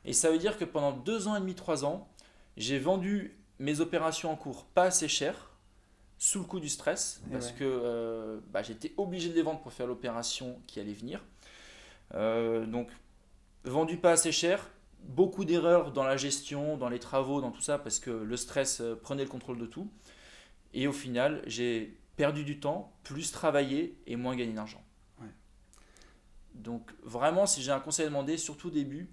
Et 0.05 0.13
ça 0.13 0.31
veut 0.31 0.39
dire 0.39 0.57
que 0.59 0.65
pendant 0.65 0.93
deux 0.93 1.29
ans 1.29 1.37
et 1.37 1.41
demi, 1.41 1.55
trois 1.55 1.85
ans, 1.85 2.09
j'ai 2.57 2.79
vendu 2.79 3.37
mes 3.59 3.81
opérations 3.81 4.31
en 4.31 4.37
cours 4.37 4.65
pas 4.67 4.85
assez 4.85 5.09
chères, 5.09 5.51
sous 6.19 6.39
le 6.39 6.45
coup 6.47 6.61
du 6.61 6.69
stress, 6.69 7.23
parce 7.31 7.53
que 7.53 7.65
euh, 7.65 8.41
bah, 8.51 8.63
j'étais 8.63 8.93
obligé 8.97 9.29
de 9.29 9.35
les 9.35 9.43
vendre 9.43 9.61
pour 9.61 9.73
faire 9.73 9.87
l'opération 9.87 10.61
qui 10.67 10.81
allait 10.81 10.95
venir. 10.95 11.23
Euh, 12.15 12.65
donc, 12.67 12.89
vendu 13.65 13.99
pas 13.99 14.13
assez 14.13 14.33
cher, 14.33 14.71
beaucoup 15.03 15.45
d'erreurs 15.45 15.93
dans 15.93 16.05
la 16.05 16.17
gestion, 16.17 16.77
dans 16.77 16.89
les 16.89 16.99
travaux, 16.99 17.41
dans 17.41 17.51
tout 17.51 17.61
ça, 17.61 17.79
parce 17.79 17.99
que 17.99 18.11
le 18.11 18.37
stress 18.37 18.81
euh, 18.81 18.95
prenait 18.95 19.25
le 19.25 19.29
contrôle 19.29 19.59
de 19.59 19.67
tout. 19.67 19.91
Et 20.73 20.87
au 20.87 20.93
final, 20.93 21.43
j'ai 21.47 21.99
perdu 22.17 22.45
du 22.45 22.61
temps, 22.61 22.93
plus 23.03 23.31
travaillé 23.31 23.99
et 24.07 24.17
moins 24.17 24.37
gagné 24.37 24.53
d'argent. 24.53 24.83
Donc, 26.63 26.93
vraiment, 27.03 27.47
si 27.47 27.63
j'ai 27.63 27.73
un 27.73 27.81
conseil 27.81 28.07
à 28.07 28.09
demander, 28.09 28.37
surtout 28.37 28.69
au 28.69 28.71
début, 28.71 29.09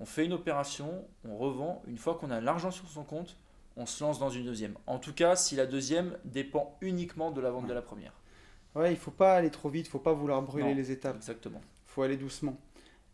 on 0.00 0.06
fait 0.06 0.24
une 0.24 0.32
opération, 0.32 1.06
on 1.24 1.36
revend, 1.36 1.82
une 1.86 1.98
fois 1.98 2.14
qu'on 2.14 2.30
a 2.30 2.40
l'argent 2.40 2.70
sur 2.70 2.88
son 2.88 3.04
compte, 3.04 3.36
on 3.76 3.86
se 3.86 4.02
lance 4.02 4.18
dans 4.18 4.30
une 4.30 4.44
deuxième. 4.44 4.74
En 4.86 4.98
tout 4.98 5.12
cas, 5.12 5.36
si 5.36 5.56
la 5.56 5.66
deuxième 5.66 6.16
dépend 6.24 6.76
uniquement 6.80 7.30
de 7.30 7.40
la 7.40 7.50
vente 7.50 7.66
de 7.66 7.72
la 7.72 7.82
première. 7.82 8.12
Ouais, 8.74 8.92
il 8.92 8.96
faut 8.96 9.10
pas 9.10 9.36
aller 9.36 9.50
trop 9.50 9.68
vite, 9.68 9.86
il 9.86 9.90
faut 9.90 9.98
pas 9.98 10.12
vouloir 10.12 10.42
brûler 10.42 10.74
les 10.74 10.90
étapes. 10.90 11.16
Exactement. 11.16 11.60
Il 11.62 11.90
faut 11.90 12.02
aller 12.02 12.16
doucement. 12.16 12.56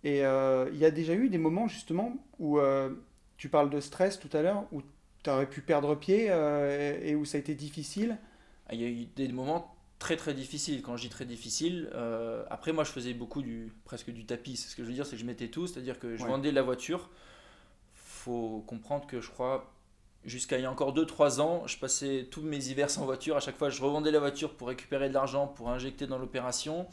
Et 0.04 0.24
euh, 0.24 0.70
il 0.72 0.78
y 0.78 0.84
a 0.84 0.90
déjà 0.90 1.14
eu 1.14 1.28
des 1.28 1.38
moments 1.38 1.68
justement 1.68 2.16
où 2.38 2.58
euh, 2.58 2.90
tu 3.36 3.48
parles 3.48 3.68
de 3.68 3.80
stress 3.80 4.18
tout 4.18 4.34
à 4.34 4.40
l'heure, 4.40 4.64
où 4.72 4.80
tu 5.22 5.30
aurais 5.30 5.48
pu 5.48 5.60
perdre 5.60 5.94
pied 5.94 6.28
euh, 6.30 6.98
et 7.02 7.14
où 7.14 7.24
ça 7.26 7.36
a 7.36 7.40
été 7.40 7.54
difficile. 7.54 8.16
Ah, 8.68 8.74
il 8.74 8.80
y 8.80 8.84
a 8.84 8.88
eu 8.88 9.04
des 9.04 9.28
moments 9.28 9.74
très 10.00 10.16
très 10.16 10.34
difficiles. 10.34 10.82
Quand 10.82 10.96
je 10.96 11.02
dis 11.02 11.08
très 11.08 11.26
difficile, 11.26 11.88
après 12.50 12.72
moi 12.72 12.82
je 12.82 12.90
faisais 12.90 13.14
beaucoup 13.14 13.42
du 13.42 13.72
presque 13.84 14.10
du 14.10 14.26
tapis. 14.26 14.56
Ce 14.56 14.74
que 14.74 14.82
je 14.82 14.88
veux 14.88 14.94
dire, 14.94 15.06
c'est 15.06 15.12
que 15.12 15.22
je 15.22 15.26
mettais 15.26 15.48
tout, 15.48 15.68
c'est-à-dire 15.68 16.00
que 16.00 16.16
je 16.16 16.24
vendais 16.24 16.50
la 16.50 16.62
voiture. 16.62 17.08
Faut 17.94 18.64
comprendre 18.66 19.06
que 19.06 19.20
je 19.20 19.30
crois 19.30 19.72
Jusqu'à 20.24 20.58
il 20.58 20.62
y 20.62 20.66
a 20.66 20.70
encore 20.70 20.94
2-3 20.94 21.40
ans, 21.40 21.66
je 21.66 21.78
passais 21.78 22.28
tous 22.30 22.42
mes 22.42 22.68
hivers 22.68 22.90
sans 22.90 23.06
voiture. 23.06 23.36
À 23.38 23.40
chaque 23.40 23.56
fois, 23.56 23.70
je 23.70 23.80
revendais 23.80 24.10
la 24.10 24.18
voiture 24.18 24.52
pour 24.52 24.68
récupérer 24.68 25.08
de 25.08 25.14
l'argent, 25.14 25.46
pour 25.46 25.70
injecter 25.70 26.06
dans 26.06 26.18
l'opération. 26.18 26.86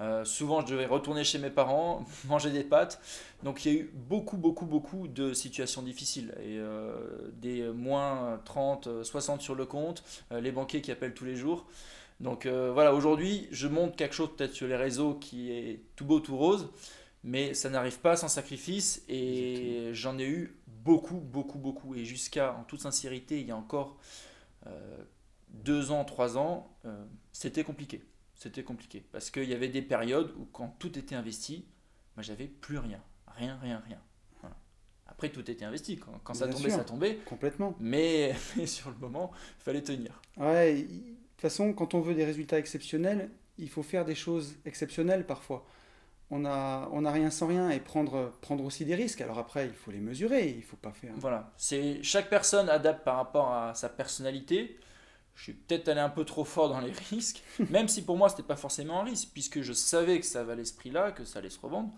Euh, 0.00 0.24
souvent, 0.24 0.64
je 0.64 0.72
devais 0.72 0.86
retourner 0.86 1.22
chez 1.22 1.38
mes 1.38 1.50
parents, 1.50 2.06
manger 2.24 2.50
des 2.50 2.64
pâtes. 2.64 2.98
Donc, 3.42 3.66
il 3.66 3.72
y 3.72 3.76
a 3.76 3.78
eu 3.80 3.90
beaucoup, 3.92 4.38
beaucoup, 4.38 4.64
beaucoup 4.64 5.06
de 5.06 5.34
situations 5.34 5.82
difficiles. 5.82 6.34
Et 6.38 6.56
euh, 6.58 6.94
des 7.34 7.68
moins 7.68 8.40
30, 8.46 9.02
60 9.02 9.42
sur 9.42 9.54
le 9.54 9.66
compte, 9.66 10.02
euh, 10.32 10.40
les 10.40 10.50
banquiers 10.50 10.80
qui 10.80 10.90
appellent 10.90 11.14
tous 11.14 11.26
les 11.26 11.36
jours. 11.36 11.66
Donc, 12.22 12.46
voilà, 12.46 12.94
aujourd'hui, 12.94 13.48
je 13.50 13.68
montre 13.68 13.96
quelque 13.96 14.14
chose 14.14 14.30
peut-être 14.36 14.54
sur 14.54 14.66
les 14.66 14.76
réseaux 14.76 15.14
qui 15.14 15.50
est 15.50 15.82
tout 15.96 16.04
beau, 16.04 16.20
tout 16.20 16.36
rose. 16.36 16.70
Mais 17.24 17.54
ça 17.54 17.70
n'arrive 17.70 18.00
pas 18.00 18.16
sans 18.16 18.28
sacrifice. 18.28 19.02
Et 19.08 19.90
j'en 19.92 20.18
ai 20.18 20.26
eu 20.26 20.56
beaucoup, 20.66 21.18
beaucoup, 21.18 21.58
beaucoup. 21.58 21.94
Et 21.94 22.04
jusqu'à, 22.04 22.54
en 22.54 22.64
toute 22.64 22.80
sincérité, 22.80 23.40
il 23.40 23.46
y 23.46 23.50
a 23.50 23.56
encore 23.56 23.98
euh, 24.66 25.04
deux 25.48 25.90
ans, 25.90 26.04
trois 26.04 26.36
ans, 26.38 26.76
euh, 26.84 27.04
c'était 27.32 27.64
compliqué. 27.64 28.02
C'était 28.34 28.64
compliqué. 28.64 29.04
Parce 29.12 29.30
qu'il 29.30 29.48
y 29.48 29.54
avait 29.54 29.68
des 29.68 29.82
périodes 29.82 30.32
où 30.38 30.46
quand 30.46 30.74
tout 30.78 30.98
était 30.98 31.14
investi, 31.14 31.64
moi 32.16 32.22
j'avais 32.22 32.46
plus 32.46 32.78
rien. 32.78 33.00
Rien, 33.36 33.58
rien, 33.62 33.82
rien. 33.86 34.00
Après, 35.06 35.28
tout 35.28 35.48
était 35.50 35.64
investi. 35.64 35.98
Quand, 36.24 36.32
ça 36.32 36.48
tombait, 36.48 36.70
ça 36.70 36.84
tombait. 36.84 37.16
Complètement. 37.26 37.76
Mais, 37.80 38.34
sur 38.64 38.88
le 38.88 38.96
moment, 38.96 39.30
il 39.58 39.62
fallait 39.62 39.82
tenir. 39.82 40.22
Ouais, 40.38 40.86
toute 41.42 41.50
façon, 41.50 41.72
quand 41.72 41.94
on 41.94 42.00
veut 42.00 42.14
des 42.14 42.24
résultats 42.24 42.58
exceptionnels, 42.58 43.30
il 43.58 43.68
faut 43.68 43.82
faire 43.82 44.04
des 44.04 44.14
choses 44.14 44.56
exceptionnelles 44.64 45.26
parfois 45.26 45.66
on 46.32 46.40
n'a 46.40 46.88
on 46.92 47.04
a 47.04 47.12
rien 47.12 47.30
sans 47.30 47.46
rien 47.46 47.68
et 47.70 47.78
prendre, 47.78 48.32
prendre 48.40 48.64
aussi 48.64 48.86
des 48.86 48.94
risques. 48.94 49.20
Alors 49.20 49.38
après, 49.38 49.66
il 49.66 49.74
faut 49.74 49.90
les 49.90 50.00
mesurer, 50.00 50.48
il 50.48 50.62
faut 50.62 50.78
pas 50.78 50.92
faire. 50.92 51.12
Voilà, 51.18 51.52
c'est 51.58 52.02
chaque 52.02 52.30
personne 52.30 52.70
adapte 52.70 53.04
par 53.04 53.16
rapport 53.16 53.52
à 53.52 53.74
sa 53.74 53.90
personnalité. 53.90 54.78
Je 55.34 55.44
suis 55.44 55.52
peut-être 55.52 55.88
allé 55.88 56.00
un 56.00 56.08
peu 56.08 56.24
trop 56.24 56.44
fort 56.44 56.70
dans 56.70 56.80
les 56.80 56.92
risques, 57.10 57.42
même 57.70 57.86
si 57.86 58.02
pour 58.02 58.16
moi 58.16 58.30
c'était 58.30 58.42
pas 58.42 58.56
forcément 58.56 59.02
un 59.02 59.04
risque, 59.04 59.28
puisque 59.34 59.60
je 59.60 59.74
savais 59.74 60.20
que 60.20 60.26
ça 60.26 60.42
valait 60.42 60.64
ce 60.64 60.74
prix-là, 60.74 61.12
que 61.12 61.24
ça 61.24 61.38
allait 61.38 61.50
se 61.50 61.60
revendre. 61.60 61.92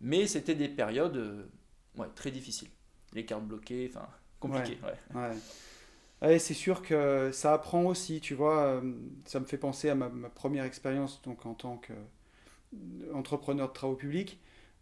Mais 0.00 0.28
c'était 0.28 0.54
des 0.54 0.68
périodes 0.68 1.16
euh, 1.16 1.50
ouais, 1.96 2.08
très 2.14 2.30
difficiles. 2.30 2.70
Les 3.14 3.24
cartes 3.24 3.44
bloquées, 3.44 3.90
enfin 3.92 4.06
compliquées. 4.38 4.78
Ouais, 4.82 5.20
ouais. 5.20 5.36
C'est 6.22 6.54
sûr 6.54 6.82
que 6.82 7.30
ça 7.32 7.52
apprend 7.54 7.84
aussi, 7.84 8.20
tu 8.20 8.34
vois. 8.34 8.64
Euh, 8.64 8.92
ça 9.24 9.40
me 9.40 9.44
fait 9.44 9.58
penser 9.58 9.88
à 9.90 9.94
ma, 9.94 10.08
ma 10.08 10.28
première 10.30 10.64
expérience 10.64 11.20
donc 11.22 11.46
en 11.46 11.54
tant 11.54 11.76
que 11.76 11.92
entrepreneur 13.14 13.68
de 13.68 13.72
travaux 13.72 13.94
publics, 13.94 14.38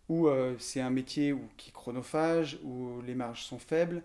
où 0.09 0.29
euh, 0.29 0.55
c'est 0.59 0.81
un 0.81 0.91
métier 0.91 1.33
où, 1.33 1.49
qui 1.57 1.71
est 1.71 1.73
chronophage, 1.73 2.59
où 2.65 3.01
les 3.03 3.15
marges 3.15 3.45
sont 3.45 3.59
faibles. 3.59 4.03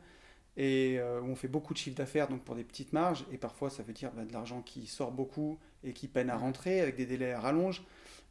et 0.57 0.97
euh, 0.99 1.21
où 1.21 1.27
on 1.27 1.35
fait 1.35 1.47
beaucoup 1.47 1.73
de 1.73 1.79
chiffre 1.79 1.97
d'affaires 1.97 2.27
donc 2.27 2.43
pour 2.43 2.55
des 2.55 2.63
petites 2.63 2.93
marges 2.93 3.25
et 3.31 3.37
parfois 3.37 3.69
ça 3.69 3.83
veut 3.83 3.93
dire 3.93 4.11
bah, 4.13 4.25
de 4.25 4.33
l'argent 4.33 4.61
qui 4.61 4.87
sort 4.87 5.11
beaucoup 5.11 5.59
et 5.83 5.93
qui 5.93 6.07
peine 6.07 6.29
à 6.29 6.37
rentrer 6.37 6.81
avec 6.81 6.97
des 6.97 7.05
délais 7.05 7.33
à 7.33 7.39
rallonge, 7.39 7.83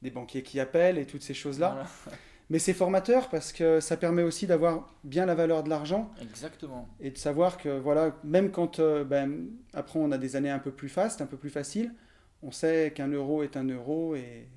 des 0.02 0.10
banquiers 0.10 0.42
qui 0.42 0.60
appellent 0.60 0.98
et 0.98 1.06
toutes 1.06 1.22
ces 1.22 1.34
choses-là. 1.34 1.70
Voilà. 2.04 2.18
Mais 2.50 2.58
c'est 2.58 2.72
formateur 2.72 3.28
parce 3.28 3.52
que 3.52 3.78
ça 3.80 3.96
permet 3.98 4.22
aussi 4.22 4.46
d'avoir 4.46 4.94
bien 5.04 5.26
la 5.26 5.34
valeur 5.34 5.62
de 5.62 5.68
l'argent 5.68 6.10
Exactement. 6.22 6.88
et 6.98 7.10
de 7.10 7.18
savoir 7.18 7.58
que 7.58 7.78
voilà, 7.78 8.16
même 8.24 8.50
quand 8.50 8.78
euh, 8.80 9.04
ben, 9.04 9.48
après 9.74 9.98
on 9.98 10.10
a 10.12 10.18
des 10.18 10.34
années 10.34 10.48
un 10.50 10.58
peu 10.58 10.70
plus 10.70 10.88
fastes, 10.88 11.20
un 11.20 11.26
peu 11.26 11.36
plus 11.36 11.50
faciles, 11.50 11.92
on 12.42 12.50
sait 12.50 12.92
qu'un 12.94 13.08
euro 13.08 13.42
est 13.42 13.56
un 13.56 13.64
euro 13.68 14.14
et 14.14 14.48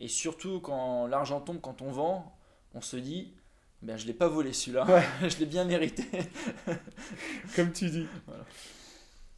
Et 0.00 0.08
surtout, 0.08 0.60
quand 0.60 1.06
l'argent 1.06 1.40
tombe, 1.40 1.60
quand 1.60 1.80
on 1.82 1.90
vend, 1.90 2.36
on 2.74 2.80
se 2.82 2.96
dit 2.96 3.32
ben, 3.82 3.96
Je 3.96 4.02
ne 4.04 4.08
l'ai 4.08 4.14
pas 4.14 4.28
volé 4.28 4.52
celui-là, 4.52 4.84
Ouais. 4.86 5.02
je 5.30 5.38
l'ai 5.38 5.46
bien 5.46 5.64
mérité. 5.64 6.04
comme 7.56 7.72
tu 7.72 7.88
dis. 7.88 8.06
Voilà. 8.26 8.44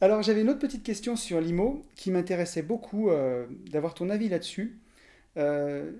Alors 0.01 0.21
j'avais 0.21 0.41
une 0.41 0.49
autre 0.49 0.59
petite 0.59 0.83
question 0.83 1.15
sur 1.15 1.39
l'IMO 1.39 1.81
qui 1.95 2.11
m'intéressait 2.11 2.63
beaucoup 2.63 3.09
euh, 3.09 3.45
d'avoir 3.71 3.93
ton 3.93 4.09
avis 4.09 4.27
là-dessus. 4.27 4.81
Euh, 5.37 5.91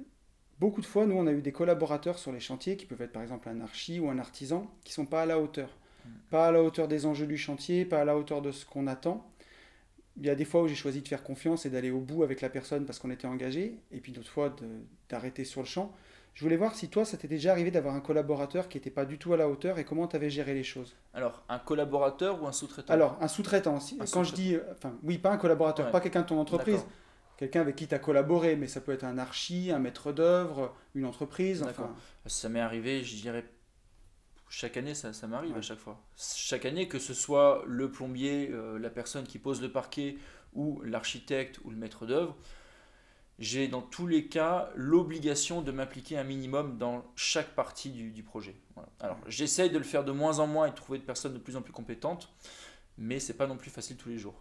beaucoup 0.60 0.82
de 0.82 0.86
fois, 0.86 1.06
nous, 1.06 1.16
on 1.16 1.28
a 1.28 1.32
eu 1.32 1.42
des 1.42 1.52
collaborateurs 1.52 2.18
sur 2.20 2.32
les 2.32 2.40
chantiers 2.40 2.78
qui 2.78 2.86
peuvent 2.86 3.02
être 3.02 3.12
par 3.12 3.22
exemple 3.22 3.50
un 3.50 3.62
archi 3.62 4.00
ou 4.00 4.10
un 4.10 4.20
artisan 4.20 4.70
qui 4.84 4.94
sont 4.94 5.06
pas 5.06 5.24
à 5.24 5.26
la 5.26 5.40
hauteur. 5.40 5.70
Mm. 6.06 6.10
Pas 6.30 6.48
à 6.48 6.52
la 6.52 6.62
hauteur 6.64 6.88
des 6.88 7.06
enjeux 7.06 7.28
du 7.28 7.38
chantier, 7.38 7.86
pas 7.86 8.02
à 8.02 8.06
la 8.06 8.18
hauteur 8.18 8.42
de 8.42 8.52
ce 8.52 8.66
qu'on 8.66 8.88
attend. 8.88 9.30
Il 10.18 10.26
y 10.26 10.30
a 10.30 10.36
des 10.36 10.46
fois 10.46 10.62
où 10.62 10.68
j'ai 10.68 10.76
choisi 10.76 11.02
de 11.02 11.08
faire 11.08 11.24
confiance 11.24 11.66
et 11.66 11.70
d'aller 11.72 11.90
au 11.90 12.00
bout 12.00 12.22
avec 12.24 12.42
la 12.42 12.50
personne 12.50 12.86
parce 12.86 13.00
qu'on 13.00 13.10
était 13.10 13.26
engagé, 13.26 13.80
et 13.92 14.00
puis 14.00 14.12
d'autres 14.12 14.30
fois 14.30 14.56
d'arrêter 15.10 15.44
sur 15.44 15.62
le 15.62 15.66
champ. 15.68 15.92
Je 16.36 16.44
voulais 16.44 16.58
voir 16.58 16.76
si 16.76 16.90
toi, 16.90 17.06
ça 17.06 17.16
t'est 17.18 17.28
déjà 17.28 17.52
arrivé 17.52 17.70
d'avoir 17.72 17.94
un 17.96 18.00
collaborateur 18.00 18.68
qui 18.68 18.78
n'était 18.78 18.90
pas 18.90 19.06
du 19.06 19.18
tout 19.20 19.34
à 19.34 19.38
la 19.38 19.48
hauteur 19.48 19.78
et 19.80 19.86
comment 19.86 20.08
tu 20.08 20.16
avais 20.16 20.30
géré 20.32 20.54
les 20.56 20.64
choses? 20.64 20.96
Alors, 21.14 21.44
un 21.50 21.60
collaborateur 21.60 22.42
ou 22.42 22.48
un 22.48 22.52
sous-traitant? 22.52 22.92
Alors, 22.94 23.18
un 23.22 23.28
sous-traitant. 23.28 23.80
si- 23.80 23.98
Un 24.00 24.06
quand 24.06 24.24
je 24.24 24.34
dis, 24.34 24.56
euh, 24.56 24.62
enfin, 24.72 24.96
oui, 25.04 25.20
pas 25.20 25.32
un 25.32 25.38
collaborateur, 25.38 25.86
Ouais. 25.88 25.92
pas 25.92 26.00
quelqu'un 26.02 26.22
de 26.22 26.28
ton 26.28 26.40
entreprise. 26.40 26.84
Quelqu'un 27.38 27.62
avec 27.62 27.76
qui 27.76 27.88
tu 27.88 27.96
as 27.96 28.00
collaboré, 28.00 28.56
mais 28.56 28.68
ça 28.68 28.82
peut 28.82 28.92
être 28.92 29.04
un 29.04 29.18
archi, 29.18 29.72
un 29.72 29.80
maître 29.80 30.12
d'œuvre, 30.12 30.76
une 30.96 31.06
entreprise, 31.06 31.62
D'accord. 31.62 31.86
enfin. 31.86 31.96
Ça 32.26 32.50
m'est 32.50 32.60
arrivé, 32.62 33.04
je 33.04 33.16
dirais, 33.16 33.46
chaque 34.50 34.78
année, 34.78 34.94
ça, 34.94 35.14
ça 35.14 35.28
m'arrive 35.28 35.54
Ouais. 35.54 35.58
à 35.60 35.62
chaque 35.62 35.80
fois. 35.80 36.00
Chaque 36.16 36.66
année, 36.66 36.88
que 36.88 37.00
ce 37.00 37.14
soit 37.14 37.64
le 37.68 37.92
plombier, 37.92 38.50
euh, 38.52 38.78
la 38.80 38.90
personne 38.90 39.26
qui 39.26 39.40
pose 39.40 39.62
le 39.62 39.72
parquet, 39.72 40.18
ou 40.54 40.82
l'architecte, 40.84 41.60
ou 41.64 41.72
le 41.72 41.76
maître 41.78 42.06
d'œuvre, 42.06 42.36
j'ai 43.40 43.68
dans 43.68 43.82
tous 43.82 44.06
les 44.06 44.28
cas 44.28 44.70
l'obligation 44.76 45.64
de 45.64 45.72
m'impliquer 45.72 46.18
un 46.20 46.24
minimum 46.24 46.78
dans 46.78 47.04
chaque 47.16 47.56
partie 47.56 47.90
du, 47.90 48.12
du 48.12 48.22
projet. 48.22 48.56
Voilà. 48.76 48.90
Alors, 49.00 49.18
j'essaye 49.28 49.72
de 49.72 49.78
le 49.80 49.84
faire 49.84 50.04
de 50.04 50.12
moins 50.12 50.38
en 50.38 50.46
moins 50.46 50.68
et 50.68 50.70
de 50.70 50.76
trouver 50.76 51.00
de 51.00 51.04
personnes 51.04 51.34
de 51.34 51.40
plus 51.40 51.56
en 51.56 51.64
plus 51.64 51.74
compétentes, 51.74 52.32
mais 53.00 53.20
c'est 53.20 53.34
pas 53.34 53.48
non 53.48 53.58
plus 53.58 53.72
facile 53.72 53.98
tous 53.98 54.10
les 54.10 54.20
jours. 54.20 54.36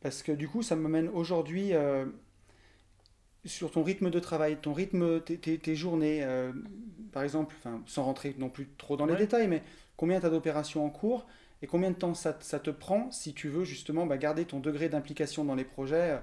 Parce 0.00 0.22
que 0.22 0.32
du 0.32 0.48
coup, 0.48 0.62
ça 0.62 0.76
m'amène 0.76 1.08
aujourd'hui 1.08 1.74
euh, 1.74 2.06
sur 3.44 3.70
ton 3.70 3.82
rythme 3.82 4.10
de 4.10 4.18
travail, 4.18 4.58
ton 4.60 4.72
rythme, 4.72 5.20
tes, 5.20 5.38
tes- 5.38 5.58
tes 5.58 5.74
journées, 5.76 6.22
euh, 6.24 6.52
par 7.12 7.22
exemple, 7.22 7.54
sans 7.86 8.04
rentrer 8.04 8.34
non 8.38 8.50
plus 8.50 8.68
trop 8.76 8.96
dans 8.96 9.06
les 9.06 9.14
Ouais. 9.14 9.18
détails, 9.18 9.48
mais 9.48 9.62
combien 9.96 10.20
tu 10.20 10.26
as 10.26 10.30
d'opérations 10.30 10.84
en 10.84 10.90
cours 10.90 11.26
et 11.62 11.66
combien 11.66 11.90
de 11.90 11.96
temps 11.96 12.14
ça, 12.14 12.36
ça 12.40 12.60
te 12.60 12.70
prend 12.70 13.10
si 13.10 13.34
tu 13.34 13.48
veux 13.48 13.64
justement 13.64 14.06
bah, 14.06 14.18
garder 14.18 14.44
ton 14.44 14.60
degré 14.60 14.88
d'implication 14.88 15.44
dans 15.44 15.54
les 15.54 15.64
projets 15.64 16.12
euh, 16.12 16.18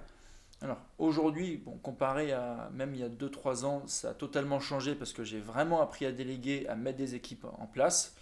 Alors 0.61 0.77
aujourd'hui, 0.97 1.57
bon, 1.57 1.77
comparé 1.77 2.31
à 2.31 2.69
même 2.73 2.93
il 2.95 3.01
y 3.01 3.03
a 3.03 3.09
2-3 3.09 3.65
ans, 3.65 3.83
ça 3.87 4.11
a 4.11 4.13
totalement 4.13 4.59
changé 4.59 4.95
parce 4.95 5.13
que 5.13 5.23
j'ai 5.23 5.39
vraiment 5.39 5.81
appris 5.81 6.05
à 6.05 6.11
déléguer, 6.11 6.67
à 6.67 6.75
mettre 6.75 6.97
des 6.97 7.15
équipes 7.15 7.45
en 7.57 7.67
place. 7.67 8.15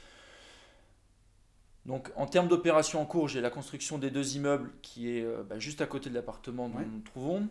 Donc 1.85 2.11
en 2.15 2.25
termes 2.27 2.47
d'opérations 2.47 3.01
en 3.01 3.05
cours, 3.05 3.27
j'ai 3.27 3.41
la 3.41 3.49
construction 3.49 3.97
des 3.97 4.09
deux 4.09 4.35
immeubles 4.35 4.71
qui 4.81 5.09
est 5.17 5.23
euh, 5.23 5.43
bah, 5.43 5.59
juste 5.59 5.81
à 5.81 5.85
côté 5.85 6.09
de 6.09 6.15
l'appartement 6.15 6.69
dont 6.69 6.77
Ouais. 6.77 6.85
nous 6.85 6.91
nous 6.97 7.01
trouvons. 7.01 7.47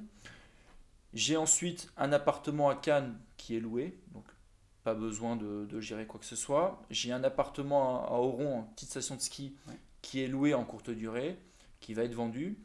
J'ai 1.13 1.37
ensuite 1.37 1.93
un 1.99 2.13
appartement 2.13 2.71
à 2.71 2.75
Cannes 2.75 3.19
qui 3.37 3.57
est 3.57 3.61
loué, 3.61 3.99
donc 4.15 4.25
pas 4.85 4.95
besoin 4.95 5.37
de, 5.37 5.67
de 5.67 5.81
gérer 5.81 6.07
quoi 6.07 6.19
que 6.19 6.25
ce 6.27 6.37
soit. 6.37 6.83
J'ai 6.91 7.13
un 7.13 7.23
appartement 7.25 8.03
à, 8.05 8.09
à 8.09 8.19
Oron, 8.19 8.61
en 8.61 8.63
petite 8.63 8.89
station 8.91 9.17
de 9.17 9.21
ski, 9.21 9.55
Ouais. 9.69 9.75
qui 10.01 10.23
est 10.23 10.29
loué 10.29 10.55
en 10.55 10.65
courte 10.65 10.89
durée, 10.91 11.39
qui 11.81 11.93
va 11.93 12.05
être 12.05 12.15
vendu. 12.15 12.57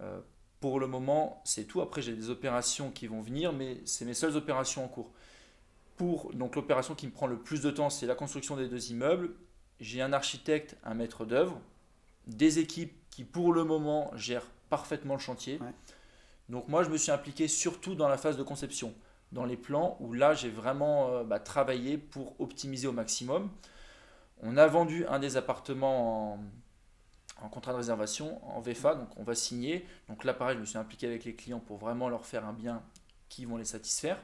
Euh, 0.00 0.20
pour 0.60 0.78
le 0.78 0.86
moment, 0.86 1.40
c'est 1.46 1.64
tout. 1.64 1.80
Après, 1.80 2.02
j'ai 2.02 2.14
des 2.14 2.28
opérations 2.28 2.90
qui 2.90 3.06
vont 3.06 3.22
venir, 3.22 3.54
mais 3.54 3.78
c'est 3.86 4.04
mes 4.04 4.12
seules 4.12 4.36
opérations 4.36 4.84
en 4.84 4.88
cours. 4.88 5.10
Pour 5.96 6.32
donc 6.34 6.56
l'opération 6.56 6.94
qui 6.94 7.06
me 7.06 7.12
prend 7.12 7.26
le 7.26 7.38
plus 7.38 7.62
de 7.62 7.70
temps, 7.70 7.88
c'est 7.88 8.06
la 8.06 8.14
construction 8.14 8.56
des 8.56 8.68
deux 8.68 8.90
immeubles. 8.90 9.30
J'ai 9.80 10.02
un 10.02 10.12
architecte, 10.12 10.76
un 10.84 10.94
maître 10.94 11.24
d'œuvre, 11.24 11.60
des 12.26 12.58
équipes 12.58 12.92
qui 13.10 13.24
pour 13.24 13.52
le 13.52 13.64
moment 13.64 14.10
gèrent 14.14 14.46
parfaitement 14.68 15.14
le 15.14 15.20
chantier. 15.20 15.58
Ouais. 15.60 15.72
Donc 16.48 16.68
moi, 16.68 16.82
je 16.82 16.90
me 16.90 16.96
suis 16.96 17.10
impliqué 17.10 17.48
surtout 17.48 17.94
dans 17.94 18.08
la 18.08 18.16
phase 18.16 18.36
de 18.36 18.42
conception, 18.42 18.94
dans 19.32 19.44
les 19.44 19.56
plans 19.56 19.96
où 20.00 20.12
là, 20.12 20.34
j'ai 20.34 20.50
vraiment 20.50 21.08
euh, 21.08 21.24
bah, 21.24 21.40
travaillé 21.40 21.96
pour 21.96 22.38
optimiser 22.40 22.86
au 22.86 22.92
maximum. 22.92 23.50
On 24.42 24.56
a 24.56 24.66
vendu 24.66 25.06
un 25.06 25.18
des 25.18 25.36
appartements 25.36 26.34
en, 26.34 26.40
en 27.42 27.48
contrat 27.48 27.72
de 27.72 27.78
réservation, 27.78 28.40
en 28.48 28.60
VFA, 28.60 28.94
donc 28.94 29.08
on 29.16 29.22
va 29.22 29.34
signer. 29.34 29.86
Donc 30.08 30.24
là, 30.24 30.34
pareil, 30.34 30.56
je 30.56 30.60
me 30.60 30.66
suis 30.66 30.78
impliqué 30.78 31.06
avec 31.06 31.24
les 31.24 31.34
clients 31.34 31.60
pour 31.60 31.78
vraiment 31.78 32.08
leur 32.08 32.26
faire 32.26 32.44
un 32.44 32.52
bien 32.52 32.82
qui 33.28 33.44
vont 33.44 33.56
les 33.56 33.64
satisfaire. 33.64 34.18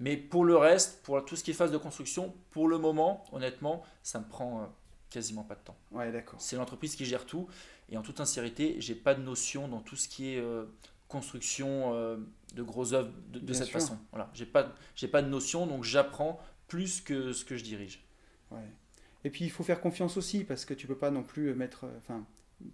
Mais 0.00 0.16
pour 0.16 0.44
le 0.44 0.56
reste, 0.56 1.02
pour 1.02 1.24
tout 1.24 1.36
ce 1.36 1.44
qui 1.44 1.52
est 1.52 1.54
phase 1.54 1.70
de 1.70 1.78
construction, 1.78 2.34
pour 2.50 2.66
le 2.66 2.78
moment, 2.78 3.24
honnêtement, 3.32 3.82
ça 4.02 4.18
me 4.18 4.24
prend 4.24 4.62
euh, 4.62 4.66
quasiment 5.12 5.44
pas 5.44 5.54
de 5.54 5.60
temps. 5.60 5.76
Ouais, 5.90 6.10
d'accord. 6.10 6.40
C'est 6.40 6.56
l'entreprise 6.56 6.96
qui 6.96 7.04
gère 7.04 7.26
tout. 7.26 7.48
Et 7.88 7.96
en 7.96 8.02
toute 8.02 8.16
sincérité, 8.16 8.76
j'ai 8.78 8.94
pas 8.94 9.14
de 9.14 9.22
notion 9.22 9.68
dans 9.68 9.80
tout 9.80 9.96
ce 9.96 10.08
qui 10.08 10.34
est 10.34 10.40
euh, 10.40 10.64
construction 11.08 11.94
euh, 11.94 12.16
de 12.54 12.62
grosses 12.62 12.92
œuvres 12.92 13.12
de, 13.28 13.52
cette 13.52 13.66
sûr. 13.66 13.80
façon. 13.80 13.98
Voilà, 14.10 14.30
j'ai 14.34 14.46
pas, 14.46 14.74
j'ai 14.96 15.08
pas 15.08 15.22
de 15.22 15.28
notion, 15.28 15.66
donc 15.66 15.84
j'apprends 15.84 16.40
plus 16.68 17.00
que 17.00 17.32
ce 17.32 17.44
que 17.44 17.56
je 17.56 17.64
dirige. 17.64 18.02
Ouais. 18.50 18.58
Et 19.24 19.30
puis 19.30 19.44
il 19.44 19.50
faut 19.50 19.62
faire 19.62 19.80
confiance 19.80 20.16
aussi 20.16 20.42
parce 20.44 20.64
que 20.64 20.74
tu 20.74 20.86
peux 20.86 20.96
pas 20.96 21.10
non 21.10 21.22
plus 21.22 21.54
mettre, 21.54 21.84
euh, 21.84 21.98
enfin, 21.98 22.24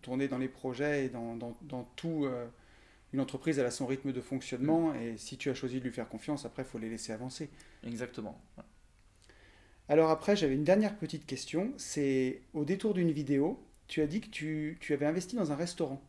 tourner 0.03 0.29
dans 0.29 0.39
les 0.39 0.49
projets 0.49 1.07
et 1.07 1.09
dans, 1.09 1.37
dans, 1.37 1.57
dans 1.63 1.85
tout. 1.97 2.25
euh, 2.25 2.47
une 3.13 3.21
entreprise, 3.21 3.59
elle 3.59 3.67
a 3.67 3.71
son 3.71 3.87
rythme 3.87 4.13
de 4.13 4.21
fonctionnement 4.21 4.95
et 4.95 5.17
si 5.17 5.39
tu 5.39 5.49
as 5.49 5.55
choisi 5.55 5.79
de 5.79 5.85
lui 5.85 5.93
faire 5.93 6.09
confiance, 6.09 6.45
après, 6.45 6.63
il 6.63 6.67
faut 6.69 6.79
les 6.79 6.91
laisser 6.91 7.13
avancer. 7.13 7.51
Exactement. 7.83 8.39
Alors 9.89 10.11
après, 10.11 10.37
j'avais 10.37 10.55
une 10.55 10.65
dernière 10.65 10.97
petite 10.97 11.27
question. 11.27 11.73
C'est 11.79 12.43
au 12.53 12.65
détour 12.65 12.93
d'une 12.95 13.11
vidéo, 13.11 13.63
tu 13.87 14.03
as 14.03 14.07
dit 14.07 14.21
que 14.21 14.29
tu, 14.29 14.79
avais 14.91 15.07
investi 15.07 15.35
dans 15.35 15.51
un 15.51 15.57
restaurant. 15.57 16.03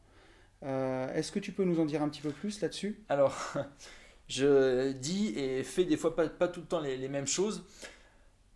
Euh, 0.64 1.14
Est-ce 1.14 1.32
que 1.32 1.40
tu 1.40 1.54
peux 1.54 1.64
nous 1.64 1.80
en 1.80 1.86
dire 1.86 2.04
un 2.04 2.10
petit 2.10 2.22
peu 2.22 2.32
plus 2.32 2.60
là-dessus? 2.62 3.02
Alors, 3.08 3.54
je 4.28 4.92
dis 4.92 5.30
et 5.38 5.64
fais 5.64 5.86
des 5.86 5.96
fois 5.96 6.16
pas, 6.16 6.28
tout 6.48 6.60
le 6.60 6.66
temps 6.66 6.82
les, 6.82 7.08
mêmes 7.08 7.28
choses. 7.28 7.66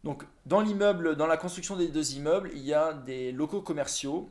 Donc, 0.03 0.23
dans 0.45 0.59
l'immeuble, 0.59 1.15
dans 1.15 1.27
la 1.27 1.37
construction 1.37 1.77
des 1.77 1.87
deux 1.87 2.15
immeubles, 2.15 2.51
il 2.53 2.63
y 2.63 2.73
a 2.73 2.93
des 2.93 3.31
locaux 3.31 3.61
commerciaux. 3.61 4.29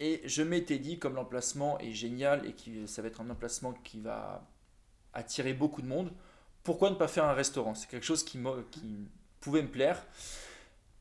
Et 0.00 0.20
je 0.26 0.42
m'étais 0.42 0.78
dit, 0.78 0.98
comme 0.98 1.14
l'emplacement 1.14 1.78
est 1.80 1.92
génial 1.92 2.46
et 2.46 2.52
que 2.52 2.86
ça 2.86 3.02
va 3.02 3.08
être 3.08 3.20
un 3.22 3.30
emplacement 3.30 3.72
qui 3.72 4.00
va 4.00 4.46
attirer 5.14 5.54
beaucoup 5.54 5.82
de 5.82 5.88
monde, 5.88 6.12
pourquoi 6.62 6.90
ne 6.90 6.94
pas 6.94 7.08
faire 7.08 7.24
un 7.24 7.32
restaurant? 7.32 7.74
C'est 7.74 7.88
quelque 7.88 8.04
chose 8.04 8.22
qui, 8.22 8.38
qui 8.70 9.08
pouvait 9.40 9.62
me 9.62 9.68
plaire. 9.68 10.02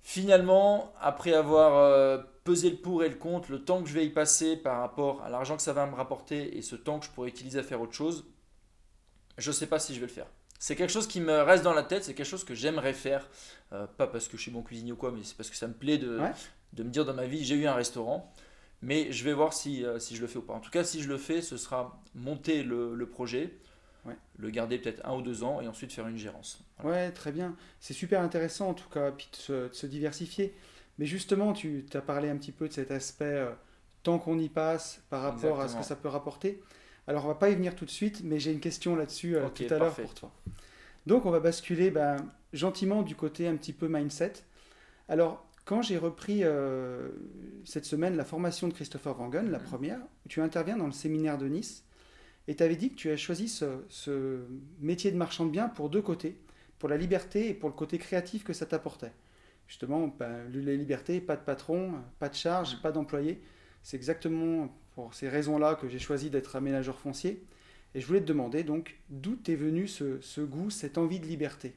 Finalement, 0.01 0.93
après 1.01 1.33
avoir 1.33 1.75
euh, 1.75 2.17
pesé 2.45 2.69
le 2.69 2.77
pour 2.77 3.03
et 3.03 3.09
le 3.09 3.15
contre, 3.15 3.51
le 3.51 3.63
temps 3.63 3.83
que 3.83 3.89
je 3.89 3.93
vais 3.93 4.05
y 4.05 4.09
passer 4.09 4.55
par 4.55 4.79
rapport 4.79 5.21
à 5.23 5.29
l'argent 5.29 5.57
que 5.57 5.61
ça 5.61 5.73
va 5.73 5.85
me 5.85 5.95
rapporter 5.95 6.57
et 6.57 6.61
ce 6.61 6.77
temps 6.77 6.99
que 6.99 7.05
je 7.05 7.11
pourrais 7.11 7.27
utiliser 7.27 7.59
à 7.59 7.63
faire 7.63 7.81
autre 7.81 7.93
chose, 7.93 8.25
je 9.37 9.49
ne 9.49 9.53
sais 9.53 9.67
pas 9.67 9.79
si 9.79 9.93
je 9.93 9.99
vais 9.99 10.05
le 10.07 10.11
faire. 10.11 10.27
C'est 10.59 10.75
quelque 10.75 10.91
chose 10.93 11.07
qui 11.07 11.19
me 11.19 11.41
reste 11.41 11.63
dans 11.63 11.73
la 11.73 11.83
tête, 11.83 12.03
c'est 12.05 12.13
quelque 12.13 12.25
chose 12.25 12.45
que 12.45 12.55
j'aimerais 12.55 12.93
faire, 12.93 13.27
euh, 13.73 13.85
pas 13.85 14.07
parce 14.07 14.27
que 14.27 14.37
je 14.37 14.41
suis 14.43 14.51
bon 14.51 14.63
cuisinier 14.63 14.93
ou 14.93 14.95
quoi, 14.95 15.11
mais 15.11 15.19
c'est 15.23 15.35
parce 15.35 15.49
que 15.49 15.55
ça 15.57 15.67
me 15.67 15.73
plaît 15.73 15.97
de, 15.97 16.17
Ouais. 16.19 16.31
de 16.73 16.83
me 16.83 16.89
dire 16.89 17.03
dans 17.05 17.13
ma 17.13 17.25
vie 17.27 17.43
j'ai 17.45 17.55
eu 17.55 17.67
un 17.67 17.75
restaurant, 17.75 18.33
mais 18.81 19.11
je 19.11 19.23
vais 19.25 19.33
voir 19.33 19.51
si, 19.53 19.85
euh, 19.85 19.99
si 19.99 20.15
je 20.15 20.21
le 20.21 20.27
fais 20.27 20.37
ou 20.37 20.41
pas. 20.41 20.53
En 20.53 20.59
tout 20.61 20.71
cas, 20.71 20.83
si 20.85 21.01
je 21.03 21.09
le 21.09 21.17
fais, 21.17 21.41
ce 21.41 21.57
sera 21.57 22.01
monter 22.15 22.63
le, 22.63 22.95
le 22.95 23.09
projet, 23.09 23.59
Ouais. 24.07 24.15
le 24.37 24.49
garder 24.49 24.77
peut-être 24.79 25.05
un 25.05 25.15
ou 25.15 25.21
deux 25.21 25.43
ans 25.43 25.61
et 25.61 25.67
ensuite 25.67 25.91
faire 25.91 26.07
une 26.07 26.17
gérance. 26.17 26.63
Voilà. 26.79 26.97
Ouais, 27.05 27.11
très 27.11 27.31
bien. 27.31 27.55
C'est 27.79 27.93
super 27.93 28.21
intéressant 28.21 28.69
en 28.69 28.73
tout 28.73 28.89
cas, 28.89 29.11
puis 29.11 29.27
de 29.31 29.35
se, 29.37 29.67
de 29.69 29.73
se 29.73 29.85
diversifier. 29.87 30.53
Mais 30.99 31.05
justement, 31.05 31.53
tu 31.53 31.85
as 31.93 32.01
parlé 32.01 32.29
un 32.29 32.37
petit 32.37 32.51
peu 32.51 32.67
de 32.67 32.73
cet 32.73 32.89
aspect 32.91 33.25
euh, 33.25 33.51
tant 34.03 34.17
qu'on 34.19 34.39
y 34.39 34.49
passe 34.49 35.01
par 35.09 35.21
rapport 35.21 35.59
à 35.61 35.67
ce 35.67 35.75
que 35.75 35.83
ça 35.83 35.95
peut 35.95 36.07
rapporter. 36.09 36.61
Alors, 37.07 37.23
on 37.25 37.27
va 37.29 37.35
pas 37.35 37.49
y 37.49 37.55
venir 37.55 37.75
tout 37.75 37.85
de 37.85 37.89
suite, 37.91 38.21
mais 38.23 38.39
j'ai 38.39 38.51
une 38.51 38.59
question 38.59 38.95
là-dessus 38.95 39.35
euh, 39.37 39.47
tout 39.49 39.63
à 39.69 39.77
l'heure 39.77 39.93
pour 39.95 40.13
toi. 40.13 40.31
Donc, 41.05 41.25
on 41.25 41.31
va 41.31 41.39
basculer 41.39 41.89
ben, 41.91 42.17
gentiment 42.51 43.01
du 43.03 43.15
côté 43.15 43.47
un 43.47 43.55
petit 43.55 43.71
peu 43.73 43.87
mindset. 43.87 44.33
Alors, 45.07 45.45
quand 45.65 45.81
j'ai 45.81 45.97
repris 45.97 46.41
euh, 46.43 47.09
cette 47.63 47.85
semaine 47.85 48.17
la 48.17 48.25
formation 48.25 48.67
de 48.67 48.73
Christopher 48.73 49.19
Wangen, 49.19 49.49
la 49.51 49.59
Mhm. 49.59 49.65
première, 49.65 49.99
tu 50.27 50.41
interviens 50.41 50.77
dans 50.77 50.85
le 50.85 50.91
séminaire 50.91 51.37
de 51.37 51.47
Nice, 51.47 51.83
et 52.47 52.55
tu 52.55 52.63
avais 52.63 52.75
dit 52.75 52.89
que 52.91 52.95
tu 52.95 53.11
as 53.11 53.17
choisi 53.17 53.49
ce, 53.49 54.45
métier 54.79 55.11
de 55.11 55.17
marchand 55.17 55.45
de 55.45 55.51
biens 55.51 55.69
pour 55.69 55.89
deux 55.89 56.01
côtés, 56.01 56.37
pour 56.79 56.89
la 56.89 56.97
liberté 56.97 57.49
et 57.49 57.53
pour 57.53 57.69
le 57.69 57.75
côté 57.75 57.97
créatif 57.97 58.43
que 58.43 58.53
ça 58.53 58.65
t'apportait. 58.65 59.11
justement, 59.67 60.07
ben, 60.07 60.49
la 60.53 60.73
liberté, 60.75 61.19
pas 61.19 61.35
de 61.35 61.41
patron, 61.41 61.95
pas 62.19 62.29
de 62.29 62.35
charge, 62.35 62.81
pas 62.81 62.91
d'employé. 62.91 63.41
C'est 63.83 63.97
exactement 63.97 64.73
pour 64.95 65.13
ces 65.13 65.27
raisons-là 65.29 65.75
que 65.75 65.89
j'ai 65.89 65.99
choisi 65.99 66.29
d'être 66.29 66.55
aménageur 66.55 66.99
foncier. 66.99 67.45
Et 67.93 68.01
je 68.01 68.07
voulais 68.07 68.21
te 68.21 68.25
demander 68.25 68.63
donc 68.63 68.97
d'où 69.09 69.37
est 69.47 69.55
venu 69.55 69.87
ce, 69.87 70.41
goût, 70.41 70.69
cette 70.69 70.97
envie 70.97 71.19
de 71.19 71.25
liberté? 71.25 71.73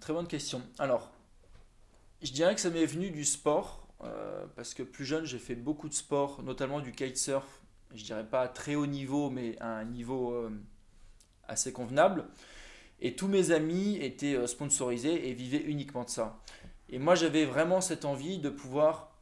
Très 0.00 0.12
bonne 0.12 0.26
question. 0.26 0.60
Alors, 0.78 1.12
je 2.22 2.32
dirais 2.32 2.54
que 2.54 2.60
ça 2.60 2.70
m'est 2.70 2.86
venu 2.86 3.10
du 3.10 3.24
sport, 3.24 3.88
euh, 4.02 4.44
parce 4.56 4.74
que 4.74 4.82
plus 4.82 5.04
jeune, 5.04 5.24
j'ai 5.24 5.38
fait 5.38 5.54
beaucoup 5.54 5.88
de 5.88 5.94
sport, 5.94 6.42
notamment 6.42 6.80
du 6.80 6.92
kitesurf. 6.92 7.60
Je 7.94 8.04
dirais 8.04 8.24
pas 8.24 8.48
très 8.48 8.74
haut 8.74 8.86
niveau, 8.86 9.30
mais 9.30 9.58
à 9.60 9.76
un 9.78 9.84
niveau 9.84 10.32
euh, 10.32 10.50
assez 11.46 11.72
convenable. 11.72 12.26
Et 13.00 13.14
tous 13.14 13.28
mes 13.28 13.50
amis 13.50 13.96
étaient 13.96 14.34
euh, 14.34 14.46
sponsorisés 14.46 15.28
et 15.28 15.32
vivaient 15.32 15.62
uniquement 15.62 16.04
de 16.04 16.10
ça. 16.10 16.42
Et 16.90 16.98
moi, 16.98 17.14
j'avais 17.14 17.44
vraiment 17.44 17.80
cette 17.80 18.04
envie 18.04 18.38
de 18.38 18.50
pouvoir 18.50 19.16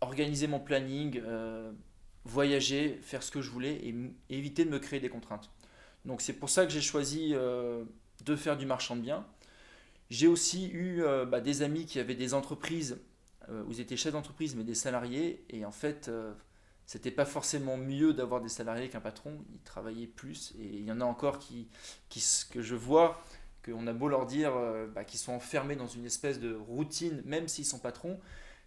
organiser 0.00 0.46
mon 0.46 0.60
planning, 0.60 1.22
voyager, 2.24 2.98
faire 3.02 3.22
ce 3.22 3.30
que 3.30 3.40
je 3.40 3.50
voulais 3.50 3.74
et 3.76 3.94
éviter 4.28 4.64
de 4.64 4.70
me 4.70 4.78
créer 4.78 5.00
des 5.00 5.08
contraintes. 5.08 5.50
Donc 6.04 6.20
c'est 6.20 6.34
pour 6.34 6.50
ça 6.50 6.66
que 6.66 6.72
j'ai 6.72 6.82
choisi 6.82 7.32
de 7.32 8.36
faire 8.36 8.58
du 8.58 8.66
marchand 8.66 8.94
de 8.94 9.00
biens. 9.00 9.26
J'ai 10.10 10.26
aussi 10.26 10.68
eu 10.68 11.02
bah, 11.28 11.40
des 11.40 11.62
amis 11.62 11.86
qui 11.86 11.98
avaient 11.98 12.14
des 12.14 12.34
entreprises 12.34 12.98
euh, 13.48 13.62
où 13.64 13.70
ils 13.70 13.80
étaient 13.80 13.96
chefs 13.96 14.12
d'entreprise 14.12 14.56
mais 14.56 14.64
des 14.64 14.74
salariés 14.74 15.44
et 15.50 15.64
en 15.64 15.70
fait 15.70 16.08
euh, 16.08 16.32
c'était 16.86 17.10
pas 17.10 17.24
forcément 17.24 17.76
mieux 17.76 18.14
d'avoir 18.14 18.40
des 18.40 18.48
salariés 18.48 18.88
qu'un 18.88 19.00
patron, 19.00 19.44
ils 19.52 19.60
travaillaient 19.60 20.06
plus 20.06 20.54
et 20.58 20.64
il 20.64 20.84
y 20.84 20.92
en 20.92 21.00
a 21.00 21.04
encore 21.04 21.38
qui, 21.38 21.68
qui 22.08 22.24
que 22.50 22.62
je 22.62 22.74
vois 22.74 23.22
qu'on 23.64 23.86
a 23.86 23.92
beau 23.92 24.08
leur 24.08 24.26
dire 24.26 24.56
euh, 24.56 24.86
bah, 24.86 25.04
qu'ils 25.04 25.18
sont 25.18 25.32
enfermés 25.32 25.76
dans 25.76 25.88
une 25.88 26.06
espèce 26.06 26.38
de 26.38 26.54
routine 26.54 27.22
même 27.24 27.48
s'ils 27.48 27.66
sont 27.66 27.80
patrons, 27.80 28.20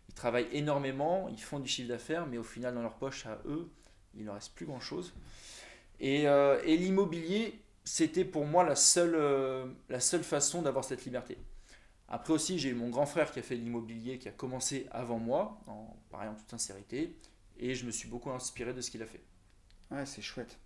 ils 0.09 0.13
travaillent 0.13 0.49
énormément, 0.51 1.29
ils 1.29 1.41
font 1.41 1.59
du 1.59 1.69
chiffre 1.69 1.89
d'affaires 1.89 2.27
mais 2.27 2.37
au 2.37 2.43
final 2.43 2.75
dans 2.75 2.81
leur 2.81 2.95
poche 2.95 3.25
à 3.25 3.39
eux 3.45 3.69
il 4.15 4.25
leur 4.25 4.35
reste 4.35 4.53
plus 4.53 4.65
grand 4.65 4.79
chose. 4.79 5.13
Et, 6.01 6.23
et 6.23 6.77
l'immobilier 6.77 7.59
c'était 7.83 8.25
pour 8.25 8.45
moi 8.45 8.63
la 8.63 8.75
seule, 8.75 9.17
la 9.89 9.99
seule 9.99 10.23
façon 10.23 10.61
d'avoir 10.61 10.83
cette 10.83 11.05
liberté. 11.05 11.37
Après 12.09 12.33
aussi, 12.33 12.57
j'ai 12.57 12.69
eu 12.69 12.73
mon 12.73 12.89
grand 12.89 13.05
frère 13.05 13.31
qui 13.31 13.39
a 13.39 13.43
fait 13.43 13.55
l'immobilier, 13.55 14.17
qui 14.17 14.27
a 14.27 14.31
commencé 14.31 14.87
avant 14.91 15.19
moi, 15.19 15.59
en, 15.67 15.95
pareil 16.09 16.27
en 16.27 16.33
toute 16.33 16.49
sincérité, 16.49 17.15
et 17.59 17.75
je 17.75 17.85
me 17.85 17.91
suis 17.91 18.09
beaucoup 18.09 18.31
inspiré 18.31 18.73
de 18.73 18.81
ce 18.81 18.89
qu'il 18.91 19.01
a 19.01 19.05
fait. 19.05 19.21
Ouais, 19.91 20.05
c'est 20.05 20.21
chouette. 20.21 20.57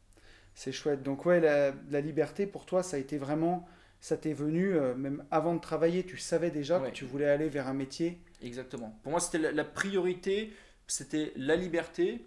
C'est 0.54 0.72
chouette. 0.72 1.04
Donc 1.04 1.26
ouais, 1.26 1.40
la, 1.40 2.02
liberté 2.02 2.46
pour 2.46 2.66
toi, 2.66 2.84
ça 2.84 2.98
a 2.98 3.00
été 3.00 3.18
vraiment, 3.18 3.68
ça 4.00 4.18
t'est 4.18 4.34
venu 4.34 4.74
euh, 4.74 4.96
même 4.96 5.26
avant 5.32 5.56
de 5.56 5.60
travailler, 5.60 6.06
tu 6.06 6.18
savais 6.18 6.52
déjà 6.52 6.80
que 6.80 6.92
tu 6.92 7.06
voulais 7.06 7.30
aller 7.30 7.50
vers 7.50 7.68
un 7.68 7.74
métier? 7.74 8.22
Exactement. 8.42 9.00
Pour 9.04 9.12
moi, 9.12 9.20
c'était 9.20 9.52
la, 9.52 9.64
priorité, 9.64 10.54
c'était 10.88 11.34
la 11.36 11.56
liberté. 11.56 12.26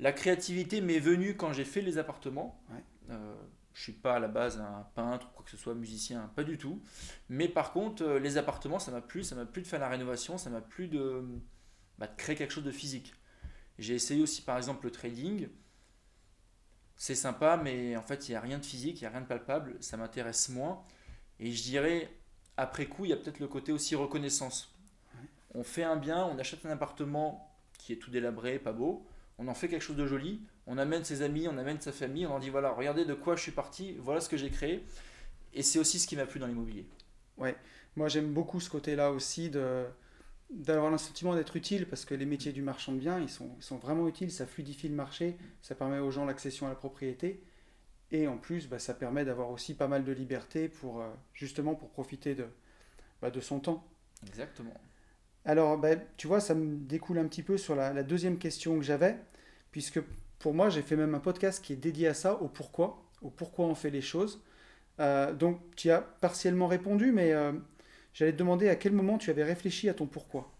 La 0.00 0.12
créativité 0.12 0.80
m'est 0.80 0.98
venue 0.98 1.36
quand 1.36 1.52
j'ai 1.52 1.64
fait 1.64 1.82
les 1.82 1.98
appartements. 1.98 2.60
Ouais. 2.70 2.82
Euh, 3.10 3.34
je 3.74 3.82
suis 3.82 3.92
pas 3.92 4.16
à 4.16 4.18
la 4.18 4.28
base 4.28 4.60
un 4.60 4.86
peintre 4.94 5.28
ou 5.28 5.36
quoi 5.36 5.44
que 5.44 5.50
ce 5.50 5.56
soit, 5.56 5.74
musicien, 5.74 6.30
pas 6.34 6.44
du 6.44 6.58
tout. 6.58 6.82
Mais 7.28 7.48
par 7.48 7.72
contre, 7.72 8.02
euh, 8.02 8.18
les 8.18 8.36
appartements, 8.36 8.78
ça 8.78 8.90
m'a 8.90 9.00
plu, 9.00 9.22
ça 9.22 9.34
m'a 9.36 9.46
plu 9.46 9.62
de 9.62 9.66
faire 9.66 9.80
la 9.80 9.88
rénovation, 9.88 10.38
ça 10.38 10.50
m'a 10.50 10.60
plu 10.60 10.88
de, 10.88 11.22
bah, 11.98 12.06
de, 12.06 12.16
créer 12.16 12.36
quelque 12.36 12.52
chose 12.52 12.64
de 12.64 12.72
physique. 12.72 13.14
J'ai 13.80 13.94
essayé 13.94 14.22
aussi 14.22 14.42
par 14.42 14.56
exemple 14.58 14.84
le 14.84 14.92
trading. 14.92 15.48
C'est 16.96 17.14
sympa, 17.14 17.56
mais 17.56 17.96
en 17.96 18.02
fait, 18.02 18.28
il 18.28 18.32
n'y 18.32 18.36
a 18.36 18.40
rien 18.40 18.58
de 18.58 18.64
physique, 18.64 19.00
il 19.00 19.04
n'y 19.04 19.06
a 19.06 19.10
rien 19.10 19.22
de 19.22 19.26
palpable, 19.26 19.76
ça 19.80 19.96
m'intéresse 19.96 20.50
moins. 20.50 20.84
Et 21.38 21.50
je 21.50 21.62
dirais, 21.62 22.10
après 22.58 22.84
coup, 22.86 23.06
il 23.06 23.10
y 23.10 23.14
a 23.14 23.16
peut-être 23.16 23.40
le 23.40 23.48
côté 23.48 23.72
aussi 23.72 23.94
reconnaissance. 23.94 24.74
On 25.54 25.64
fait 25.64 25.82
un 25.82 25.96
bien, 25.96 26.26
on 26.26 26.38
achète 26.38 26.64
un 26.66 26.70
appartement 26.70 27.50
qui 27.78 27.94
est 27.94 27.96
tout 27.96 28.10
délabré, 28.10 28.58
pas 28.58 28.72
beau, 28.72 29.06
on 29.38 29.48
en 29.48 29.54
fait 29.54 29.68
quelque 29.68 29.82
chose 29.82 29.96
de 29.96 30.06
joli, 30.06 30.42
on 30.66 30.76
amène 30.76 31.02
ses 31.02 31.22
amis, 31.22 31.48
on 31.48 31.56
amène 31.56 31.80
sa 31.80 31.90
famille, 31.90 32.26
on 32.26 32.30
leur 32.30 32.40
dit 32.40 32.50
voilà, 32.50 32.70
regardez 32.72 33.06
de 33.06 33.14
quoi 33.14 33.34
je 33.34 33.42
suis 33.42 33.52
parti, 33.52 33.96
voilà 33.98 34.20
ce 34.20 34.28
que 34.28 34.36
j'ai 34.36 34.50
créé. 34.50 34.84
Et 35.54 35.62
c'est 35.62 35.78
aussi 35.78 35.98
ce 35.98 36.06
qui 36.06 36.16
m'a 36.16 36.26
plu 36.26 36.38
dans 36.38 36.46
l'immobilier. 36.46 36.86
Ouais, 37.38 37.56
moi 37.96 38.08
j'aime 38.08 38.32
beaucoup 38.34 38.60
ce 38.60 38.68
côté-là 38.68 39.10
aussi 39.10 39.48
de 39.48 39.86
d'avoir 40.52 40.90
le 40.90 40.98
sentiment 40.98 41.34
d'être 41.34 41.56
utile 41.56 41.86
parce 41.86 42.04
que 42.04 42.14
les 42.14 42.26
métiers 42.26 42.52
du 42.52 42.62
marchand 42.62 42.92
de 42.92 42.98
biens 42.98 43.20
ils 43.20 43.28
sont, 43.28 43.50
sont 43.60 43.76
vraiment 43.78 44.08
utiles, 44.08 44.30
ça 44.30 44.46
fluidifie 44.46 44.88
le 44.88 44.94
marché, 44.94 45.36
ça 45.62 45.74
permet 45.74 45.98
aux 45.98 46.10
gens 46.10 46.24
l'accession 46.24 46.66
à 46.66 46.70
la 46.70 46.74
propriété 46.74 47.42
et 48.10 48.26
en 48.26 48.36
plus 48.36 48.68
bah, 48.68 48.78
ça 48.78 48.94
permet 48.94 49.24
d'avoir 49.24 49.50
aussi 49.50 49.74
pas 49.74 49.86
mal 49.88 50.04
de 50.04 50.12
liberté 50.12 50.68
pour 50.68 51.00
euh, 51.00 51.08
justement 51.34 51.74
pour 51.74 51.90
profiter 51.90 52.34
de, 52.34 52.46
bah, 53.22 53.30
de 53.30 53.40
son 53.40 53.60
temps. 53.60 53.86
Exactement. 54.26 54.74
Alors 55.44 55.78
bah, 55.78 55.96
tu 56.16 56.26
vois 56.26 56.40
ça 56.40 56.54
me 56.54 56.76
découle 56.76 57.18
un 57.18 57.26
petit 57.28 57.42
peu 57.42 57.56
sur 57.56 57.76
la, 57.76 57.92
la 57.92 58.02
deuxième 58.02 58.38
question 58.38 58.76
que 58.76 58.84
j'avais 58.84 59.16
puisque 59.70 60.00
pour 60.40 60.54
moi, 60.54 60.70
j'ai 60.70 60.82
fait 60.82 60.96
même 60.96 61.14
un 61.14 61.20
podcast 61.20 61.62
qui 61.62 61.74
est 61.74 61.76
dédié 61.76 62.08
à 62.08 62.14
ça, 62.14 62.34
au 62.40 62.48
pourquoi, 62.48 63.02
au 63.22 63.28
pourquoi 63.30 63.66
on 63.66 63.74
fait 63.74 63.90
les 63.90 64.00
choses. 64.00 64.42
Euh, 64.98 65.32
donc, 65.34 65.60
tu 65.76 65.90
as 65.90 66.00
partiellement 66.00 66.66
répondu, 66.66 67.12
mais 67.12 67.32
euh, 67.32 67.52
j'allais 68.12 68.32
te 68.32 68.36
demander 68.36 68.68
à 68.68 68.76
quel 68.76 68.92
moment 68.92 69.18
tu 69.18 69.30
avais 69.30 69.44
réfléchi 69.44 69.88
à 69.88 69.94
ton 69.94 70.06
pourquoi. 70.06 70.50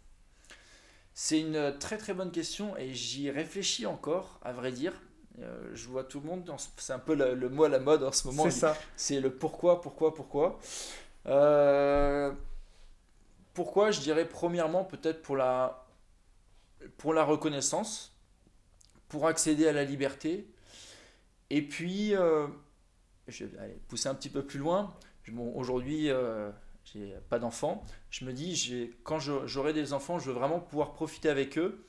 C'est 1.15 1.41
une 1.41 1.77
très 1.79 1.99
très 1.99 2.15
bonne 2.15 2.31
question 2.31 2.77
et 2.77 2.95
j'y 2.95 3.31
réfléchis 3.31 3.87
encore, 3.87 4.41
à 4.43 4.53
vrai 4.53 4.73
dire. 4.73 4.93
Euh, 5.41 5.71
je 5.75 5.89
vois 5.89 6.05
tout 6.05 6.21
le 6.21 6.27
monde, 6.27 6.51
c'est 6.77 6.93
un 6.93 6.99
peu 6.99 7.15
le, 7.15 7.49
mot 7.49 7.65
à 7.65 7.69
la 7.69 7.79
mode 7.79 8.03
en 8.03 8.13
ce 8.13 8.27
moment. 8.27 8.45
C'est 8.45 8.51
ça. 8.51 8.77
C'est 8.97 9.21
le 9.21 9.31
pourquoi, 9.33 9.81
pourquoi, 9.81 10.15
pourquoi. 10.15 10.59
pourquoi 13.55 13.91
Je 13.91 14.01
dirais 14.01 14.29
premièrement 14.29 14.85
peut-être 14.85 15.23
pour 15.23 15.37
la, 15.37 15.87
pour 16.97 17.15
la 17.15 17.25
reconnaissance 17.25 18.17
pour 19.11 19.27
accéder 19.27 19.69
à 19.69 19.73
la 19.73 19.85
liberté. 19.85 20.49
Et 21.51 21.63
puis, 21.63 22.15
euh, 22.15 22.47
je 23.29 23.45
vais 23.45 23.79
pousser 23.89 24.09
un 24.09 24.15
petit 24.15 24.31
peu 24.31 24.43
plus 24.43 24.59
loin. 24.59 24.95
Bon, 25.29 25.53
Aujourd'hui, 25.55 26.11
euh, 26.11 26.51
j'ai 26.93 27.15
pas 27.29 27.39
d'enfants. 27.39 27.85
Je 28.11 28.25
me 28.25 28.33
dis, 28.33 28.93
quand 29.03 29.19
j'aurai 29.19 29.73
des 29.73 29.93
enfants, 29.93 30.19
je 30.19 30.27
veux 30.27 30.33
vraiment 30.33 30.61
pouvoir 30.61 30.93
profiter 30.93 31.29
avec 31.29 31.59
eux. 31.59 31.85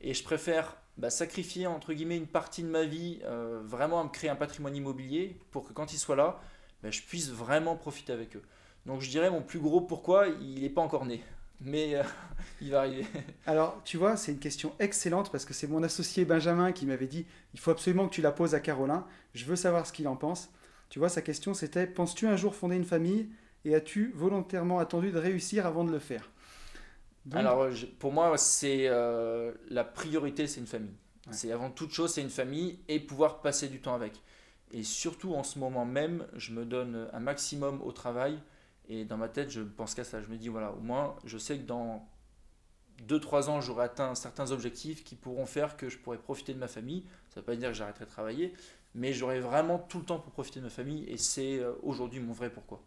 Et 0.00 0.14
je 0.14 0.24
préfère 0.24 0.76
bah, 0.96 1.10
sacrifier, 1.10 1.66
entre 1.66 1.92
guillemets, 1.92 2.16
une 2.16 2.26
partie 2.26 2.62
de 2.62 2.68
ma 2.68 2.84
vie, 2.84 3.20
euh, 3.24 3.60
vraiment 3.64 4.00
à 4.00 4.04
me 4.04 4.08
créer 4.08 4.30
un 4.30 4.36
patrimoine 4.36 4.74
immobilier 4.74 5.38
pour 5.50 5.66
que 5.66 5.72
quand 5.72 5.92
ils 5.92 5.98
soient 5.98 6.16
là, 6.16 6.40
bah, 6.82 6.90
je 6.90 7.02
puisse 7.02 7.30
vraiment 7.30 7.76
profiter 7.76 8.12
avec 8.12 8.36
eux. 8.36 8.42
Donc 8.86 9.02
je 9.02 9.10
dirais 9.10 9.30
mon 9.30 9.42
plus 9.42 9.58
gros 9.58 9.80
pourquoi, 9.80 10.28
il 10.28 10.62
n'est 10.62 10.70
pas 10.70 10.80
encore 10.80 11.04
né 11.04 11.22
mais 11.60 11.94
euh, 11.94 12.02
il 12.60 12.70
va 12.70 12.80
arriver. 12.80 13.06
Alors, 13.46 13.80
tu 13.84 13.96
vois, 13.96 14.16
c'est 14.16 14.32
une 14.32 14.38
question 14.38 14.72
excellente 14.78 15.30
parce 15.30 15.44
que 15.44 15.54
c'est 15.54 15.66
mon 15.66 15.82
associé 15.82 16.24
Benjamin 16.24 16.72
qui 16.72 16.86
m'avait 16.86 17.06
dit 17.06 17.26
il 17.54 17.60
faut 17.60 17.70
absolument 17.70 18.08
que 18.08 18.14
tu 18.14 18.22
la 18.22 18.32
poses 18.32 18.54
à 18.54 18.60
Carolin. 18.60 19.06
Je 19.34 19.44
veux 19.44 19.56
savoir 19.56 19.86
ce 19.86 19.92
qu'il 19.92 20.08
en 20.08 20.16
pense. 20.16 20.50
Tu 20.88 20.98
vois, 20.98 21.08
sa 21.08 21.22
question 21.22 21.54
c'était 21.54 21.86
penses-tu 21.86 22.26
un 22.26 22.36
jour 22.36 22.54
fonder 22.54 22.76
une 22.76 22.84
famille? 22.84 23.28
Et 23.64 23.74
as-tu 23.74 24.12
volontairement 24.14 24.78
attendu 24.78 25.10
de 25.10 25.18
réussir 25.18 25.66
avant 25.66 25.84
de 25.84 25.92
le 25.92 25.98
faire? 25.98 26.30
Alors, 27.32 27.68
pour 27.98 28.12
moi, 28.12 28.36
c'est 28.38 28.88
euh, 28.88 29.52
la 29.68 29.84
priorité, 29.84 30.46
c'est 30.46 30.60
une 30.60 30.66
famille. 30.66 30.94
C'est 31.30 31.52
avant 31.52 31.70
toute 31.70 31.92
chose, 31.92 32.12
c'est 32.12 32.22
une 32.22 32.30
famille 32.30 32.80
et 32.88 32.98
pouvoir 32.98 33.40
passer 33.40 33.68
du 33.68 33.80
temps 33.80 33.94
avec. 33.94 34.20
Et 34.72 34.82
surtout 34.82 35.34
en 35.34 35.42
ce 35.42 35.58
moment 35.58 35.84
même, 35.84 36.26
je 36.34 36.52
me 36.52 36.64
donne 36.64 37.08
un 37.12 37.20
maximum 37.20 37.80
au 37.82 37.92
travail 37.92 38.40
et 38.88 39.04
dans 39.04 39.16
ma 39.16 39.28
tête, 39.28 39.50
je 39.50 39.60
pense 39.60 39.94
qu'à 39.94 40.02
ça. 40.02 40.20
Je 40.20 40.28
me 40.28 40.36
dis, 40.36 40.48
voilà, 40.48 40.72
au 40.72 40.80
moins, 40.80 41.16
je 41.24 41.38
sais 41.38 41.56
que 41.56 41.62
dans 41.62 42.08
2-3 43.06 43.48
ans, 43.48 43.60
j'aurai 43.60 43.84
atteint 43.84 44.16
certains 44.16 44.50
objectifs 44.50 45.04
qui 45.04 45.14
pourront 45.14 45.46
faire 45.46 45.76
que 45.76 45.88
je 45.88 45.96
pourrai 45.96 46.18
profiter 46.18 46.52
de 46.54 46.58
ma 46.58 46.68
famille. 46.68 47.04
Ça 47.28 47.36
ne 47.36 47.42
veut 47.42 47.46
pas 47.46 47.56
dire 47.56 47.68
que 47.68 47.74
j'arrêterai 47.74 48.04
de 48.04 48.10
travailler, 48.10 48.52
mais 48.94 49.12
j'aurai 49.12 49.38
vraiment 49.38 49.78
tout 49.78 50.00
le 50.00 50.04
temps 50.04 50.18
pour 50.18 50.32
profiter 50.32 50.58
de 50.58 50.64
ma 50.64 50.70
famille. 50.70 51.04
Et 51.04 51.16
c'est 51.18 51.60
euh, 51.60 51.72
aujourd'hui 51.84 52.18
mon 52.18 52.32
vrai 52.32 52.50
pourquoi. 52.50 52.82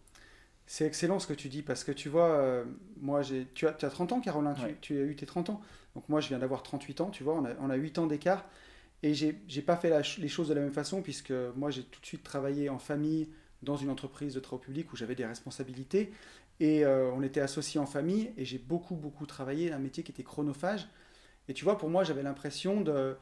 C'est 0.65 0.85
excellent 0.85 1.19
ce 1.19 1.27
que 1.27 1.33
tu 1.33 1.49
dis 1.49 1.61
parce 1.61 1.83
que 1.83 1.91
tu 1.91 2.09
vois, 2.09 2.31
euh, 2.31 2.63
moi 3.01 3.21
j'ai, 3.21 3.47
tu 3.53 3.67
as, 3.67 3.73
tu 3.73 3.85
as 3.85 3.89
30 3.89 4.13
ans, 4.13 4.21
Caroline, 4.21 4.55
tu, 4.81 4.97
as 4.97 5.01
eu 5.01 5.15
tes 5.15 5.25
30 5.25 5.49
ans. 5.49 5.61
Donc 5.95 6.07
moi 6.09 6.21
je 6.21 6.29
viens 6.29 6.39
d'avoir 6.39 6.63
38 6.63 7.01
ans, 7.01 7.09
tu 7.09 7.23
vois, 7.23 7.35
on 7.35 7.45
a, 7.45 7.51
on 7.59 7.69
a 7.69 7.75
8 7.75 7.99
ans 7.99 8.07
d'écart. 8.07 8.45
Et 9.03 9.13
j'ai, 9.13 9.41
j'ai 9.47 9.61
pas 9.61 9.75
fait 9.75 9.91
les 10.17 10.27
choses 10.29 10.47
de 10.47 10.53
la 10.53 10.61
même 10.61 10.71
façon 10.71 11.01
puisque 11.01 11.33
moi 11.55 11.69
j'ai 11.69 11.83
tout 11.83 11.99
de 11.99 12.05
suite 12.05 12.23
travaillé 12.23 12.69
en 12.69 12.79
famille, 12.79 13.29
dans 13.63 13.77
une 13.77 13.89
entreprise 13.89 14.33
de 14.33 14.39
travaux 14.39 14.61
publics 14.61 14.91
où 14.93 14.95
j'avais 14.95 15.15
des 15.15 15.25
responsabilités. 15.25 16.11
Et 16.59 16.85
euh, 16.85 17.11
on 17.13 17.23
était 17.23 17.39
associés 17.39 17.79
en 17.79 17.85
famille 17.85 18.31
et 18.37 18.45
j'ai 18.45 18.57
beaucoup, 18.57 18.95
beaucoup 18.95 19.25
travaillé 19.25 19.71
un 19.71 19.79
métier 19.79 20.03
qui 20.03 20.11
était 20.11 20.23
chronophage. 20.23 20.87
Et 21.47 21.53
tu 21.53 21.63
vois, 21.63 21.77
pour 21.77 21.89
moi, 21.89 22.03
j'avais 22.03 22.23
l'impression 22.23 22.81
de, 22.81 23.17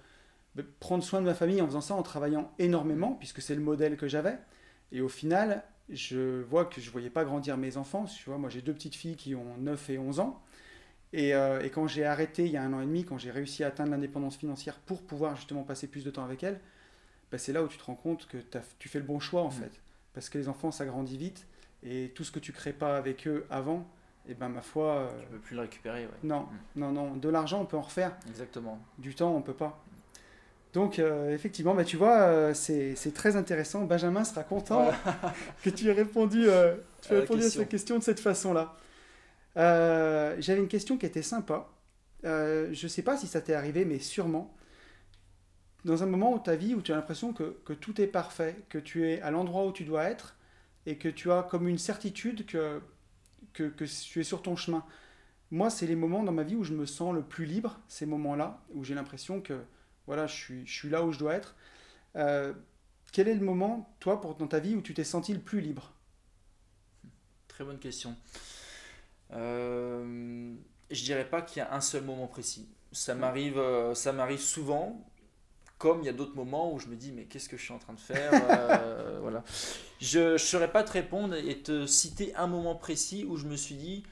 prendre 0.80 1.04
soin 1.04 1.22
de 1.22 1.26
ma 1.26 1.34
famille 1.34 1.62
en 1.62 1.66
faisant 1.66 1.82
ça, 1.82 1.96
en 1.96 2.04
travaillant 2.04 2.52
énormément, 2.60 3.14
puisque 3.14 3.42
c'est 3.42 3.56
le 3.56 3.62
modèle 3.62 3.98
que 3.98 4.08
j'avais. 4.08 4.38
Et 4.92 5.02
au 5.02 5.10
final, 5.10 5.64
je 5.89 6.41
vois 6.44 6.65
que 6.65 6.80
je 6.80 6.88
ne 6.88 6.91
voyais 6.91 7.10
pas 7.10 7.24
grandir 7.24 7.58
mes 7.58 7.78
enfants. 7.78 8.06
Tu 8.06 8.30
vois, 8.30 8.38
moi, 8.38 8.50
j'ai 8.50 8.62
deux 8.62 8.74
petites 8.74 8.96
filles 8.96 9.15
qui 9.15 9.36
ont 9.36 9.58
9 9.58 9.89
et 9.89 9.98
11 9.98 10.20
ans. 10.20 10.41
Et, 11.13 11.34
euh, 11.34 11.62
et 11.62 11.70
quand 11.70 11.88
j'ai 11.88 12.06
arrêté 12.06 12.46
il 12.46 12.52
y 12.52 12.58
a 12.58 12.63
un 12.63 12.72
an 12.72 12.82
et 12.82 12.86
demi, 12.86 13.04
quand 13.04 13.17
j'ai 13.17 13.32
réussi 13.32 13.63
à 13.65 13.67
atteindre 13.67 13.91
l'indépendance 13.91 14.38
financière 14.38 14.80
pour 14.80 15.02
pouvoir 15.02 15.36
justement 15.36 15.63
passer 15.63 15.88
plus 15.88 16.06
de 16.06 16.10
temps 16.12 16.24
avec 16.24 16.41
elles, 16.44 16.62
bah, 17.32 17.38
c'est 17.38 17.52
là 17.52 17.63
où 17.63 17.67
tu 17.67 17.78
te 17.78 17.84
rends 17.84 17.96
compte 17.96 18.28
que 18.28 18.38
tu 18.80 18.88
fais 18.88 19.00
le 19.00 19.06
bon 19.06 19.20
choix 19.20 19.41
en 19.41 19.50
mmh. 19.50 19.52
fait 19.52 19.82
parce 20.13 20.30
que 20.30 20.38
les 20.38 20.48
enfants, 20.48 20.72
ça 20.72 20.86
grandit 20.86 21.17
vite, 21.17 21.48
et 21.84 22.12
tout 22.15 22.24
ce 22.24 22.32
que 22.32 22.39
tu 22.39 22.52
crées 22.52 22.74
pas 22.74 22.98
avec 22.98 23.28
eux 23.28 23.46
avant, 23.50 23.88
et 24.28 24.34
ben 24.34 24.50
ma 24.50 24.62
foi. 24.62 24.86
euh, 24.94 25.22
Tu 25.22 25.28
peux 25.28 25.39
plus 25.39 25.56
le 25.56 25.62
récupérer, 25.62 26.06
ouais. 26.06 26.12
non, 26.24 26.48
non, 26.76 26.91
non. 26.91 27.15
De 27.15 27.30
l'argent, 27.30 27.62
on 27.62 27.65
peut 27.65 27.78
en 27.78 27.82
refaire. 27.82 28.15
Exactement. 28.28 28.80
Du 28.98 29.15
temps, 29.15 29.36
on 29.36 29.41
peut 29.41 29.54
pas. 29.54 29.84
Donc, 30.74 31.00
euh, 31.00 31.34
effectivement, 31.34 31.76
bah, 31.76 31.84
tu 31.84 31.98
vois, 31.98 32.22
euh, 32.22 32.54
c'est 32.54 33.14
très 33.14 33.36
intéressant. 33.36 33.84
Benjamin 33.84 34.24
sera 34.24 34.44
content 34.44 34.92
que 35.64 35.70
tu 35.70 35.90
aies 35.90 35.94
répondu, 35.94 36.48
euh, 36.48 36.76
tu 37.02 37.14
aies 37.14 37.18
À 37.18 37.20
répondu 37.22 37.42
à 37.42 37.44
question. 37.44 37.62
cette 37.62 37.70
question 37.70 38.00
de 38.00 38.04
cette 38.04 38.20
façon-là. 38.22 38.76
J'avais 39.56 40.60
une 40.60 40.70
question 40.70 40.98
qui 40.98 41.06
était 41.06 41.22
sympa. 41.22 41.68
Je 42.24 42.88
sais 42.88 43.02
pas 43.02 43.18
si 43.18 43.28
ça 43.28 43.42
t'est 43.42 43.54
arrivé, 43.54 43.84
mais 43.86 44.00
sûrement. 44.00 44.56
Dans 45.84 46.04
un 46.04 46.06
moment 46.06 46.38
de 46.38 46.44
ta 46.44 46.56
vie 46.56 46.76
où 46.76 46.82
tu 46.82 46.92
as 46.94 46.96
l'impression 46.96 47.34
que, 47.34 47.58
que 47.66 47.74
tout 47.74 48.00
est 48.00 48.08
parfait, 48.08 48.56
que 48.70 48.78
tu 48.78 49.10
es 49.10 49.20
à 49.22 49.32
l'endroit 49.32 49.66
où 49.66 49.72
tu 49.72 49.84
dois 49.84 50.04
être, 50.04 50.38
et 50.86 50.98
que 50.98 51.10
tu 51.10 51.32
as 51.32 51.44
comme 51.44 51.68
une 51.68 51.80
certitude 51.80 52.46
que, 52.46 52.80
que, 53.54 53.64
que 53.64 53.86
tu 53.86 54.20
es 54.20 54.24
sur 54.24 54.42
ton 54.42 54.56
chemin. 54.56 54.86
Moi, 55.50 55.70
c'est 55.70 55.88
les 55.88 55.96
moments 55.96 56.24
dans 56.24 56.32
ma 56.32 56.44
vie 56.44 56.56
où 56.56 56.64
je 56.64 56.74
me 56.74 56.86
sens 56.86 57.14
le 57.14 57.24
plus 57.24 57.46
libre, 57.46 57.80
ces 57.88 58.06
moments-là, 58.06 58.62
où 58.74 58.84
j'ai 58.84 58.96
l'impression 58.96 59.42
que 59.42 59.60
voilà, 60.12 60.28
je 60.28 60.36
suis, 60.36 60.67
je 60.67 60.74
suis 60.74 60.89
là 60.89 61.06
où 61.06 61.13
je 61.13 61.19
dois 61.19 61.36
être. 61.36 61.56
Euh, 62.17 62.52
quel 63.13 63.30
est 63.30 63.34
le 63.34 63.45
moment, 63.45 63.95
toi, 64.02 64.19
pour, 64.19 64.36
dans 64.36 64.47
ta 64.47 64.60
vie, 64.60 64.76
où 64.76 64.82
tu 64.82 64.93
t'es 64.93 65.06
senti 65.06 65.34
le 65.34 65.39
plus 65.39 65.62
libre? 65.62 65.93
Très 67.47 67.63
bonne 67.63 67.80
question. 67.80 68.17
Euh, 69.32 70.54
je 70.89 71.04
dirais 71.06 71.30
pas 71.30 71.41
qu'il 71.41 71.60
y 71.60 71.62
a 71.62 71.74
un 71.74 71.80
seul 71.80 72.04
moment 72.04 72.28
précis. 72.28 72.67
Ça 72.91 73.15
m'arrive, 73.15 73.58
euh, 73.58 73.95
ça 73.95 74.12
m'arrive 74.12 74.41
souvent, 74.41 75.10
comme 75.78 76.02
il 76.02 76.08
y 76.08 76.10
a 76.10 76.13
d'autres 76.13 76.36
moments 76.36 76.74
où 76.74 76.80
je 76.80 76.88
me 76.88 76.97
dis 76.97 77.13
mais 77.13 77.24
qu'est-ce 77.24 77.47
que 77.47 77.56
je 77.56 77.63
suis 77.63 77.74
en 77.74 77.80
train 77.80 77.93
de 77.93 78.02
faire 78.02 78.32
Euh, 78.34 79.19
Voilà. 79.21 79.45
Je 80.02 80.34
ne 80.34 80.38
saurais 80.38 80.74
pas 80.74 80.84
te 80.84 80.91
répondre 80.91 81.36
et 81.36 81.60
te 81.63 81.86
citer 81.86 82.36
un 82.36 82.47
moment 82.47 82.76
précis 82.76 83.24
où 83.24 83.38
je 83.38 83.45
me 83.45 83.56
suis 83.56 83.76
dit 83.76 84.04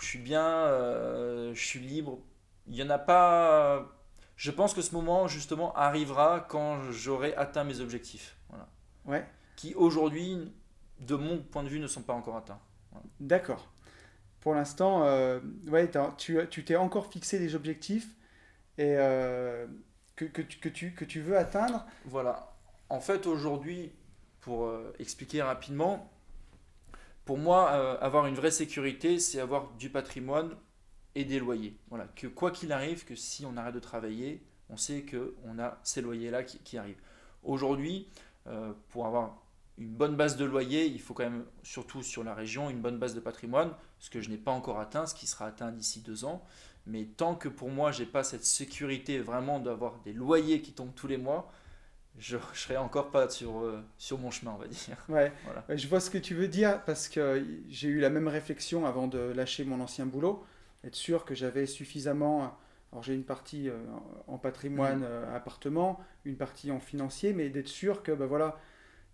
je 0.00 0.06
suis 0.06 0.18
bien, 0.20 0.46
euh, 0.46 1.54
je 1.54 1.66
suis 1.66 1.80
libre. 1.80 2.18
Il 2.68 2.76
y 2.76 2.82
en 2.82 2.90
a 2.90 2.98
pas. 2.98 3.88
Je 4.40 4.50
pense 4.50 4.72
que 4.72 4.80
ce 4.80 4.94
moment 4.94 5.28
justement 5.28 5.74
arrivera 5.74 6.40
quand 6.48 6.90
j'aurai 6.90 7.34
atteint 7.34 7.62
mes 7.62 7.80
objectifs. 7.80 8.38
Voilà. 8.48 8.68
Ouais, 9.04 9.26
Qui 9.54 9.74
aujourd'hui, 9.74 10.50
de 10.98 11.14
mon 11.14 11.42
point 11.42 11.62
de 11.62 11.68
vue, 11.68 11.78
ne 11.78 11.86
sont 11.86 12.00
pas 12.00 12.14
encore 12.14 12.38
atteints. 12.38 12.58
d'accord. 13.20 13.68
Pour 14.40 14.54
l'instant, 14.54 15.04
euh, 15.04 15.40
ouais, 15.66 15.90
tu 16.16 16.38
tu 16.48 16.64
t'es 16.64 16.76
encore 16.76 17.12
fixé 17.12 17.38
des 17.38 17.54
objectifs 17.54 18.08
et 18.78 18.96
euh, 18.96 19.66
que, 20.16 20.24
que, 20.24 20.40
tu, 20.40 20.58
que, 20.58 20.70
tu, 20.70 20.94
que 20.94 21.04
tu 21.04 21.20
veux 21.20 21.36
atteindre. 21.36 21.84
Voilà. 22.06 22.54
En 22.88 23.00
fait, 23.00 23.26
aujourd'hui, 23.26 23.92
pour 24.40 24.64
euh, 24.64 24.94
expliquer 24.98 25.42
rapidement, 25.42 26.10
pour 27.26 27.36
moi, 27.36 27.68
avoir 28.00 28.26
une 28.26 28.36
vraie 28.36 28.50
sécurité, 28.50 29.18
c'est 29.18 29.38
avoir 29.38 29.70
du 29.72 29.90
patrimoine 29.90 30.56
et 31.20 31.24
des 31.24 31.38
loyers. 31.38 31.76
Voilà. 31.88 32.06
Que 32.16 32.26
quoi 32.26 32.50
qu'il 32.50 32.72
arrive, 32.72 33.04
que 33.04 33.14
si 33.14 33.44
on 33.46 33.56
arrête 33.56 33.74
de 33.74 33.80
travailler, 33.80 34.42
on 34.68 34.76
sait 34.76 35.04
qu'on 35.04 35.58
a 35.58 35.78
ces 35.82 36.00
loyers-là 36.00 36.42
qui, 36.42 36.58
qui 36.58 36.78
arrivent. 36.78 37.00
Aujourd'hui, 37.42 38.08
euh, 38.46 38.72
pour 38.88 39.06
avoir 39.06 39.36
une 39.78 39.88
bonne 39.94 40.16
base 40.16 40.36
de 40.36 40.44
loyer, 40.44 40.86
il 40.86 41.00
faut 41.00 41.14
quand 41.14 41.24
même, 41.24 41.44
surtout 41.62 42.02
sur 42.02 42.22
la 42.22 42.34
région, 42.34 42.68
une 42.70 42.80
bonne 42.80 42.98
base 42.98 43.14
de 43.14 43.20
patrimoine, 43.20 43.72
ce 43.98 44.10
que 44.10 44.20
je 44.20 44.28
n'ai 44.28 44.36
pas 44.36 44.52
encore 44.52 44.78
atteint, 44.78 45.06
ce 45.06 45.14
qui 45.14 45.26
sera 45.26 45.46
atteint 45.46 45.72
d'ici 45.72 46.00
deux 46.00 46.24
ans. 46.24 46.44
Mais 46.86 47.04
tant 47.04 47.34
que 47.34 47.48
pour 47.48 47.70
moi, 47.70 47.92
j'ai 47.92 48.06
pas 48.06 48.24
cette 48.24 48.44
sécurité 48.44 49.18
vraiment 49.18 49.58
d'avoir 49.58 49.98
des 50.00 50.12
loyers 50.12 50.60
qui 50.60 50.72
tombent 50.72 50.94
tous 50.94 51.06
les 51.06 51.16
mois, 51.16 51.50
je 52.18 52.36
ne 52.36 52.42
serai 52.54 52.76
encore 52.76 53.10
pas 53.10 53.28
sur, 53.28 53.60
euh, 53.60 53.82
sur 53.96 54.18
mon 54.18 54.30
chemin, 54.30 54.52
on 54.52 54.58
va 54.58 54.68
dire. 54.68 54.96
Ouais, 55.08 55.32
Voilà. 55.44 55.64
Ouais, 55.68 55.78
je 55.78 55.88
vois 55.88 56.00
ce 56.00 56.10
que 56.10 56.18
tu 56.18 56.34
veux 56.34 56.48
dire 56.48 56.82
parce 56.84 57.08
que 57.08 57.44
j'ai 57.68 57.88
eu 57.88 58.00
la 58.00 58.10
même 58.10 58.28
réflexion 58.28 58.86
avant 58.86 59.06
de 59.06 59.18
lâcher 59.18 59.64
mon 59.64 59.80
ancien 59.80 60.06
boulot. 60.06 60.44
Être 60.84 60.94
sûr 60.94 61.24
que 61.24 61.34
j'avais 61.34 61.66
suffisamment. 61.66 62.56
Alors 62.92 63.02
j'ai 63.02 63.14
une 63.14 63.24
partie 63.24 63.68
euh, 63.68 63.78
en 64.26 64.38
patrimoine 64.38 65.04
euh, 65.04 65.36
appartement, 65.36 66.00
une 66.24 66.36
partie 66.36 66.72
en 66.72 66.80
financier, 66.80 67.32
mais 67.32 67.48
d'être 67.48 67.68
sûr 67.68 68.02
que 68.02 68.12
bah, 68.12 68.26
voilà, 68.26 68.58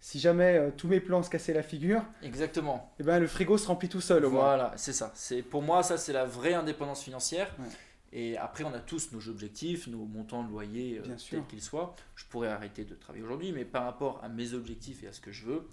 si 0.01 0.19
jamais 0.19 0.57
euh, 0.57 0.71
tous 0.75 0.89
mes 0.89 1.01
plans 1.01 1.23
se 1.23 1.29
cassaient 1.29 1.53
la 1.53 1.63
figure, 1.63 2.03
Exactement. 2.23 2.95
eh 2.99 3.03
ben, 3.03 3.19
le 3.19 3.27
frigo 3.27 3.59
se 3.59 3.67
remplit 3.67 3.89
tout 3.89 4.01
seul 4.01 4.25
au 4.25 4.31
moins. 4.31 4.45
Voilà, 4.45 4.73
c'est 4.77 4.95
ça. 4.95 5.13
C'est 5.15 5.43
pour 5.43 5.61
moi 5.63 5.83
ça 5.83 5.99
c'est 5.99 6.15
la 6.15 6.25
vraie 6.25 6.55
indépendance 6.55 7.03
financière. 7.03 7.55
Ouais. 7.59 7.67
Et 8.13 8.39
après 8.39 8.65
on 8.65 8.73
a 8.73 8.79
tous 8.79 9.13
nos 9.13 9.29
objectifs, 9.29 9.89
nos 9.89 10.07
montants 10.07 10.43
de 10.43 10.51
loyer 10.51 11.03
tels 11.31 11.45
qu'ils 11.47 11.61
soient. 11.63 11.95
Je 12.15 12.25
pourrais 12.27 12.49
arrêter 12.49 12.85
de 12.85 12.95
travailler 12.95 13.25
aujourd'hui, 13.25 13.53
mais 13.53 13.67
par 13.67 13.85
rapport 13.85 14.21
à 14.25 14.29
mes 14.29 14.55
objectifs 14.55 15.03
et 15.03 15.09
à 15.09 15.13
ce 15.13 15.21
que 15.21 15.33
je 15.33 15.45
veux, 15.45 15.69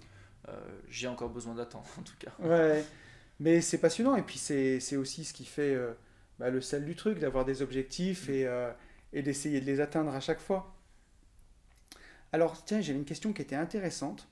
j'ai 0.88 1.08
encore 1.08 1.30
besoin 1.30 1.54
d'attendre 1.54 1.86
en 1.98 2.02
tout 2.02 2.16
cas. 2.18 2.32
Ouais, 2.40 2.84
mais 3.40 3.60
c'est 3.60 3.78
passionnant 3.78 4.16
et 4.16 4.22
puis 4.22 4.38
c'est 4.38 4.96
aussi 4.96 5.24
ce 5.24 5.32
qui 5.32 5.44
fait 5.44 5.74
euh, 5.74 5.92
bah, 6.38 6.50
le 6.50 6.60
sel 6.60 6.84
du 6.84 6.96
truc, 6.96 7.18
d'avoir 7.18 7.44
des 7.44 7.62
objectifs 7.62 8.28
et, 8.28 8.46
euh, 8.46 8.72
et 9.12 9.22
d'essayer 9.22 9.60
de 9.60 9.66
les 9.66 9.80
atteindre 9.80 10.12
à 10.12 10.20
chaque 10.20 10.40
fois. 10.40 10.74
Alors 12.32 12.64
tiens, 12.64 12.80
j'avais 12.80 12.98
une 12.98 13.04
question 13.04 13.32
qui 13.32 13.42
était 13.42 13.54
intéressante. 13.54 14.28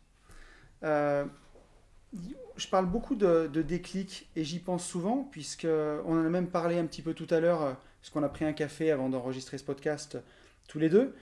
Euh, 0.83 1.25
je 2.57 2.69
parle 2.69 2.87
beaucoup 2.87 3.15
de, 3.15 3.47
de 3.47 3.63
déclic 3.63 4.29
et 4.35 4.45
j'y 4.45 4.59
pense 4.59 4.85
souvent 4.85 5.29
puisque 5.31 5.67
on 6.05 6.21
en 6.21 6.25
a 6.25 6.29
même 6.29 6.49
parlé 6.49 6.79
un 6.79 6.87
petit 6.87 7.03
peu 7.03 7.15
tout 7.15 7.29
à 7.31 7.39
l'heure, 7.39 7.63
euh, 7.63 7.73
parce 8.01 8.11
qu'on 8.11 8.25
a 8.25 8.29
pris 8.29 8.45
un 8.45 8.53
café 8.53 8.91
avant 8.91 9.09
d'enregistrer 9.09 9.59
ce 9.59 9.65
podcast 9.65 10.19
tous 10.67 10.79
les 10.79 10.89
deux, 10.89 11.15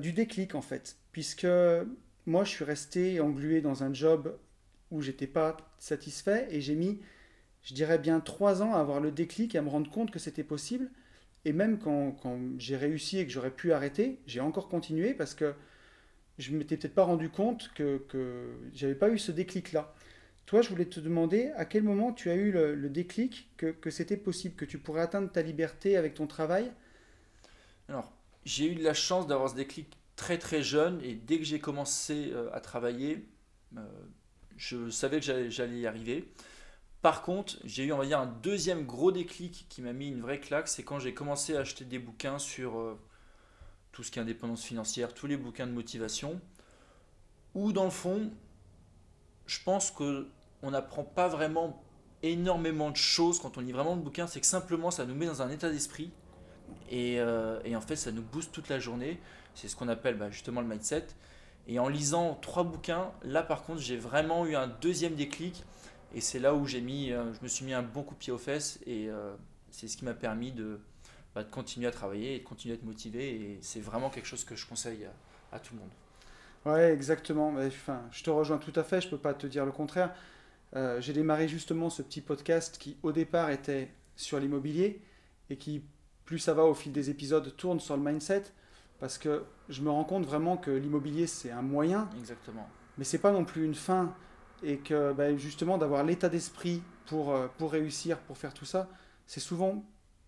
du 0.00 0.12
déclic 0.12 0.54
en 0.54 0.62
fait, 0.62 0.96
puisque 1.12 1.46
moi 2.26 2.44
je 2.44 2.50
suis 2.50 2.64
resté 2.64 3.20
englué 3.20 3.60
dans 3.60 3.84
un 3.84 3.92
job 3.92 4.36
où 4.90 5.02
j'étais 5.02 5.26
pas 5.26 5.56
satisfait 5.78 6.46
et 6.50 6.60
j'ai 6.60 6.74
mis, 6.74 7.00
je 7.62 7.74
dirais 7.74 7.98
bien 7.98 8.20
trois 8.20 8.62
ans 8.62 8.74
à 8.74 8.78
avoir 8.78 9.00
le 9.00 9.10
déclic 9.10 9.54
et 9.54 9.58
à 9.58 9.62
me 9.62 9.68
rendre 9.68 9.90
compte 9.90 10.10
que 10.10 10.18
c'était 10.18 10.44
possible. 10.44 10.90
Et 11.44 11.52
même 11.52 11.78
quand, 11.78 12.16
j'ai 12.58 12.76
réussi 12.76 13.18
et 13.18 13.26
que 13.26 13.32
j'aurais 13.32 13.50
pu 13.50 13.72
arrêter, 13.72 14.18
j'ai 14.26 14.40
encore 14.40 14.68
continué 14.68 15.14
parce 15.14 15.34
que 15.34 15.54
je 16.38 16.52
m'étais 16.52 16.76
peut-être 16.76 16.94
pas 16.94 17.04
rendu 17.04 17.30
compte 17.30 17.70
que, 17.74 17.98
que 18.08 18.52
j'avais 18.74 18.94
pas 18.94 19.10
eu 19.10 19.18
ce 19.18 19.32
déclic-là. 19.32 19.94
Toi, 20.46 20.62
je 20.62 20.68
voulais 20.68 20.86
te 20.86 21.00
demander 21.00 21.50
à 21.56 21.64
quel 21.64 21.82
moment 21.82 22.12
tu 22.12 22.30
as 22.30 22.34
eu 22.34 22.52
le, 22.52 22.88
déclic 22.88 23.50
que, 23.56 23.66
que 23.66 23.90
c'était 23.90 24.16
possible, 24.16 24.54
que 24.54 24.64
tu 24.64 24.78
pourrais 24.78 25.02
atteindre 25.02 25.30
ta 25.30 25.42
liberté 25.42 25.96
avec 25.96 26.14
ton 26.14 26.26
travail? 26.26 26.70
Alors, 27.88 28.12
j'ai 28.44 28.70
eu 28.70 28.74
de 28.76 28.84
la 28.84 28.94
chance 28.94 29.26
d'avoir 29.26 29.50
ce 29.50 29.56
déclic 29.56 29.96
très 30.14 30.38
très 30.38 30.62
jeune 30.62 31.00
et 31.02 31.14
dès 31.14 31.38
que 31.38 31.44
j'ai 31.44 31.58
commencé 31.58 32.30
euh, 32.32 32.48
à 32.52 32.60
travailler, 32.60 33.24
euh, 33.76 33.80
je 34.56 34.90
savais 34.90 35.20
que 35.20 35.50
j'allais 35.50 35.78
y 35.78 35.86
arriver. 35.86 36.32
Par 37.02 37.22
contre, 37.22 37.58
j'ai 37.64 37.84
eu, 37.84 37.92
on 37.92 37.98
va 37.98 38.06
dire, 38.06 38.18
un 38.18 38.26
deuxième 38.26 38.84
gros 38.84 39.12
déclic 39.12 39.66
qui 39.68 39.82
m'a 39.82 39.92
mis 39.92 40.08
une 40.08 40.20
vraie 40.20 40.40
claque, 40.40 40.68
c'est 40.68 40.82
quand 40.82 40.98
j'ai 40.98 41.14
commencé 41.14 41.56
à 41.56 41.60
acheter 41.60 41.84
des 41.84 41.98
bouquins 41.98 42.38
sur 42.38 42.78
euh, 42.78 42.98
tout 43.92 44.02
ce 44.02 44.10
qui 44.10 44.18
est 44.18 44.22
indépendance 44.22 44.64
financière, 44.64 45.14
tous 45.14 45.26
les 45.26 45.36
bouquins 45.36 45.66
de 45.66 45.72
motivation, 45.72 46.40
où 47.54 47.72
dans 47.72 47.84
le 47.84 47.90
fond, 47.90 48.30
je 49.46 49.58
pense 49.64 49.90
que 49.90 50.28
on 50.62 50.72
n'apprend 50.72 51.04
pas 51.04 51.28
vraiment 51.28 51.82
énormément 52.22 52.90
de 52.90 52.96
choses 52.96 53.38
quand 53.40 53.56
on 53.58 53.60
lit 53.60 53.72
vraiment 53.72 53.94
le 53.94 54.00
bouquin, 54.00 54.26
c'est 54.26 54.40
que 54.40 54.46
simplement 54.46 54.90
ça 54.90 55.04
nous 55.04 55.14
met 55.14 55.26
dans 55.26 55.42
un 55.42 55.50
état 55.50 55.70
d'esprit 55.70 56.10
et, 56.90 57.20
euh, 57.20 57.60
en 57.74 57.80
fait 57.80 57.96
ça 57.96 58.10
nous 58.10 58.22
booste 58.22 58.52
toute 58.52 58.68
la 58.68 58.78
journée. 58.78 59.20
C'est 59.54 59.68
ce 59.68 59.76
qu'on 59.76 59.88
appelle 59.88 60.16
bah, 60.16 60.30
justement 60.30 60.60
le 60.60 60.66
mindset. 60.66 61.06
Et 61.68 61.78
en 61.78 61.88
lisant 61.88 62.34
trois 62.34 62.64
bouquins, 62.64 63.10
là 63.22 63.42
par 63.42 63.64
contre 63.64 63.80
j'ai 63.80 63.96
vraiment 63.96 64.46
eu 64.46 64.54
un 64.54 64.68
deuxième 64.68 65.14
déclic 65.14 65.64
et 66.14 66.20
c'est 66.20 66.38
là 66.38 66.54
où 66.54 66.66
j'ai 66.66 66.80
mis, 66.80 67.12
euh, 67.12 67.32
je 67.34 67.42
me 67.42 67.48
suis 67.48 67.64
mis 67.64 67.74
un 67.74 67.82
bon 67.82 68.02
coup 68.02 68.14
de 68.14 68.18
pied 68.18 68.32
aux 68.32 68.38
fesses 68.38 68.78
et 68.86 69.08
euh, 69.08 69.34
c'est 69.70 69.88
ce 69.88 69.96
qui 69.96 70.04
m'a 70.04 70.14
permis 70.14 70.52
de, 70.52 70.78
bah, 71.34 71.42
de 71.42 71.50
continuer 71.50 71.88
à 71.88 71.90
travailler 71.90 72.36
et 72.36 72.38
de 72.38 72.44
continuer 72.44 72.74
à 72.74 72.76
être 72.76 72.84
motivé 72.84 73.34
et 73.34 73.58
c'est 73.62 73.80
vraiment 73.80 74.10
quelque 74.10 74.26
chose 74.26 74.44
que 74.44 74.54
je 74.54 74.66
conseille 74.66 75.06
à, 75.52 75.58
tout 75.58 75.74
le 75.74 75.80
monde. 75.80 75.90
Ouais, 76.64 76.92
exactement. 76.92 77.54
Enfin, 77.58 78.02
je 78.10 78.22
te 78.22 78.30
rejoins 78.30 78.58
tout 78.58 78.72
à 78.76 78.84
fait, 78.84 79.00
je 79.00 79.08
peux 79.08 79.18
pas 79.18 79.34
te 79.34 79.46
dire 79.46 79.64
le 79.64 79.72
contraire. 79.72 80.14
Euh, 80.74 81.00
j'ai 81.00 81.12
démarré 81.12 81.48
justement 81.48 81.90
ce 81.90 82.02
petit 82.02 82.20
podcast 82.20 82.78
qui 82.78 82.96
au 83.02 83.12
départ 83.12 83.50
était 83.50 83.92
sur 84.16 84.38
l'immobilier 84.40 85.00
et 85.50 85.56
qui, 85.56 85.82
plus 86.24 86.38
ça 86.38 86.54
va 86.54 86.64
au 86.64 86.74
fil 86.74 86.92
des 86.92 87.10
épisodes, 87.10 87.54
tourne 87.56 87.80
sur 87.80 87.96
le 87.96 88.02
mindset 88.02 88.44
parce 88.98 89.18
que 89.18 89.44
je 89.68 89.82
me 89.82 89.90
rends 89.90 90.04
compte 90.04 90.24
vraiment 90.24 90.56
que 90.56 90.70
l'immobilier 90.70 91.26
c'est 91.26 91.50
un 91.50 91.62
moyen, 91.62 92.08
Exactement. 92.18 92.68
mais 92.98 93.04
c'est 93.04 93.18
pas 93.18 93.32
non 93.32 93.44
plus 93.44 93.64
une 93.64 93.74
fin 93.74 94.14
et 94.62 94.78
que 94.78 95.12
bah, 95.12 95.36
justement 95.36 95.78
d'avoir 95.78 96.02
l'état 96.04 96.28
d'esprit 96.28 96.82
pour, 97.06 97.32
euh, 97.32 97.48
pour 97.58 97.72
réussir, 97.72 98.18
pour 98.20 98.38
faire 98.38 98.54
tout 98.54 98.64
ça, 98.64 98.88
c'est 99.26 99.40
souvent 99.40 99.84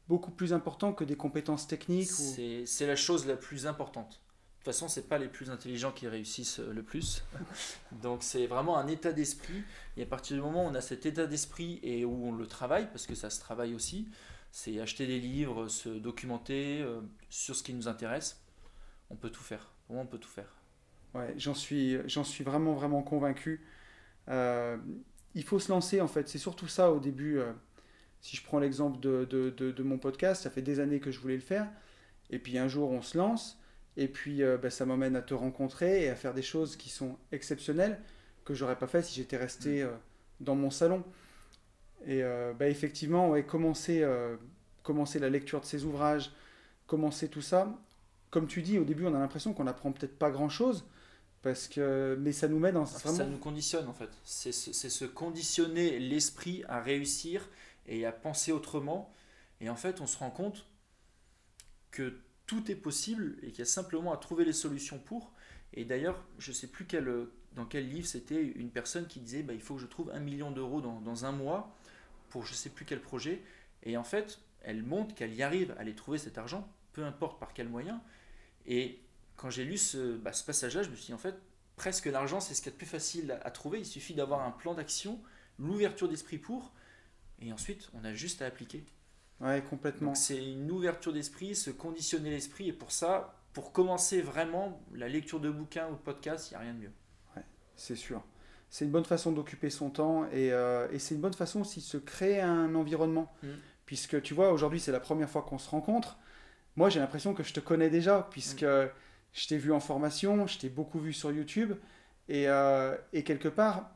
beaucoup 0.09 0.31
plus 0.31 0.53
important 0.53 0.93
que 0.93 1.05
des 1.05 1.17
compétences 1.17 1.67
techniques. 1.67 2.11
C'est 2.11 2.87
la 2.87 2.97
chose 2.97 3.27
la 3.27 3.37
plus 3.37 3.67
importante. 3.67 4.21
De 4.59 4.65
toute 4.65 4.75
façon, 4.75 4.89
c'est 4.89 5.09
pas 5.09 5.19
les 5.19 5.29
plus 5.29 5.51
intelligents 5.51 5.93
qui 5.93 6.09
réussissent 6.09 6.59
euh, 6.61 6.73
le 6.73 6.83
plus. 6.83 7.23
Donc 8.03 8.23
c'est 8.23 8.47
vraiment 8.47 8.77
un 8.77 8.87
état 8.89 9.13
d'esprit. 9.13 9.63
Et 9.97 10.03
à 10.03 10.07
partir 10.07 10.37
du 10.37 10.43
moment 10.43 10.67
où 10.67 10.69
on 10.69 10.75
a 10.75 10.81
cet 10.81 11.07
état 11.07 11.27
d'esprit 11.27 11.79
et 11.83 12.05
où 12.05 12.27
on 12.27 12.33
le 12.33 12.47
travaille, 12.47 12.89
parce 12.91 13.07
que 13.07 13.15
ça 13.15 13.31
se 13.31 13.41
travaille 13.41 13.75
aussi, 13.75 14.09
c'est 14.51 14.81
acheter 14.81 15.07
des 15.07 15.21
livres, 15.21 15.69
se 15.69 15.89
documenter 15.89 16.81
euh, 16.83 17.01
sur 17.31 17.55
ce 17.55 17.63
qui 17.63 17.73
nous 17.73 17.89
intéresse. 17.89 18.41
On 19.11 19.17
peut 19.17 19.31
tout 19.31 19.43
faire. 19.43 19.71
Vraiment, 19.89 20.03
on 20.03 20.07
peut 20.07 20.19
tout 20.19 20.31
faire. 20.31 20.55
Ouais, 21.15 21.35
j'en 21.39 21.55
suis, 21.55 21.97
j'en 22.09 22.25
suis 22.25 22.45
vraiment, 22.45 22.75
vraiment 22.75 23.03
convaincu. 23.03 23.65
Euh, 24.29 24.77
il 25.35 25.45
faut 25.45 25.59
se 25.59 25.71
lancer 25.71 26.01
en 26.01 26.09
fait. 26.09 26.29
C'est 26.29 26.39
surtout 26.39 26.69
ça 26.69 26.93
au 26.93 27.01
début. 27.01 27.39
euh, 27.39 27.53
si 28.23 28.37
je 28.37 28.45
prends 28.45 28.59
l'exemple 28.61 29.01
de, 29.01 29.25
de, 29.27 29.51
de- 29.51 29.73
de 29.73 29.83
mon 29.85 29.99
podcast, 29.99 30.43
ça 30.45 30.51
fait 30.51 30.63
des 30.63 30.81
années 30.81 31.01
que 31.01 31.11
je 31.13 31.21
voulais 31.21 31.37
le 31.37 31.41
faire. 31.43 31.69
Et 32.31 32.39
puis 32.41 32.59
un 32.59 32.69
jour, 32.69 32.91
on 32.93 33.03
se 33.03 33.19
lance. 33.19 33.61
Et 33.97 34.09
puis 34.09 34.43
euh, 34.43 34.59
bah, 34.59 34.71
ça 34.71 34.87
m'emmène 34.87 35.17
à 35.17 35.23
te 35.23 35.35
rencontrer 35.35 36.05
et 36.05 36.11
à 36.11 36.17
faire 36.17 36.35
des 36.35 36.43
choses 36.43 36.77
qui 36.77 36.91
sont 36.91 37.19
exceptionnelles 37.33 38.01
que 38.45 38.55
j'aurais 38.55 38.79
pas 38.79 38.87
fait 38.89 39.03
si 39.03 39.17
j'étais 39.17 39.37
resté 39.39 39.83
euh, 39.83 39.91
dans 40.41 40.57
mon 40.57 40.71
salon. 40.71 41.05
Et 42.07 42.23
bah, 42.59 42.69
effectivement, 42.69 43.31
ouais, 43.31 43.45
commencer, 43.45 44.07
commencer 44.83 45.19
la 45.19 45.29
lecture 45.29 45.61
de 45.61 45.67
ces 45.67 45.85
ouvrages, 45.85 46.31
commencer 46.87 47.29
tout 47.29 47.43
ça. 47.43 47.77
Comme 48.31 48.47
tu 48.47 48.63
dis, 48.63 48.79
au 48.79 48.85
début, 48.85 49.07
on 49.07 49.15
a 49.15 49.19
l'impression 49.19 49.55
qu'on 49.55 49.67
apprend 49.67 49.93
peut-être 49.93 50.19
pas 50.19 50.31
grand-chose, 50.31 50.85
parce 51.43 51.69
que, 51.69 52.17
mais 52.21 52.33
ça 52.33 52.49
nous 52.49 52.59
met 52.59 52.73
dans 52.73 52.85
Ça 52.85 53.13
vraiment. 53.13 53.31
nous 53.31 53.39
conditionne 53.39 53.87
en 53.87 53.93
fait. 53.93 54.11
C'est 54.25 54.53
se, 54.53 55.05
conditionner 55.05 55.99
l'esprit 55.99 56.65
à 56.69 56.81
réussir 56.81 57.49
et 57.87 58.05
à 58.07 58.13
penser 58.13 58.53
autrement. 58.53 59.13
Et 59.61 59.71
en 59.71 59.77
fait, 59.77 60.01
on 60.01 60.07
se 60.07 60.19
rend 60.19 60.31
compte 60.31 60.67
que 61.91 62.19
tout 62.47 62.71
est 62.71 62.77
possible 62.77 63.37
et 63.43 63.51
qu'il 63.51 63.61
y 63.61 63.63
a 63.63 63.67
simplement 63.67 64.13
à 64.13 64.17
trouver 64.17 64.45
les 64.45 64.53
solutions 64.53 64.99
pour. 64.99 65.33
Et 65.75 65.85
d'ailleurs, 65.85 66.25
je 66.39 66.51
sais 66.53 66.67
plus 66.67 66.87
quel, 66.87 67.29
dans 67.55 67.67
quel 67.67 67.89
livre 67.89 68.07
c'était 68.07 68.43
une 68.43 68.71
personne 68.71 69.07
qui 69.07 69.21
disait 69.21 69.43
bah, 69.43 69.53
il 69.53 69.61
faut 69.61 69.77
que 69.77 69.81
je 69.81 69.87
trouve 69.87 70.11
un 70.11 70.21
million 70.21 70.51
d'euros 70.51 70.81
dans, 70.81 71.01
dans 71.01 71.25
un 71.25 71.33
mois 71.33 71.75
pour 72.31 72.45
je 72.45 72.55
sais 72.55 72.71
plus 72.71 72.85
quel 72.85 73.01
projet. 73.01 73.43
Et 73.85 73.97
en 73.97 74.05
fait, 74.05 74.41
elle 74.63 74.83
montre 74.83 75.15
qu'elle 75.15 75.35
y 75.35 75.43
arrive 75.43 75.71
à 75.73 75.81
aller 75.81 75.95
trouver 75.95 76.19
cet 76.19 76.37
argent, 76.37 76.69
peu 76.93 77.05
importe 77.05 77.39
par 77.39 77.53
quel 77.55 77.69
moyen. 77.69 78.03
Et 78.69 79.01
quand 79.37 79.51
j'ai 79.51 79.65
lu 79.65 79.77
ce, 79.77 80.17
bah, 80.17 80.33
ce 80.33 80.45
passage-là, 80.45 80.85
je 80.85 80.91
me 80.91 80.95
suis 80.95 81.07
dit 81.07 81.15
en 81.15 81.19
fait, 81.19 81.35
presque 81.75 82.07
l'argent, 82.07 82.39
c'est 82.39 82.55
ce 82.55 82.63
qu'il 82.63 82.71
y 82.71 82.73
a 82.73 82.75
de 82.75 82.79
plus 82.79 82.87
facile 82.87 83.33
à, 83.33 83.47
à 83.47 83.51
trouver. 83.51 83.81
Il 83.81 83.87
suffit 83.87 84.15
d'avoir 84.15 84.43
un 84.43 84.53
plan 84.53 84.75
d'action, 84.75 85.21
l'ouverture 85.59 86.09
d'esprit 86.09 86.39
pour, 86.39 86.73
et 87.41 87.53
ensuite, 87.53 87.91
on 87.95 88.05
a 88.05 88.15
juste 88.15 88.43
à 88.43 88.47
appliquer. 88.47 88.85
Ouais, 89.41 89.63
complètement. 89.69 90.15
C'est 90.15 90.45
une 90.45 90.71
ouverture 90.71 91.13
d'esprit, 91.13 91.55
se 91.55 91.71
conditionner 91.71 92.31
l'esprit, 92.31 92.69
et 92.69 92.73
pour 92.73 92.91
ça, 92.91 93.37
pour 93.53 93.73
commencer 93.73 94.21
vraiment 94.21 94.81
la 94.93 95.09
lecture 95.09 95.41
de 95.41 95.51
bouquins 95.51 95.89
ou 95.89 95.93
de 95.93 96.01
podcasts, 96.01 96.51
il 96.51 96.55
n'y 96.55 96.57
a 96.57 96.61
rien 96.61 96.75
de 96.75 96.79
mieux. 96.79 96.93
C'est 97.77 97.97
sûr. 97.97 98.25
C'est 98.71 98.85
une 98.85 98.91
bonne 98.91 99.05
façon 99.05 99.31
d'occuper 99.31 99.71
son 99.71 99.89
temps 99.89 100.25
et, 100.33 100.53
euh, 100.53 100.89
et 100.91 100.99
c'est 100.99 101.15
une 101.15 101.21
bonne 101.21 101.33
façon 101.33 101.61
aussi 101.61 101.79
de 101.79 101.85
se 101.85 101.97
créer 101.97 102.41
un 102.41 102.75
environnement. 102.75 103.33
Mm. 103.45 103.49
Puisque 103.87 104.21
tu 104.21 104.35
vois, 104.35 104.53
aujourd'hui, 104.53 104.81
c'est 104.81 104.91
la 104.91 105.01
première 105.01 105.31
fois 105.31 105.43
qu'on 105.43 105.59
se 105.59 105.71
rencontre. 105.71 106.19
Moi, 106.77 106.91
j'ai 106.91 107.01
l'impression 107.01 107.35
que 107.35 107.43
je 107.43 107.53
te 107.53 107.61
connais 107.61 107.91
déjà, 107.91 108.29
puisque 108.31 108.65
je 109.33 109.47
t'ai 109.47 109.59
vu 109.59 109.73
en 109.73 109.81
formation, 109.81 110.47
je 110.47 110.59
t'ai 110.59 110.69
beaucoup 110.69 110.99
vu 110.99 111.13
sur 111.13 111.33
YouTube. 111.33 111.75
Et, 112.29 112.49
euh, 112.49 112.97
et 113.13 113.25
quelque 113.25 113.49
part, 113.49 113.91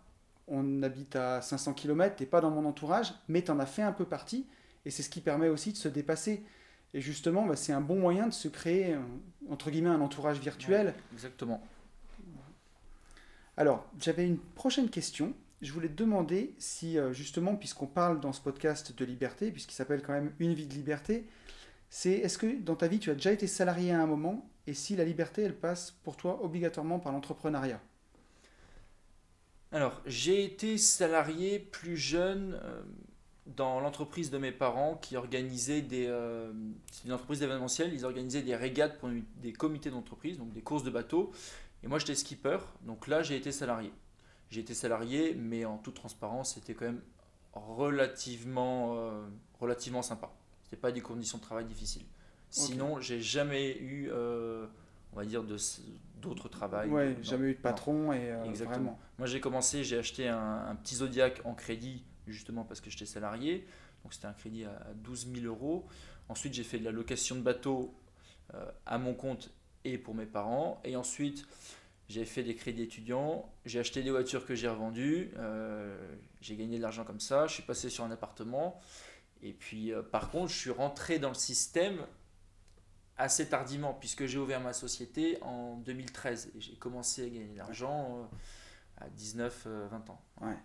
on 0.48 0.82
habite 0.82 1.16
à 1.16 1.42
500 1.42 1.74
km, 1.74 2.16
t'es 2.16 2.26
pas 2.26 2.40
dans 2.40 2.50
mon 2.50 2.64
entourage, 2.64 3.14
mais 3.28 3.42
t'en 3.42 3.58
as 3.58 3.66
fait 3.66 3.82
un 3.82 3.92
peu 3.92 4.04
partie. 4.04 4.46
Et 4.84 4.90
c'est 4.90 5.02
ce 5.02 5.10
qui 5.10 5.20
permet 5.20 5.48
aussi 5.48 5.72
de 5.72 5.76
se 5.76 5.88
dépasser. 5.88 6.44
Et 6.94 7.00
justement, 7.00 7.46
bah, 7.46 7.56
c'est 7.56 7.72
un 7.72 7.80
bon 7.80 7.98
moyen 7.98 8.26
de 8.26 8.32
se 8.32 8.48
créer, 8.48 8.94
euh, 8.94 9.00
entre 9.50 9.70
guillemets, 9.70 9.90
un 9.90 10.00
entourage 10.00 10.38
virtuel. 10.38 10.94
Exactement. 11.12 11.62
Alors, 13.56 13.86
j'avais 14.00 14.26
une 14.26 14.38
prochaine 14.38 14.88
question. 14.88 15.34
Je 15.60 15.72
voulais 15.72 15.88
te 15.88 15.94
demander 15.94 16.54
si, 16.58 16.98
euh, 16.98 17.12
justement, 17.12 17.54
puisqu'on 17.56 17.86
parle 17.86 18.20
dans 18.20 18.32
ce 18.32 18.40
podcast 18.40 18.96
de 18.96 19.04
liberté, 19.04 19.50
puisqu'il 19.50 19.74
s'appelle 19.74 20.02
quand 20.02 20.12
même 20.12 20.32
Une 20.38 20.54
vie 20.54 20.66
de 20.66 20.74
liberté, 20.74 21.26
c'est 21.94 22.12
est-ce 22.12 22.38
que 22.38 22.58
dans 22.58 22.74
ta 22.74 22.88
vie, 22.88 22.98
tu 22.98 23.10
as 23.10 23.14
déjà 23.14 23.32
été 23.32 23.46
salarié 23.46 23.92
à 23.92 24.00
un 24.00 24.06
moment 24.06 24.48
et 24.66 24.72
si 24.72 24.96
la 24.96 25.04
liberté, 25.04 25.42
elle 25.42 25.54
passe 25.54 25.90
pour 25.90 26.16
toi 26.16 26.42
obligatoirement 26.42 26.98
par 26.98 27.12
l'entrepreneuriat? 27.12 27.82
Alors, 29.72 30.00
j'ai 30.06 30.42
été 30.42 30.78
salarié 30.78 31.58
plus 31.58 31.98
jeune 31.98 32.58
euh, 32.64 32.82
dans 33.44 33.78
l'entreprise 33.78 34.30
de 34.30 34.38
mes 34.38 34.52
parents 34.52 34.96
qui 34.96 35.16
organisait 35.18 35.82
des. 35.82 36.06
euh, 36.06 36.50
c'est 36.90 37.04
une 37.04 37.12
entreprise 37.12 37.40
d'événementiel, 37.40 37.92
ils 37.92 38.06
organisaient 38.06 38.40
des 38.40 38.56
régates 38.56 38.98
pour 38.98 39.10
des 39.42 39.52
comités 39.52 39.90
d'entreprise, 39.90 40.38
donc 40.38 40.50
des 40.54 40.62
courses 40.62 40.84
de 40.84 40.90
bateaux. 40.90 41.30
Et 41.82 41.88
moi, 41.88 41.98
j'étais 41.98 42.14
skipper, 42.14 42.56
donc 42.86 43.06
là, 43.06 43.22
j'ai 43.22 43.36
été 43.36 43.52
salarié. 43.52 43.92
J'ai 44.48 44.60
été 44.60 44.72
salarié, 44.72 45.34
mais 45.34 45.66
en 45.66 45.76
toute 45.76 45.96
transparence, 45.96 46.54
c'était 46.54 46.72
quand 46.72 46.86
même 46.86 47.02
relativement, 47.52 48.94
euh, 48.96 49.26
relativement 49.60 50.00
sympa. 50.00 50.32
Pas 50.76 50.92
des 50.92 51.00
conditions 51.00 51.38
de 51.38 51.42
travail 51.42 51.64
difficiles. 51.64 52.04
Sinon, 52.50 53.00
j'ai 53.00 53.20
jamais 53.20 53.78
eu, 53.78 54.08
euh, 54.10 54.66
on 55.12 55.16
va 55.16 55.24
dire, 55.24 55.42
d'autres 56.20 56.48
travails. 56.48 56.90
Ouais, 56.90 57.14
Non, 57.14 57.22
jamais 57.22 57.48
eu 57.48 57.52
de 57.52 57.56
non. 57.58 57.62
patron 57.62 58.12
et 58.12 58.30
euh, 58.30 58.44
Exactement. 58.44 58.76
vraiment. 58.76 58.98
Moi, 59.18 59.26
j'ai 59.26 59.40
commencé, 59.40 59.84
j'ai 59.84 59.98
acheté 59.98 60.28
un, 60.28 60.66
un 60.68 60.74
petit 60.76 60.96
Zodiac 60.96 61.40
en 61.44 61.54
crédit, 61.54 62.04
justement 62.26 62.64
parce 62.64 62.80
que 62.80 62.90
j'étais 62.90 63.06
salarié. 63.06 63.66
Donc, 64.02 64.12
c'était 64.12 64.26
un 64.26 64.32
crédit 64.32 64.64
à 64.64 64.92
12 64.96 65.28
000 65.34 65.46
euros. 65.46 65.86
Ensuite, 66.28 66.52
j'ai 66.52 66.64
fait 66.64 66.78
de 66.78 66.84
la 66.84 66.90
location 66.92 67.36
de 67.36 67.40
bateau 67.40 67.94
euh, 68.54 68.70
à 68.84 68.98
mon 68.98 69.14
compte 69.14 69.50
et 69.84 69.96
pour 69.96 70.14
mes 70.14 70.26
parents. 70.26 70.80
Et 70.84 70.94
ensuite, 70.96 71.46
j'ai 72.08 72.24
fait 72.26 72.42
des 72.42 72.54
crédits 72.54 72.82
étudiants. 72.82 73.50
J'ai 73.64 73.78
acheté 73.78 74.02
des 74.02 74.10
voitures 74.10 74.44
que 74.44 74.54
j'ai 74.54 74.68
revendues. 74.68 75.30
j'ai 76.42 76.56
gagné 76.56 76.76
de 76.76 76.82
l'argent 76.82 77.04
comme 77.04 77.20
ça. 77.20 77.46
Je 77.46 77.54
suis 77.54 77.62
passé 77.62 77.88
sur 77.88 78.04
un 78.04 78.10
appartement. 78.10 78.80
Et 79.42 79.52
puis, 79.52 79.92
euh, 79.92 80.02
par 80.02 80.30
contre, 80.30 80.52
je 80.52 80.58
suis 80.58 80.70
rentré 80.70 81.18
dans 81.18 81.28
le 81.28 81.34
système 81.34 82.06
assez 83.16 83.48
tardivement, 83.48 83.94
puisque 83.94 84.26
j'ai 84.26 84.38
ouvert 84.38 84.60
ma 84.60 84.72
société 84.72 85.38
en 85.42 85.76
2013 85.76 86.52
et 86.56 86.60
j'ai 86.60 86.76
commencé 86.76 87.24
à 87.24 87.28
gagner 87.28 87.52
de 87.52 87.58
l'argent 87.58 88.28
euh, 89.00 89.04
à 89.04 89.08
19-20 89.10 90.10
ans. 90.10 90.24
Ouais. 90.40 90.56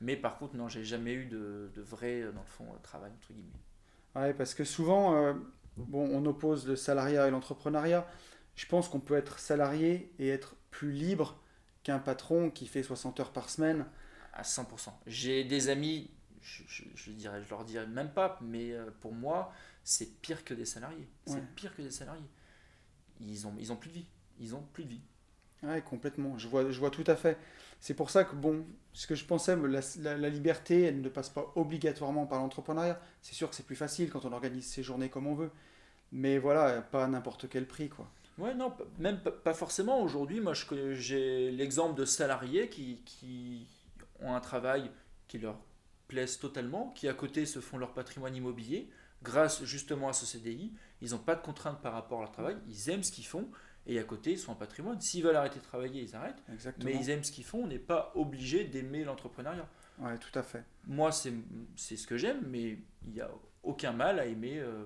Mais 0.00 0.16
par 0.16 0.38
contre, 0.38 0.56
non, 0.56 0.68
j'ai 0.68 0.84
jamais 0.84 1.14
eu 1.14 1.26
de, 1.26 1.70
de 1.74 1.82
vrai, 1.82 2.20
euh, 2.20 2.32
dans 2.32 2.40
le 2.40 2.46
fond, 2.46 2.64
euh, 2.64 2.78
travail, 2.82 3.10
entre 3.12 3.32
guillemets. 3.32 3.50
Ouais, 4.14 4.34
parce 4.34 4.54
que 4.54 4.64
souvent, 4.64 5.16
euh, 5.16 5.32
bon, 5.76 6.08
on 6.12 6.24
oppose 6.26 6.66
le 6.66 6.76
salariat 6.76 7.26
et 7.26 7.30
l'entrepreneuriat. 7.30 8.06
Je 8.54 8.66
pense 8.66 8.88
qu'on 8.88 9.00
peut 9.00 9.16
être 9.16 9.38
salarié 9.38 10.12
et 10.18 10.28
être 10.28 10.56
plus 10.70 10.92
libre 10.92 11.40
qu'un 11.82 11.98
patron 11.98 12.50
qui 12.50 12.66
fait 12.66 12.82
60 12.82 13.20
heures 13.20 13.32
par 13.32 13.48
semaine. 13.50 13.86
À 14.32 14.42
100%. 14.42 14.90
J'ai 15.06 15.44
des 15.44 15.68
amis, 15.68 16.10
je, 16.44 16.62
je, 16.68 16.82
je 16.94 17.10
dirais, 17.10 17.42
je 17.42 17.50
leur 17.50 17.64
dirais 17.64 17.86
même 17.86 18.10
pas, 18.12 18.38
mais 18.42 18.72
euh, 18.72 18.90
pour 19.00 19.12
moi, 19.12 19.52
c'est 19.82 20.20
pire 20.20 20.44
que 20.44 20.54
des 20.54 20.66
salariés. 20.66 21.08
C'est 21.26 21.34
Ouais. 21.34 21.42
pire 21.56 21.74
que 21.74 21.82
des 21.82 21.90
salariés. 21.90 22.28
Ils 23.20 23.46
ont, 23.46 23.54
ils 23.58 23.72
ont 23.72 23.76
plus 23.76 23.90
de 23.90 23.94
vie. 23.94 24.06
Ils 24.40 24.54
ont 24.54 24.62
plus 24.72 24.84
de 24.84 24.90
vie. 24.90 25.00
Ouais, 25.62 25.80
complètement. 25.82 26.36
Je 26.38 26.46
vois, 26.48 26.70
je 26.70 26.78
vois 26.78 26.90
tout 26.90 27.04
à 27.06 27.16
fait. 27.16 27.38
C'est 27.80 27.94
pour 27.94 28.10
ça 28.10 28.24
que, 28.24 28.34
bon, 28.36 28.66
ce 28.92 29.06
que 29.06 29.14
je 29.14 29.24
pensais, 29.24 29.56
la, 29.56 29.80
la- 30.00 30.16
la 30.18 30.28
liberté, 30.28 30.82
elle 30.82 31.00
ne 31.00 31.08
passe 31.08 31.30
pas 31.30 31.52
obligatoirement 31.56 32.26
par 32.26 32.38
l'entrepreneuriat. 32.40 33.00
C'est 33.22 33.34
sûr 33.34 33.48
que 33.48 33.56
c'est 33.56 33.66
plus 33.66 33.76
facile 33.76 34.10
quand 34.10 34.24
on 34.26 34.32
organise 34.32 34.66
ses 34.66 34.82
journées 34.82 35.08
comme 35.08 35.26
on 35.26 35.34
veut. 35.34 35.50
Mais 36.12 36.38
voilà, 36.38 36.82
pas 36.82 37.04
à 37.04 37.08
n'importe 37.08 37.48
quel 37.48 37.66
prix, 37.66 37.88
quoi. 37.88 38.10
Ouais, 38.36 38.54
non, 38.54 38.74
même 38.98 39.20
pas 39.20 39.54
forcément. 39.54 40.02
Aujourd'hui, 40.02 40.40
moi, 40.40 40.52
j'ai 40.92 41.50
l'exemple 41.52 41.94
de 41.98 42.04
salariés 42.04 42.68
qui, 42.68 43.00
qui 43.06 43.66
ont 44.20 44.34
un 44.34 44.40
travail 44.40 44.90
qui 45.28 45.38
leur 45.38 45.56
plaise 46.14 46.38
totalement, 46.38 46.90
qui 46.94 47.08
à 47.08 47.14
côté 47.14 47.44
se 47.44 47.60
font 47.60 47.76
leur 47.76 47.92
patrimoine 47.92 48.34
immobilier 48.36 48.88
grâce 49.22 49.64
justement 49.64 50.08
à 50.08 50.12
ce 50.12 50.26
CDI. 50.26 50.72
Ils 51.00 51.10
n'ont 51.10 51.18
pas 51.18 51.34
de 51.34 51.42
contraintes 51.42 51.80
par 51.80 51.92
rapport 51.92 52.18
à 52.18 52.22
leur 52.22 52.32
travail, 52.32 52.56
ils 52.68 52.90
aiment 52.90 53.02
ce 53.02 53.10
qu'ils 53.10 53.26
font 53.26 53.48
et 53.86 53.98
à 53.98 54.04
côté, 54.04 54.32
ils 54.32 54.38
sont 54.38 54.52
en 54.52 54.54
patrimoine. 54.54 55.00
S'ils 55.00 55.22
veulent 55.22 55.36
arrêter 55.36 55.58
de 55.58 55.64
travailler, 55.64 56.02
ils 56.02 56.16
arrêtent. 56.16 56.42
Exactement. 56.52 56.90
Mais 56.90 56.98
ils 56.98 57.10
aiment 57.10 57.24
ce 57.24 57.32
qu'ils 57.32 57.44
font, 57.44 57.64
on 57.64 57.66
n'est 57.66 57.78
pas 57.78 58.12
obligé 58.14 58.64
d'aimer 58.64 59.04
l'entrepreneuriat. 59.04 59.68
Ouais, 59.98 60.16
tout 60.18 60.36
à 60.38 60.42
fait. 60.42 60.64
Moi, 60.86 61.10
c'est 61.12 61.96
ce 61.96 62.06
que 62.06 62.16
j'aime, 62.16 62.42
mais 62.48 62.78
il 63.04 63.12
n'y 63.12 63.20
a 63.20 63.30
aucun 63.62 63.92
mal 63.92 64.18
à 64.18 64.26
aimer 64.26 64.58
euh, 64.58 64.84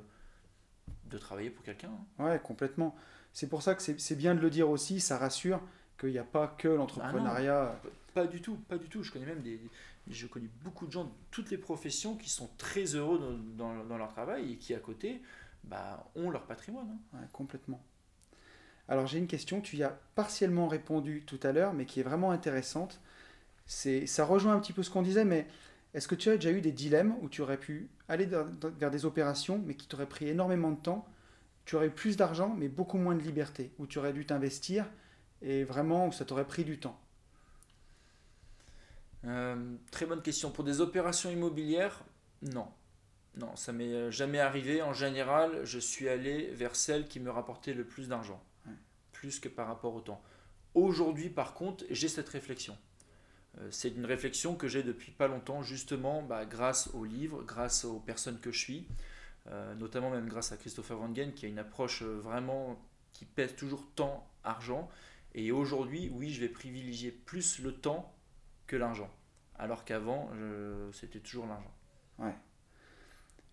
de 1.05 1.18
travailler 1.18 1.51
pour 1.51 1.64
quelqu'un. 1.64 1.91
hein. 2.18 2.24
Ouais, 2.24 2.41
complètement. 2.41 2.97
C'est 3.33 3.49
pour 3.49 3.62
ça 3.62 3.74
que 3.74 3.83
c'est 3.83 4.01
c'est 4.01 4.16
bien 4.16 4.35
de 4.35 4.41
le 4.41 4.51
dire 4.51 4.68
aussi, 4.68 5.01
ça 5.01 5.16
rassure 5.16 5.61
qu'il 5.99 6.11
n'y 6.11 6.18
a 6.18 6.24
pas 6.24 6.49
que 6.59 6.68
l'entrepreneuriat. 6.68 7.81
Pas 8.14 8.26
du 8.26 8.41
tout, 8.41 8.57
pas 8.68 8.79
du 8.79 8.89
tout. 8.89 9.05
Je 9.05 9.12
connais 9.12 9.26
même 9.26 9.43
des, 9.43 9.61
je 10.11 10.27
connais 10.27 10.51
beaucoup 10.63 10.87
de 10.87 10.93
gens 10.93 11.05
de 11.05 11.11
toutes 11.31 11.51
les 11.51 11.59
professions 11.59 12.17
qui 12.17 12.31
sont 12.31 12.51
très 12.59 12.95
heureux 12.95 13.41
dans, 13.57 13.99
leur 13.99 14.09
travail 14.09 14.53
et 14.53 14.57
qui 14.57 14.75
à 14.75 14.79
côté 14.79 15.23
bah, 15.65 16.11
ont 16.15 16.31
leur 16.31 16.47
patrimoine. 16.47 16.99
hein. 17.15 17.19
Complètement. 17.33 17.83
Alors 18.89 19.07
j'ai 19.07 19.19
une 19.19 19.27
question, 19.27 19.61
tu 19.61 19.77
y 19.77 19.83
as 19.83 19.99
partiellement 20.15 20.67
répondu 20.67 21.23
tout 21.27 21.39
à 21.43 21.53
l'heure, 21.53 21.75
mais 21.75 21.85
qui 21.85 22.01
est 22.01 22.03
vraiment 22.03 22.31
intéressante. 22.31 23.01
C'est, 23.67 24.07
ça 24.07 24.25
rejoint 24.25 24.55
un 24.55 24.61
petit 24.61 24.73
peu 24.73 24.83
ce 24.83 24.91
qu'on 24.91 25.03
disait, 25.03 25.27
mais 25.27 25.47
est-ce 25.93 26.09
que 26.09 26.15
tu 26.15 26.31
as 26.31 26.37
déjà 26.37 26.51
eu 26.51 26.63
des 26.63 26.73
dilemmes 26.73 27.15
où 27.21 27.29
tu 27.29 27.43
aurais 27.43 27.59
pu 27.59 27.91
aller 28.09 28.27
vers 28.79 28.91
des 28.91 29.05
opérations, 29.05 29.63
mais 29.65 29.75
qui 29.75 29.87
t'auraient 29.87 30.09
pris 30.09 30.29
énormément 30.29 30.71
de 30.71 30.81
temps, 30.81 31.07
tu 31.67 31.77
aurais 31.77 31.89
eu 31.89 31.91
plus 31.91 32.17
d'argent, 32.17 32.55
mais 32.57 32.69
beaucoup 32.69 32.97
moins 32.97 33.15
de 33.15 33.23
liberté, 33.23 33.73
où 33.79 33.87
tu 33.87 33.99
aurais 33.99 34.15
dû 34.15 34.25
t'investir, 34.25 34.87
et 35.43 35.65
vraiment 35.65 36.09
où 36.09 36.13
ça 36.13 36.25
t'aurait 36.25 36.47
pris 36.47 36.65
du 36.65 36.79
temps? 36.79 36.99
Euh, 39.25 39.77
très 39.91 40.07
bonne 40.07 40.23
question. 40.23 40.51
Pour 40.51 40.64
des 40.64 40.81
opérations 40.81 41.31
immobilières, 41.31 42.05
non. 42.43 42.69
Non, 43.37 43.55
ça 43.57 43.73
m'est 43.73 43.93
euh, 43.93 44.11
jamais 44.11 44.41
arrivé. 44.41 44.83
En 44.83 44.93
général, 44.93 45.64
je 45.64 45.79
suis 45.79 46.09
allé 46.09 46.51
vers 46.53 46.75
celles 46.75 47.07
qui 47.07 47.21
me 47.21 47.31
rapportaient 47.31 47.75
le 47.75 47.85
plus 47.85 48.09
d'argent. 48.09 48.43
Ouais. 48.66 48.73
Plus 49.12 49.39
que 49.39 49.49
par 49.49 49.66
rapport 49.66 49.95
au 49.95 50.01
temps. 50.01 50.23
Aujourd'hui, 50.75 51.31
par 51.31 51.55
contre, 51.55 51.85
j'ai 51.91 52.09
cette 52.09 52.29
réflexion. 52.29 52.77
Euh, 53.59 53.69
c'est 53.71 53.91
une 53.91 54.05
réflexion 54.05 54.55
que 54.55 54.69
j'ai 54.69 54.83
depuis 54.83 55.12
pas 55.12 55.29
longtemps, 55.29 55.62
justement 55.62 56.23
bah, 56.23 56.45
grâce 56.45 56.91
aux 56.95 57.05
livres, 57.05 57.43
grâce 57.43 57.85
aux 57.85 58.01
personnes 58.01 58.39
que 58.41 58.53
je 58.53 58.59
suis, 58.59 58.89
euh, 59.49 59.75
notamment 59.75 60.11
même 60.11 60.29
grâce 60.29 60.53
à 60.53 60.57
Christopher 60.57 61.01
Wangen 61.01 61.33
qui 61.33 61.47
a 61.47 61.49
une 61.49 61.59
approche 61.59 62.03
vraiment 62.03 62.79
qui 63.12 63.25
pèse 63.25 63.57
toujours 63.57 63.87
temps, 63.95 64.29
argent. 64.45 64.89
Et 65.35 65.53
aujourd'hui, 65.53 66.11
oui, 66.12 66.31
je 66.31 66.41
vais 66.41 66.49
privilégier 66.49 67.11
plus 67.11 67.59
le 67.61 67.73
temps 67.73 68.14
que 68.69 68.77
l'argent. 68.77 69.11
Alors 69.59 69.85
qu'avant, 69.85 70.31
c'était 70.93 71.19
toujours 71.19 71.47
l'argent. 71.47 71.75
Ouais. 72.21 72.35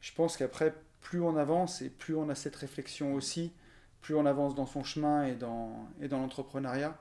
Je 0.02 0.14
pense 0.14 0.38
qu'après, 0.38 0.76
plus 1.02 1.22
on 1.22 1.36
avance 1.36 1.82
et 1.82 1.90
plus 1.90 2.16
on 2.16 2.30
a 2.30 2.36
cette 2.36 2.56
réflexion 2.56 3.16
aussi, 3.16 3.54
plus 4.02 4.14
on 4.14 4.28
avance 4.28 4.54
dans 4.54 4.68
son 4.68 4.84
chemin 4.84 5.26
et 5.26 5.34
dans, 5.34 5.90
et 6.00 6.08
dans 6.08 6.20
l'entrepreneuriat. 6.20 6.96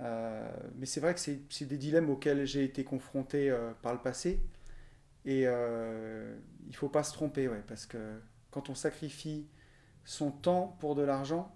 Euh, 0.00 0.50
mais 0.76 0.86
c'est 0.86 1.00
vrai 1.00 1.14
que 1.14 1.20
c'est 1.20 1.64
des 1.64 1.78
dilemmes 1.78 2.10
auxquels 2.10 2.46
j'ai 2.46 2.64
été 2.64 2.84
confronté 2.84 3.50
euh, 3.50 3.72
par 3.82 3.92
le 3.92 4.00
passé. 4.00 4.40
Et 5.24 5.44
euh, 5.46 6.36
il 6.66 6.76
faut 6.76 6.88
pas 6.88 7.02
se 7.02 7.12
tromper, 7.12 7.48
ouais, 7.48 7.62
parce 7.66 7.86
que 7.86 8.20
quand 8.50 8.70
on 8.70 8.74
sacrifie 8.74 9.46
son 10.04 10.30
temps 10.30 10.76
pour 10.80 10.94
de 10.94 11.02
l'argent, 11.02 11.54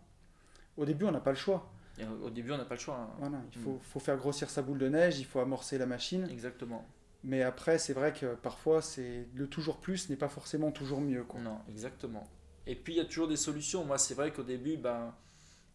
au 0.76 0.84
début, 0.84 1.04
on 1.04 1.12
n'a 1.12 1.20
pas 1.20 1.30
le 1.30 1.36
choix. 1.36 1.73
Au 2.22 2.30
début, 2.30 2.52
on 2.52 2.58
n'a 2.58 2.64
pas 2.64 2.74
le 2.74 2.80
choix. 2.80 2.96
Hein. 2.96 3.14
Voilà, 3.18 3.38
il 3.52 3.58
faut, 3.60 3.74
mm. 3.74 3.80
faut, 3.82 4.00
faire 4.00 4.16
grossir 4.16 4.50
sa 4.50 4.62
boule 4.62 4.78
de 4.78 4.88
neige, 4.88 5.18
il 5.18 5.26
faut 5.26 5.40
amorcer 5.40 5.78
la 5.78 5.86
machine. 5.86 6.28
Exactement. 6.30 6.86
Mais 7.22 7.42
après, 7.42 7.78
c'est 7.78 7.94
vrai 7.94 8.12
que 8.12 8.34
parfois, 8.34 8.82
c'est 8.82 9.26
le 9.34 9.46
toujours 9.46 9.78
plus 9.78 10.10
n'est 10.10 10.16
pas 10.16 10.28
forcément 10.28 10.70
toujours 10.70 11.00
mieux. 11.00 11.24
Quoi. 11.24 11.40
Non, 11.40 11.58
exactement. 11.68 12.28
Et 12.66 12.74
puis, 12.74 12.94
il 12.94 12.96
y 12.96 13.00
a 13.00 13.04
toujours 13.04 13.28
des 13.28 13.36
solutions. 13.36 13.84
Moi, 13.84 13.98
c'est 13.98 14.14
vrai 14.14 14.32
qu'au 14.32 14.42
début, 14.42 14.76
ben, 14.76 15.14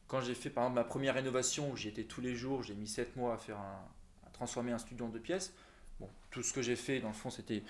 quand 0.08 0.22
j'ai 0.22 0.36
fait 0.36 0.50
par 0.50 0.66
exemple 0.66 0.80
ma 0.80 0.84
première 0.84 1.16
rénovation, 1.16 1.72
où 1.72 1.78
j'y 1.78 1.88
étais 1.88 2.04
tous 2.04 2.22
les 2.22 2.36
jours, 2.36 2.64
j'ai 2.64 2.76
mis 2.76 2.88
7 2.88 3.16
mois 3.16 3.34
à, 3.34 3.38
faire 3.38 3.58
à 3.58 4.30
transformer 4.34 4.72
un 4.72 4.78
studio 4.78 5.06
en 5.06 5.10
deux 5.10 5.20
pièces. 5.20 5.54
Bon, 6.00 6.10
tout 6.32 6.44
ce 6.44 6.54
que 6.54 6.62
j'ai 6.62 6.76
fait, 6.76 7.00
dans 7.00 7.10
le 7.10 7.14
fond, 7.14 7.30
c'était 7.30 7.64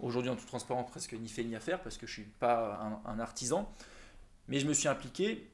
aujourd'hui 0.00 0.30
en 0.30 0.36
tout 0.36 0.46
transparent 0.46 0.84
presque 0.84 1.12
ni 1.14 1.28
fait 1.28 1.44
ni 1.44 1.54
à 1.54 1.60
faire 1.60 1.82
parce 1.82 1.96
que 1.96 2.06
je 2.06 2.12
suis 2.12 2.22
pas 2.22 3.00
un, 3.04 3.18
artisan. 3.18 3.70
Mais 4.48 4.58
je 4.58 4.66
me 4.66 4.74
suis 4.74 4.88
impliqué. 4.88 5.50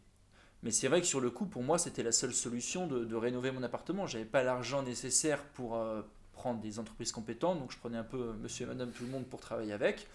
Mais 0.63 0.71
c'est 0.71 0.89
vrai 0.89 1.01
que 1.01 1.07
sur 1.07 1.21
le 1.21 1.31
coup, 1.31 1.47
pour 1.47 1.63
moi, 1.63 1.79
c'était 1.79 2.03
la 2.03 2.13
seule 2.13 2.35
solution 2.35 2.87
de, 2.87 3.15
rénover 3.15 3.51
mon 3.51 3.63
appartement. 3.63 4.07
J'avais 4.07 4.25
pas 4.25 4.43
l'argent 4.43 4.83
nécessaire 4.83 5.43
pour, 5.55 5.77
euh, 5.77 6.03
prendre 6.41 6.61
des 6.61 6.79
entreprises 6.79 7.13
compétentes, 7.13 7.59
donc 7.59 7.71
je 7.71 7.77
prenais 7.77 7.99
un 7.99 8.05
peu 8.05 8.17
euh, 8.17 8.33
monsieur 8.33 8.65
et 8.65 8.69
madame 8.69 8.91
tout 8.93 9.05
le 9.05 9.11
monde 9.11 9.27
pour 9.27 9.41
travailler 9.41 9.75
avec. 9.75 10.09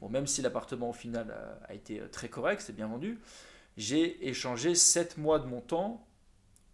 Bon, 0.00 0.08
même 0.08 0.26
si 0.26 0.40
l'appartement 0.40 0.88
au 0.88 0.94
final 0.94 1.36
a, 1.68 1.74
été 1.74 2.00
euh, 2.00 2.08
très 2.08 2.30
correct, 2.30 2.62
c'est 2.64 2.74
bien 2.74 2.86
vendu, 2.86 3.18
j'ai 3.76 4.26
échangé 4.26 4.74
7 4.74 5.18
mois 5.18 5.38
de 5.38 5.46
mon 5.46 5.60
temps. 5.60 6.02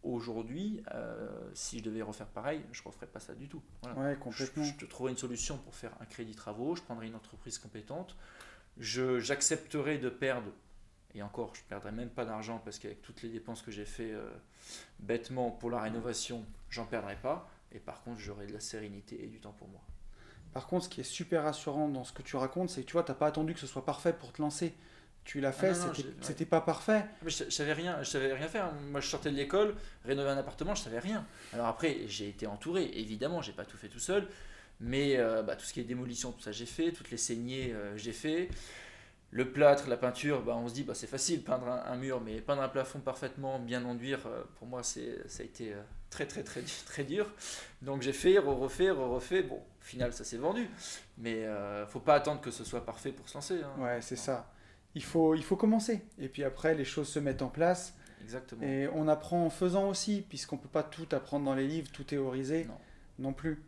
Aujourd'hui, 0.04 0.82
euh, 0.94 1.28
si 1.54 1.78
je 1.78 1.84
devais 1.84 2.02
refaire 2.02 2.26
pareil, 2.28 2.60
je 2.70 2.80
ne 2.82 2.88
referais 2.88 3.06
pas 3.06 3.20
ça 3.20 3.34
du 3.34 3.48
tout. 3.48 3.62
Ouais, 3.96 4.16
complètement. 4.20 4.64
Je, 4.64 4.72
te 4.74 4.84
trouverais 4.84 5.12
une 5.12 5.18
solution 5.18 5.58
pour 5.58 5.74
faire 5.74 5.92
un 6.00 6.04
crédit 6.06 6.34
travaux, 6.34 6.76
je 6.76 6.82
prendrais 6.82 7.06
une 7.08 7.14
entreprise 7.16 7.58
compétente, 7.58 8.16
j'accepterais 8.78 9.98
de 9.98 10.10
perdre 10.10 10.48
et 11.14 11.22
encore, 11.22 11.54
je 11.54 11.60
ne 11.60 11.66
perdrai 11.68 11.92
même 11.92 12.08
pas 12.08 12.24
d'argent 12.24 12.60
parce 12.64 12.78
qu'avec 12.78 13.02
toutes 13.02 13.22
les 13.22 13.28
dépenses 13.28 13.62
que 13.62 13.70
j'ai 13.70 13.84
fait 13.84 14.12
bêtement 15.00 15.50
pour 15.50 15.70
la 15.70 15.80
rénovation, 15.80 16.44
j'en 16.70 16.86
perdrai 16.86 17.16
pas. 17.16 17.50
Et 17.74 17.78
par 17.78 18.02
contre, 18.02 18.18
j'aurai 18.18 18.46
de 18.46 18.52
la 18.52 18.60
sérénité 18.60 19.22
et 19.22 19.26
du 19.26 19.38
temps 19.38 19.54
pour 19.58 19.68
moi. 19.68 19.80
Par 20.52 20.66
contre, 20.66 20.84
ce 20.84 20.88
qui 20.90 21.00
est 21.00 21.04
super 21.04 21.44
rassurant 21.44 21.88
dans 21.88 22.04
ce 22.04 22.12
que 22.12 22.22
tu 22.22 22.36
racontes, 22.36 22.70
c'est 22.70 22.82
que 22.82 22.86
tu 22.86 22.92
vois, 22.92 23.02
tu 23.02 23.10
n'as 23.10 23.16
pas 23.16 23.26
attendu 23.26 23.54
que 23.54 23.60
ce 23.60 23.66
soit 23.66 23.84
parfait 23.84 24.12
pour 24.12 24.32
te 24.32 24.42
lancer. 24.42 24.74
Tu 25.24 25.40
l'as 25.40 25.52
fait, 25.52 25.72
ah 25.72 25.92
c'était 26.20 26.44
pas 26.44 26.60
parfait. 26.60 27.04
Mais 27.22 27.30
je, 27.30 27.48
savais 27.48 27.72
rien, 27.72 28.02
je 28.02 28.10
savais 28.10 28.32
rien 28.34 28.48
faire. 28.48 28.72
Moi, 28.90 29.00
je 29.00 29.06
sortais 29.06 29.30
de 29.30 29.36
l'école, 29.36 29.76
rénover 30.04 30.30
un 30.30 30.36
appartement, 30.36 30.74
je 30.74 30.82
savais 30.82 30.98
rien. 30.98 31.24
Alors 31.52 31.66
après, 31.66 31.98
j'ai 32.08 32.28
été 32.28 32.48
entouré. 32.48 32.90
Évidemment, 32.94 33.40
j'ai 33.40 33.52
pas 33.52 33.64
tout 33.64 33.76
fait 33.76 33.88
tout 33.88 34.00
seul, 34.00 34.26
mais 34.80 35.16
euh, 35.16 35.42
bah, 35.42 35.54
tout 35.54 35.64
ce 35.64 35.72
qui 35.72 35.80
est 35.80 35.84
démolition, 35.84 36.32
tout 36.32 36.40
ça, 36.40 36.50
j'ai 36.50 36.66
fait. 36.66 36.90
Toutes 36.90 37.12
les 37.12 37.16
saignées, 37.16 37.72
euh, 37.72 37.96
j'ai 37.96 38.12
fait. 38.12 38.48
Le 39.34 39.50
plâtre, 39.50 39.88
la 39.88 39.96
peinture, 39.96 40.42
bah, 40.42 40.54
on 40.54 40.68
se 40.68 40.74
dit 40.74 40.82
bah, 40.82 40.94
c'est 40.94 41.06
facile 41.06 41.42
peindre 41.42 41.66
un, 41.66 41.96
mur, 41.96 42.20
mais 42.20 42.42
peindre 42.42 42.60
un 42.60 42.68
plafond 42.68 43.00
parfaitement, 43.00 43.58
bien 43.58 43.82
enduire, 43.86 44.20
euh, 44.26 44.42
pour 44.58 44.68
moi 44.68 44.82
c'est 44.82 45.26
ça 45.26 45.42
a 45.42 45.46
été 45.46 45.72
euh, 45.72 45.80
très 46.10 46.26
très 46.26 46.42
très 46.42 46.60
très 46.86 47.02
dur. 47.02 47.26
Donc 47.80 48.02
j'ai 48.02 48.12
fait, 48.12 48.36
refait, 48.36 48.90
refait. 48.90 49.42
Bon, 49.42 49.56
au 49.56 49.84
final 49.84 50.12
ça 50.12 50.24
s'est 50.24 50.36
vendu, 50.36 50.68
mais 51.16 51.46
euh, 51.46 51.86
faut 51.86 51.98
pas 51.98 52.14
attendre 52.14 52.42
que 52.42 52.50
ce 52.50 52.62
soit 52.62 52.84
parfait 52.84 53.10
pour 53.10 53.26
se 53.26 53.34
lancer. 53.34 53.60
Hein. 53.62 53.82
Ouais, 53.82 54.02
c'est 54.02 54.16
ça. 54.16 54.52
Il 54.94 55.02
faut 55.02 55.34
il 55.34 55.42
faut 55.42 55.56
commencer 55.56 56.02
et 56.18 56.28
puis 56.28 56.44
après 56.44 56.74
les 56.74 56.84
choses 56.84 57.08
se 57.08 57.18
mettent 57.18 57.42
en 57.42 57.48
place. 57.48 57.94
Exactement. 58.22 58.62
Et 58.62 58.86
on 58.92 59.08
apprend 59.08 59.46
en 59.46 59.50
faisant 59.50 59.88
aussi, 59.88 60.24
puisqu'on 60.28 60.58
peut 60.58 60.68
pas 60.68 60.82
tout 60.82 61.08
apprendre 61.12 61.46
dans 61.46 61.54
les 61.54 61.66
livres, 61.66 61.90
tout 61.90 62.04
théoriser 62.04 62.66
non, 62.66 62.78
non 63.18 63.32
plus. 63.32 63.62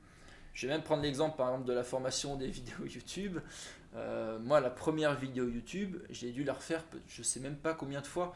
Je 0.52 0.66
vais 0.66 0.72
même 0.74 0.82
prendre 0.82 1.02
l'exemple 1.02 1.36
par 1.36 1.48
exemple 1.48 1.66
de 1.66 1.72
la 1.72 1.84
formation 1.84 2.36
des 2.36 2.46
vidéos 2.50 2.84
YouTube. 2.84 3.38
Euh, 3.96 4.38
moi, 4.40 4.60
la 4.60 4.70
première 4.70 5.14
vidéo 5.14 5.48
YouTube, 5.48 5.96
j'ai 6.10 6.32
dû 6.32 6.44
la 6.44 6.52
refaire, 6.52 6.84
je 7.08 7.22
sais 7.22 7.40
même 7.40 7.56
pas 7.56 7.74
combien 7.74 8.00
de 8.00 8.06
fois. 8.06 8.32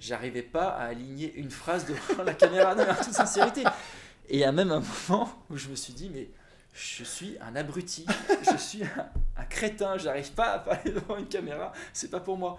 J'arrivais 0.00 0.42
pas 0.42 0.68
à 0.68 0.84
aligner 0.84 1.34
une 1.34 1.50
phrase 1.50 1.86
devant 1.86 2.22
la 2.24 2.34
caméra, 2.34 2.74
en 2.74 2.94
toute 3.04 3.12
sincérité. 3.12 3.62
Et 4.28 4.36
il 4.36 4.40
y 4.40 4.44
a 4.44 4.52
même 4.52 4.72
un 4.72 4.82
moment 5.08 5.30
où 5.50 5.56
je 5.56 5.68
me 5.68 5.76
suis 5.76 5.92
dit, 5.92 6.10
mais 6.12 6.28
je 6.72 7.04
suis 7.04 7.36
un 7.40 7.54
abruti, 7.54 8.06
je 8.50 8.56
suis 8.56 8.82
un, 8.82 9.10
un 9.36 9.44
crétin, 9.44 9.96
j'arrive 9.98 10.32
pas 10.32 10.52
à 10.52 10.58
parler 10.58 10.90
devant 10.92 11.16
une 11.16 11.28
caméra, 11.28 11.72
c'est 11.92 12.10
pas 12.10 12.20
pour 12.20 12.36
moi. 12.36 12.58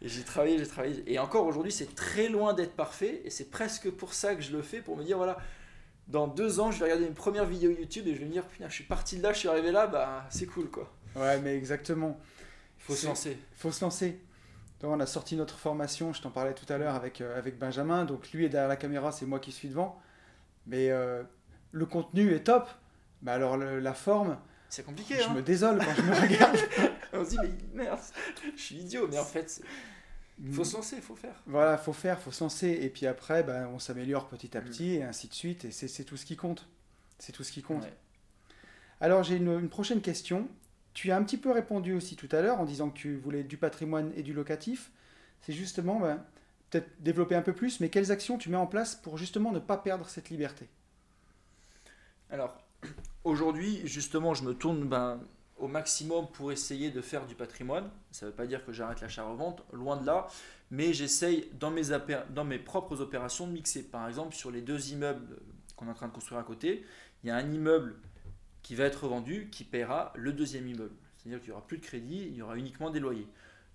Et 0.00 0.08
j'ai 0.08 0.22
travaillé, 0.22 0.58
j'ai 0.58 0.66
travaillé. 0.66 1.02
Et 1.06 1.18
encore 1.18 1.44
aujourd'hui, 1.46 1.72
c'est 1.72 1.94
très 1.94 2.28
loin 2.28 2.54
d'être 2.54 2.74
parfait. 2.74 3.22
Et 3.24 3.30
c'est 3.30 3.50
presque 3.50 3.90
pour 3.90 4.14
ça 4.14 4.36
que 4.36 4.42
je 4.42 4.52
le 4.52 4.62
fais, 4.62 4.80
pour 4.80 4.96
me 4.96 5.02
dire, 5.02 5.16
voilà, 5.16 5.38
dans 6.06 6.26
deux 6.26 6.60
ans, 6.60 6.70
je 6.70 6.78
vais 6.78 6.84
regarder 6.84 7.06
une 7.06 7.14
première 7.14 7.44
vidéo 7.44 7.70
YouTube 7.70 8.06
et 8.06 8.14
je 8.14 8.20
vais 8.20 8.26
me 8.26 8.32
dire, 8.32 8.44
putain, 8.44 8.68
je 8.68 8.74
suis 8.74 8.84
parti 8.84 9.18
de 9.18 9.22
là, 9.22 9.32
je 9.32 9.38
suis 9.38 9.48
arrivé 9.48 9.72
là, 9.72 9.86
bah 9.86 10.24
c'est 10.30 10.46
cool 10.46 10.70
quoi. 10.70 10.90
Ouais, 11.16 11.40
mais 11.40 11.56
exactement. 11.56 12.18
Il 12.78 12.84
faut 12.84 12.94
se 12.94 13.06
lancer. 13.06 13.32
Il 13.32 13.56
faut 13.58 13.72
se 13.72 13.84
lancer. 13.84 14.20
Donc, 14.80 14.92
on 14.92 15.00
a 15.00 15.06
sorti 15.06 15.36
notre 15.36 15.58
formation, 15.58 16.12
je 16.12 16.22
t'en 16.22 16.30
parlais 16.30 16.54
tout 16.54 16.70
à 16.72 16.78
l'heure 16.78 16.94
avec, 16.94 17.20
euh, 17.20 17.36
avec 17.36 17.58
Benjamin. 17.58 18.04
Donc 18.04 18.30
lui 18.30 18.44
est 18.44 18.48
derrière 18.48 18.68
la 18.68 18.76
caméra, 18.76 19.10
c'est 19.10 19.26
moi 19.26 19.40
qui 19.40 19.50
suis 19.50 19.68
devant. 19.68 20.00
Mais 20.66 20.90
euh, 20.90 21.22
le 21.72 21.86
contenu 21.86 22.32
est 22.32 22.44
top. 22.44 22.68
Mais 23.22 23.32
alors 23.32 23.56
la 23.56 23.94
forme. 23.94 24.38
C'est 24.68 24.84
compliqué. 24.84 25.16
Je 25.16 25.24
hein. 25.24 25.34
me 25.34 25.42
désole 25.42 25.78
quand 25.78 25.94
je 25.96 26.02
me 26.02 26.14
regarde. 26.14 26.58
on 27.12 27.24
se 27.24 27.30
dit, 27.30 27.38
mais 27.72 27.84
merde, 27.84 27.98
je 28.54 28.60
suis 28.60 28.76
idiot. 28.76 29.08
Mais 29.10 29.18
en 29.18 29.24
fait, 29.24 29.60
il 30.40 30.52
faut 30.52 30.64
se 30.64 30.76
lancer, 30.76 30.96
il 30.96 31.02
faut 31.02 31.16
faire. 31.16 31.42
Voilà, 31.46 31.72
il 31.72 31.84
faut 31.84 31.92
faire, 31.92 32.18
il 32.20 32.22
faut 32.22 32.30
se 32.30 32.44
lancer. 32.44 32.78
Et 32.82 32.88
puis 32.90 33.06
après, 33.06 33.42
ben, 33.42 33.68
on 33.74 33.78
s'améliore 33.78 34.28
petit 34.28 34.56
à 34.56 34.60
petit 34.60 34.96
et 34.96 35.02
ainsi 35.02 35.26
de 35.26 35.34
suite. 35.34 35.64
Et 35.64 35.72
c'est 35.72 36.04
tout 36.04 36.16
ce 36.16 36.26
qui 36.26 36.36
compte. 36.36 36.68
C'est 37.18 37.32
tout 37.32 37.42
ce 37.42 37.50
qui 37.50 37.62
compte. 37.62 37.84
Alors 39.00 39.22
j'ai 39.24 39.36
une, 39.36 39.58
une, 39.58 39.68
prochaine 39.68 40.00
question. 40.00 40.48
Tu 40.98 41.12
as 41.12 41.16
un 41.16 41.22
petit 41.22 41.36
peu 41.36 41.52
répondu 41.52 41.92
aussi 41.92 42.16
tout 42.16 42.28
à 42.32 42.42
l'heure 42.42 42.58
en 42.58 42.64
disant 42.64 42.90
que 42.90 42.98
tu 42.98 43.14
voulais 43.14 43.44
du 43.44 43.56
patrimoine 43.56 44.10
et 44.16 44.24
du 44.24 44.32
locatif. 44.32 44.90
C'est 45.42 45.52
justement, 45.52 46.00
ben, 46.00 46.24
peut-être 46.70 46.88
développer 46.98 47.36
un 47.36 47.42
peu 47.42 47.52
plus, 47.52 47.78
mais 47.78 47.88
quelles 47.88 48.10
actions 48.10 48.36
tu 48.36 48.50
mets 48.50 48.56
en 48.56 48.66
place 48.66 48.96
pour 48.96 49.16
justement 49.16 49.52
ne 49.52 49.60
pas 49.60 49.76
perdre 49.76 50.08
cette 50.08 50.28
liberté? 50.28 50.66
Alors, 52.30 52.58
aujourd'hui, 53.22 53.80
justement, 53.84 54.34
je 54.34 54.42
me 54.42 54.54
tourne 54.54 54.88
ben, 54.88 55.20
au 55.58 55.68
maximum 55.68 56.26
pour 56.32 56.50
essayer 56.50 56.90
de 56.90 57.00
faire 57.00 57.26
du 57.26 57.36
patrimoine. 57.36 57.88
Ça 58.10 58.26
ne 58.26 58.32
veut 58.32 58.36
pas 58.36 58.48
dire 58.48 58.66
que 58.66 58.72
j'arrête 58.72 59.00
l'achat-revente, 59.00 59.62
loin 59.72 59.98
de 59.98 60.04
là, 60.04 60.26
mais 60.72 60.92
j'essaye 60.92 61.48
dans 61.60 61.70
mes, 61.70 61.82
dans 62.30 62.44
mes 62.44 62.58
propres 62.58 63.00
opérations 63.00 63.46
de 63.46 63.52
mixer. 63.52 63.84
Par 63.84 64.08
exemple, 64.08 64.34
sur 64.34 64.50
les 64.50 64.62
deux 64.62 64.90
immeubles 64.90 65.38
qu'on 65.76 65.86
est 65.86 65.90
en 65.90 65.94
train 65.94 66.08
de 66.08 66.12
construire 66.12 66.40
à 66.40 66.44
côté, 66.44 66.84
il 67.22 67.28
y 67.28 67.30
a 67.30 67.36
un 67.36 67.52
immeuble 67.52 67.94
qui 68.68 68.74
va 68.74 68.84
être 68.84 69.08
vendu 69.08 69.48
qui 69.50 69.64
paiera 69.64 70.12
le 70.14 70.30
deuxième 70.30 70.68
immeuble. 70.68 70.94
C'est-à-dire 71.16 71.40
qu'il 71.40 71.48
n'y 71.48 71.56
aura 71.56 71.66
plus 71.66 71.78
de 71.78 71.82
crédit, 71.82 72.26
il 72.26 72.34
y 72.34 72.42
aura 72.42 72.58
uniquement 72.58 72.90
des 72.90 73.00
loyers. 73.00 73.26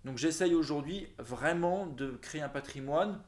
Donc 0.06 0.20
j'essaye 0.20 0.54
aujourd'hui 0.54 1.08
vraiment 1.18 1.88
de 1.88 2.12
créer 2.12 2.44
un 2.44 2.50
patrimoine 2.50 3.20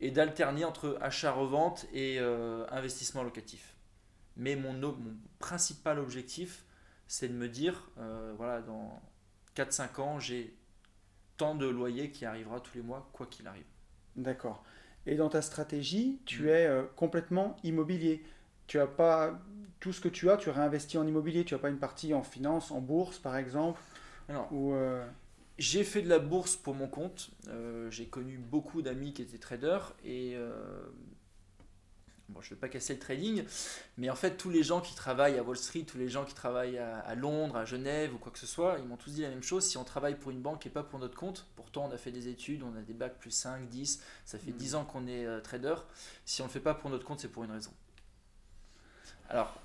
et 0.00 0.10
d'alterner 0.10 0.64
entre 0.64 0.98
achat-revente 1.00 1.86
et 1.92 2.18
euh, 2.18 2.66
investissement 2.72 3.22
locatif. 3.22 3.76
Mais 4.36 4.56
mon, 4.56 4.72
mon 4.72 5.16
principal 5.38 6.00
objectif, 6.00 6.64
c'est 7.06 7.28
de 7.28 7.34
me 7.34 7.48
dire, 7.48 7.88
euh, 7.98 8.34
voilà, 8.36 8.60
dans 8.60 9.00
4-5 9.54 10.00
ans, 10.00 10.18
j'ai 10.18 10.52
tant 11.36 11.54
de 11.54 11.66
loyers 11.66 12.10
qui 12.10 12.24
arrivera 12.24 12.58
tous 12.58 12.74
les 12.74 12.82
mois, 12.82 13.08
quoi 13.12 13.26
qu'il 13.26 13.46
arrive. 13.46 13.66
D'accord. 14.16 14.64
Et 15.06 15.14
dans 15.14 15.28
ta 15.28 15.42
stratégie, 15.42 16.20
tu 16.26 16.42
mm. 16.42 16.48
es 16.48 16.66
euh, 16.66 16.82
complètement 16.96 17.56
immobilier. 17.62 18.24
Tu 18.66 18.80
as 18.80 18.88
pas 18.88 19.40
tout 19.80 19.92
ce 19.92 20.00
que 20.00 20.08
tu 20.08 20.30
as, 20.30 20.36
tu 20.36 20.50
réinvestis 20.50 20.98
en 20.98 21.06
immobilier. 21.06 21.44
Tu 21.44 21.54
n'as 21.54 21.60
pas 21.60 21.70
une 21.70 21.78
partie 21.78 22.14
en 22.14 22.22
finance, 22.22 22.70
en 22.70 22.80
bourse 22.80 23.18
par 23.18 23.36
exemple. 23.36 23.80
ou, 24.50 24.72
euh, 24.72 25.06
J'ai 25.58 25.84
fait 25.84 26.02
de 26.02 26.08
la 26.08 26.18
bourse 26.18 26.56
pour 26.56 26.74
mon 26.74 26.88
compte. 26.88 27.30
j'ai 27.90 28.06
connu 28.06 28.38
beaucoup 28.38 28.82
d'amis 28.82 29.12
qui 29.12 29.22
étaient 29.22 29.38
traders 29.38 29.94
et 30.04 30.36
bon, 32.28 32.40
je 32.40 32.48
ne 32.48 32.54
vais 32.54 32.60
pas 32.60 32.68
casser 32.68 32.94
le 32.94 32.98
trading, 32.98 33.44
mais 33.96 34.10
en 34.10 34.14
fait, 34.14 34.36
tous 34.36 34.50
les 34.50 34.62
gens 34.62 34.80
qui 34.80 34.94
travaillent 34.94 35.38
à 35.38 35.42
Wall 35.42 35.56
Street, 35.56 35.82
tous 35.82 35.98
les 35.98 36.08
gens 36.08 36.24
qui 36.24 36.34
travaillent 36.34 36.78
à, 36.78 37.14
Londres, 37.14 37.56
à 37.56 37.64
Genève 37.64 38.14
ou 38.14 38.18
quoi 38.18 38.30
que 38.32 38.38
ce 38.38 38.46
soit, 38.46 38.76
ils 38.78 38.84
m'ont 38.84 38.96
tous 38.96 39.10
dit 39.10 39.22
la 39.22 39.30
même 39.30 39.42
chose. 39.42 39.64
Si 39.64 39.76
on 39.76 39.84
travaille 39.84 40.16
pour 40.16 40.30
une 40.30 40.40
banque 40.40 40.66
et 40.66 40.70
pas 40.70 40.82
pour 40.82 40.98
notre 40.98 41.16
compte, 41.16 41.46
pourtant 41.56 41.86
on 41.86 41.92
a 41.92 41.98
fait 41.98 42.12
des 42.12 42.28
études, 42.28 42.62
on 42.62 42.76
a 42.76 42.82
des 42.82 42.94
bacs 42.94 43.18
plus 43.18 43.30
5, 43.30 43.68
10, 43.68 44.02
ça 44.24 44.38
fait 44.38 44.52
10 44.52 44.72
mm. 44.72 44.76
ans 44.76 44.84
qu'on 44.84 45.06
est 45.06 45.26
euh, 45.26 45.40
trader. 45.40 45.74
Si 46.24 46.42
on 46.42 46.44
ne 46.44 46.48
le 46.48 46.52
fait 46.52 46.60
pas 46.60 46.74
pour 46.74 46.90
notre 46.90 47.04
compte, 47.04 47.20
c'est 47.20 47.28
pour 47.28 47.44
une 47.44 47.52
raison. 47.52 47.72
Alors, 49.28 49.60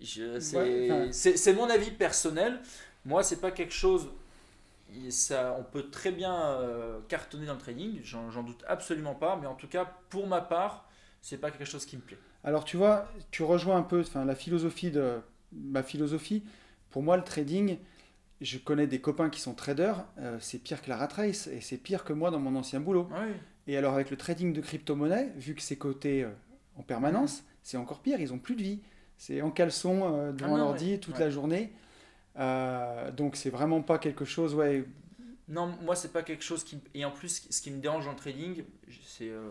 Ouais, 0.00 1.08
C'est 1.12 1.52
mon 1.54 1.68
avis 1.70 1.90
personnel. 1.90 2.60
Moi, 3.04 3.22
c'est 3.22 3.40
pas 3.40 3.50
quelque 3.50 3.74
chose. 3.74 4.08
Ça, 5.10 5.56
on 5.58 5.64
peut 5.64 5.90
très 5.90 6.12
bien 6.12 6.34
euh, 6.34 7.00
cartonner 7.08 7.46
dans 7.46 7.54
le 7.54 7.58
trading, 7.58 8.00
j'en 8.04 8.30
j'en 8.30 8.42
doute 8.44 8.62
absolument 8.68 9.14
pas, 9.14 9.36
mais 9.40 9.46
en 9.46 9.54
tout 9.54 9.66
cas, 9.66 9.84
pour 10.08 10.26
ma 10.28 10.40
part, 10.40 10.88
c'est 11.20 11.38
pas 11.38 11.50
quelque 11.50 11.64
chose 11.64 11.84
qui 11.84 11.96
me 11.96 12.02
plaît. 12.02 12.18
Alors 12.44 12.64
tu 12.64 12.76
vois, 12.76 13.08
tu 13.32 13.42
rejoins 13.42 13.76
un 13.78 13.82
peu 13.82 14.00
enfin, 14.00 14.24
la 14.24 14.36
philosophie 14.36 14.90
de 14.92 15.20
ma 15.52 15.82
philosophie. 15.82 16.44
Pour 16.90 17.02
moi, 17.02 17.16
le 17.16 17.24
trading, 17.24 17.78
je 18.40 18.58
connais 18.58 18.86
des 18.86 19.00
copains 19.00 19.30
qui 19.30 19.40
sont 19.40 19.54
traders, 19.54 20.04
euh, 20.18 20.38
c'est 20.40 20.58
pire 20.58 20.80
que 20.82 20.90
la 20.90 20.96
rat 20.96 21.08
race 21.08 21.48
et 21.48 21.60
c'est 21.60 21.78
pire 21.78 22.04
que 22.04 22.12
moi 22.12 22.30
dans 22.30 22.38
mon 22.40 22.54
ancien 22.56 22.78
boulot. 22.80 23.08
Oui, 23.10 23.32
Et 23.66 23.76
alors 23.76 23.94
avec 23.94 24.10
le 24.10 24.16
trading 24.16 24.52
de 24.52 24.60
crypto-monnaie, 24.60 25.32
vu 25.36 25.54
que 25.54 25.62
c'est 25.62 25.76
coté 25.76 26.22
euh, 26.24 26.30
en 26.76 26.82
permanence, 26.82 27.42
c'est 27.62 27.76
encore 27.78 28.00
pire, 28.00 28.20
ils 28.20 28.32
ont 28.32 28.38
plus 28.38 28.54
de 28.56 28.62
vie. 28.62 28.80
C'est 29.18 29.40
en 29.42 29.50
caleçon 29.50 30.02
euh, 30.04 30.32
devant 30.32 30.56
Ah 30.56 30.58
l'ordi 30.58 30.98
toute 31.00 31.14
ouais. 31.14 31.20
la 31.20 31.30
journée. 31.30 31.72
Euh, 32.36 33.10
donc 33.12 33.36
c'est 33.36 33.50
vraiment 33.50 33.80
pas 33.82 33.98
quelque 33.98 34.24
chose, 34.24 34.54
ouais, 34.54 34.84
Non, 35.48 35.66
moi, 35.82 35.94
c'est 35.94 36.12
pas 36.12 36.22
quelque 36.22 36.42
chose 36.42 36.64
qui. 36.64 36.78
Et 36.94 37.04
en 37.04 37.10
plus, 37.10 37.46
ce 37.48 37.62
qui 37.62 37.70
me 37.70 37.80
dérange 37.80 38.06
dans 38.06 38.10
le 38.12 38.16
trading, 38.16 38.64
c'est, 39.06 39.28
euh, 39.28 39.50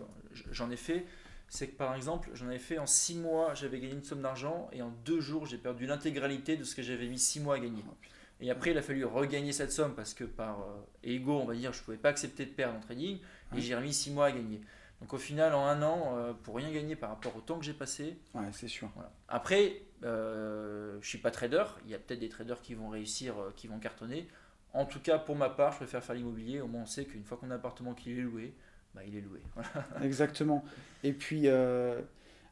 j'en 0.50 0.70
ai 0.70 0.76
fait, 0.76 1.06
c'est 1.48 1.68
que 1.68 1.76
par 1.76 1.94
exemple, 1.94 2.30
j'en 2.34 2.46
avais 2.46 2.58
fait 2.58 2.78
en 2.78 2.86
6 2.86 3.16
mois, 3.16 3.54
j'avais 3.54 3.80
gagné 3.80 3.94
une 3.94 4.02
somme 4.04 4.22
d'argent, 4.22 4.68
et 4.72 4.82
en 4.82 4.92
2 5.04 5.20
jours, 5.20 5.46
j'ai 5.46 5.58
perdu 5.58 5.86
l'intégralité 5.86 6.56
de 6.56 6.64
ce 6.64 6.74
que 6.74 6.82
j'avais 6.82 7.06
mis 7.06 7.18
6 7.18 7.40
mois 7.40 7.56
à 7.56 7.58
gagner. 7.58 7.82
Putain. 8.00 8.14
Et 8.40 8.50
après, 8.50 8.72
il 8.72 8.78
a 8.78 8.82
fallu 8.82 9.04
regagner 9.04 9.52
cette 9.52 9.70
somme 9.72 9.94
parce 9.94 10.12
que 10.12 10.24
par 10.24 10.60
euh, 10.60 10.74
ego, 11.04 11.38
on 11.40 11.46
va 11.46 11.54
dire, 11.54 11.72
je 11.72 11.80
pouvais 11.82 11.96
pas 11.96 12.08
accepter 12.10 12.44
de 12.44 12.50
perdre 12.50 12.76
en 12.76 12.80
trading, 12.80 13.18
et 13.56 13.60
j'ai 13.60 13.74
remis 13.74 13.94
6 13.94 14.10
mois 14.10 14.26
à 14.26 14.32
gagner. 14.32 14.60
Donc 15.00 15.12
au 15.12 15.18
final, 15.18 15.54
en 15.54 15.66
un 15.66 15.82
an, 15.82 16.14
euh, 16.16 16.32
pour 16.32 16.56
rien 16.56 16.70
gagner 16.72 16.96
par 16.96 17.10
rapport 17.10 17.36
au 17.36 17.40
temps 17.40 17.58
que 17.58 17.64
j'ai 17.64 17.74
passé, 17.74 18.16
ouais, 18.34 18.42
c'est 18.52 18.68
sûr. 18.68 18.88
voilà. 18.94 19.10
Après, 19.28 19.82
euh, 20.02 20.96
je 21.00 21.08
suis 21.08 21.18
pas 21.18 21.30
trader. 21.30 21.64
Il 21.84 21.90
y 21.90 21.94
a 21.94 21.98
peut-être 21.98 22.20
des 22.20 22.28
traders 22.28 22.60
qui 22.62 22.74
vont 22.74 22.88
réussir, 22.88 23.38
euh, 23.38 23.52
qui 23.56 23.66
vont 23.66 23.78
cartonner. 23.78 24.28
En 24.72 24.86
tout 24.86 25.00
cas, 25.00 25.18
pour 25.18 25.36
ma 25.36 25.50
part, 25.50 25.72
je 25.72 25.78
préfère 25.78 26.02
faire 26.02 26.14
l'immobilier. 26.14 26.60
Au 26.60 26.66
moins, 26.68 26.82
on 26.82 26.86
sait 26.86 27.04
qu'une 27.04 27.22
fois 27.24 27.36
qu'on 27.36 27.50
a 27.50 27.54
un 27.54 27.56
appartement 27.56 27.94
qui 27.94 28.12
est 28.12 28.22
loué, 28.22 28.54
bah, 28.94 29.02
il 29.06 29.16
est 29.16 29.20
loué. 29.20 29.40
Voilà. 29.54 29.70
Exactement. 30.02 30.64
Et 31.02 31.12
puis, 31.12 31.42
euh, 31.48 32.00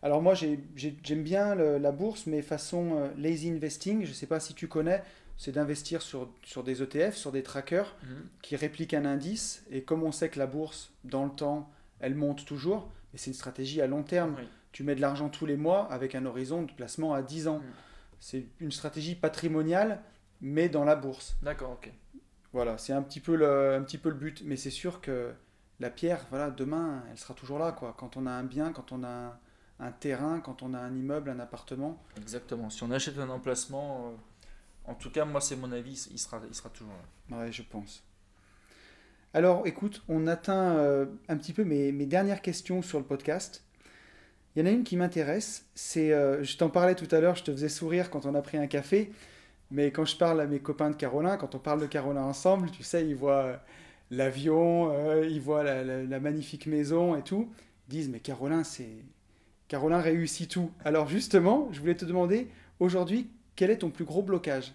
alors 0.02 0.20
moi 0.20 0.34
j'ai- 0.34 0.60
j'ai- 0.76 0.96
j'aime 1.04 1.22
bien 1.22 1.54
le- 1.54 1.78
la 1.78 1.92
bourse, 1.92 2.26
mais 2.26 2.42
façon 2.42 3.10
lazy 3.16 3.50
investing, 3.50 4.02
je 4.04 4.08
ne 4.10 4.14
sais 4.14 4.26
pas 4.26 4.40
si 4.40 4.52
tu 4.54 4.66
connais, 4.68 5.02
c'est 5.36 5.52
d'investir 5.52 6.02
sur, 6.02 6.30
sur 6.44 6.62
des 6.64 6.82
ETF, 6.82 7.14
sur 7.16 7.32
des 7.32 7.42
trackers 7.42 7.96
Mhm. 8.02 8.26
qui 8.42 8.56
répliquent 8.56 8.94
un 8.94 9.04
indice. 9.04 9.64
Et 9.70 9.82
comme 9.82 10.02
on 10.02 10.12
sait 10.12 10.28
que 10.28 10.38
la 10.38 10.46
bourse, 10.46 10.92
dans 11.04 11.24
le 11.24 11.30
temps, 11.30 11.70
elle 12.02 12.14
monte 12.14 12.44
toujours, 12.44 12.90
mais 13.12 13.18
c'est 13.18 13.30
une 13.30 13.36
stratégie 13.36 13.80
à 13.80 13.86
long 13.86 14.02
terme. 14.02 14.34
Oui. 14.38 14.46
Tu 14.72 14.84
mets 14.84 14.94
de 14.94 15.00
l'argent 15.00 15.28
tous 15.28 15.46
les 15.46 15.56
mois 15.56 15.90
avec 15.90 16.14
un 16.14 16.26
horizon 16.26 16.62
de 16.62 16.72
placement 16.72 17.14
à 17.14 17.22
10 17.22 17.48
ans. 17.48 17.58
Mm. 17.58 17.72
C'est 18.20 18.46
une 18.60 18.72
stratégie 18.72 19.14
patrimoniale, 19.14 20.02
mais 20.40 20.68
dans 20.68 20.84
la 20.84 20.96
bourse. 20.96 21.36
D'accord, 21.42 21.72
ok. 21.72 21.90
Voilà, 22.52 22.76
c'est 22.76 22.92
un 22.92 23.02
petit 23.02 23.20
peu 23.20 23.34
le, 23.34 23.74
un 23.74 23.82
petit 23.82 23.98
peu 23.98 24.10
le 24.10 24.16
but. 24.16 24.42
Mais 24.44 24.56
c'est 24.56 24.70
sûr 24.70 25.00
que 25.00 25.32
la 25.80 25.90
pierre, 25.90 26.26
voilà, 26.30 26.50
demain, 26.50 27.04
elle 27.10 27.18
sera 27.18 27.34
toujours 27.34 27.58
là, 27.58 27.72
quoi. 27.72 27.94
Quand 27.98 28.16
on 28.16 28.26
a 28.26 28.30
un 28.30 28.44
bien, 28.44 28.72
quand 28.72 28.92
on 28.92 29.04
a 29.04 29.08
un, 29.08 29.38
un 29.78 29.92
terrain, 29.92 30.40
quand 30.40 30.62
on 30.62 30.74
a 30.74 30.78
un 30.78 30.94
immeuble, 30.94 31.30
un 31.30 31.40
appartement. 31.40 32.02
Exactement. 32.16 32.70
Si 32.70 32.82
on 32.82 32.90
achète 32.90 33.18
un 33.18 33.28
emplacement, 33.28 34.08
euh, 34.08 34.90
en 34.90 34.94
tout 34.94 35.10
cas, 35.10 35.24
moi, 35.24 35.40
c'est 35.40 35.56
mon 35.56 35.72
avis, 35.72 36.08
il 36.10 36.18
sera, 36.18 36.40
il 36.48 36.54
sera 36.54 36.70
toujours 36.70 36.94
là. 37.30 37.38
Ouais, 37.38 37.52
je 37.52 37.62
pense. 37.62 38.04
Alors, 39.34 39.66
écoute, 39.66 40.02
on 40.08 40.26
atteint 40.26 40.76
euh, 40.76 41.06
un 41.28 41.38
petit 41.38 41.54
peu 41.54 41.64
mes, 41.64 41.90
mes 41.90 42.04
dernières 42.04 42.42
questions 42.42 42.82
sur 42.82 42.98
le 42.98 43.04
podcast. 43.04 43.64
Il 44.54 44.60
y 44.60 44.62
en 44.62 44.66
a 44.66 44.70
une 44.70 44.84
qui 44.84 44.96
m'intéresse. 44.96 45.64
C'est, 45.74 46.12
euh, 46.12 46.44
je 46.44 46.58
t'en 46.58 46.68
parlais 46.68 46.94
tout 46.94 47.08
à 47.10 47.20
l'heure, 47.20 47.34
je 47.34 47.44
te 47.44 47.50
faisais 47.50 47.70
sourire 47.70 48.10
quand 48.10 48.26
on 48.26 48.34
a 48.34 48.42
pris 48.42 48.58
un 48.58 48.66
café. 48.66 49.10
Mais 49.70 49.90
quand 49.90 50.04
je 50.04 50.16
parle 50.16 50.38
à 50.42 50.46
mes 50.46 50.58
copains 50.58 50.90
de 50.90 50.96
Carolin, 50.96 51.38
quand 51.38 51.54
on 51.54 51.58
parle 51.58 51.80
de 51.80 51.86
Carolin 51.86 52.24
ensemble, 52.24 52.70
tu 52.70 52.82
sais, 52.82 53.06
ils 53.06 53.16
voient 53.16 53.44
euh, 53.44 53.56
l'avion, 54.10 55.22
ils 55.22 55.40
voient 55.40 55.64
la 55.64 56.20
magnifique 56.20 56.66
maison 56.66 57.16
et 57.16 57.22
tout. 57.22 57.50
Ils 57.88 57.92
disent, 57.92 58.08
mais 58.10 58.20
Carolin, 58.20 58.64
c'est... 58.64 58.90
Carolin 59.68 60.00
réussit 60.00 60.50
tout. 60.50 60.70
Alors 60.84 61.08
justement, 61.08 61.70
je 61.72 61.80
voulais 61.80 61.94
te 61.94 62.04
demander, 62.04 62.48
aujourd'hui, 62.78 63.30
quel 63.56 63.70
est 63.70 63.78
ton 63.78 63.88
plus 63.88 64.04
gros 64.04 64.22
blocage? 64.22 64.74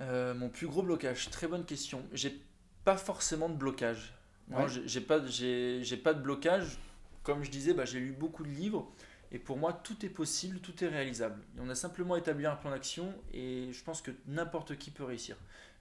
Euh, 0.00 0.34
mon 0.34 0.48
plus 0.48 0.66
gros 0.66 0.82
blocage, 0.82 1.30
très 1.30 1.46
bonne 1.46 1.64
question. 1.64 2.04
J'ai 2.12 2.38
pas 2.84 2.96
forcément 2.96 3.48
de 3.48 3.54
blocage. 3.54 4.14
Non, 4.48 4.58
Ouais. 4.58 4.68
j'ai 4.68 4.86
j'ai 4.86 5.00
pas, 5.00 5.24
j'ai 5.26 5.96
pas 6.02 6.14
de 6.14 6.20
blocage. 6.20 6.78
Comme 7.22 7.42
je 7.42 7.50
disais, 7.50 7.74
bah, 7.74 7.84
j'ai 7.84 7.98
lu 7.98 8.12
beaucoup 8.12 8.44
de 8.44 8.48
livres 8.50 8.88
et 9.32 9.38
pour 9.40 9.56
moi, 9.56 9.72
tout 9.72 10.06
est 10.06 10.08
possible, 10.10 10.60
tout 10.60 10.84
est 10.84 10.88
réalisable. 10.88 11.42
Et 11.56 11.60
on 11.60 11.68
a 11.68 11.74
simplement 11.74 12.14
établi 12.16 12.46
un 12.46 12.54
plan 12.54 12.70
d'action 12.70 13.12
et 13.34 13.68
je 13.72 13.82
pense 13.82 14.00
que 14.02 14.12
n'importe 14.28 14.76
qui 14.78 14.90
peut 14.92 15.02
réussir. 15.02 15.36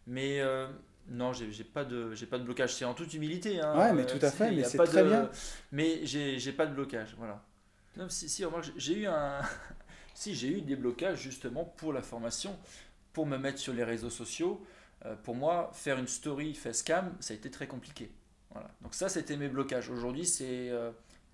Mais 0.07 0.39
euh, 0.41 0.67
non, 1.09 1.33
j'ai 1.33 1.63
pas 1.63 1.85
de, 1.85 2.15
j'ai 2.15 2.25
pas 2.25 2.39
de 2.39 2.43
blocage. 2.43 2.73
C'est 2.73 2.85
en 2.85 2.95
toute 2.95 3.13
humilité. 3.13 3.61
hein. 3.61 3.77
Ouais, 3.77 3.93
mais 3.93 4.01
Euh, 4.11 4.17
tout 4.17 4.25
à 4.25 4.31
fait, 4.31 4.51
mais 4.51 4.63
c'est 4.63 4.77
pas 4.77 4.87
très 4.87 5.03
de- 5.03 5.09
bien. 5.09 5.29
Mais 5.71 6.03
j'ai 6.05 6.51
pas 6.53 6.65
de 6.65 6.73
blocage, 6.73 7.13
voilà. 7.19 7.43
Non, 7.97 8.09
si, 8.09 8.27
si, 8.27 8.43
j'ai 8.77 9.01
eu 9.01 9.05
un, 9.05 9.39
si 10.15 10.33
j'ai 10.33 10.47
eu 10.57 10.61
des 10.61 10.75
blocages 10.75 11.19
justement 11.21 11.63
pour 11.63 11.93
la 11.93 12.01
formation, 12.01 12.57
pour 13.15 13.25
me 13.25 13.37
mettre 13.37 13.57
sur 13.57 13.73
les 13.73 13.83
réseaux 13.85 14.09
sociaux. 14.11 14.61
Euh, 15.05 15.15
pour 15.15 15.35
moi, 15.35 15.71
faire 15.73 15.97
une 15.97 16.07
story 16.07 16.53
facecam, 16.53 17.15
ça 17.21 17.33
a 17.33 17.37
été 17.37 17.49
très 17.49 17.65
compliqué. 17.65 18.11
Voilà. 18.51 18.69
Donc 18.81 18.93
ça, 18.93 19.07
c'était 19.09 19.37
mes 19.37 19.47
blocages. 19.47 19.89
Aujourd'hui, 19.89 20.25
c'est, 20.25 20.69
euh, 20.69 20.91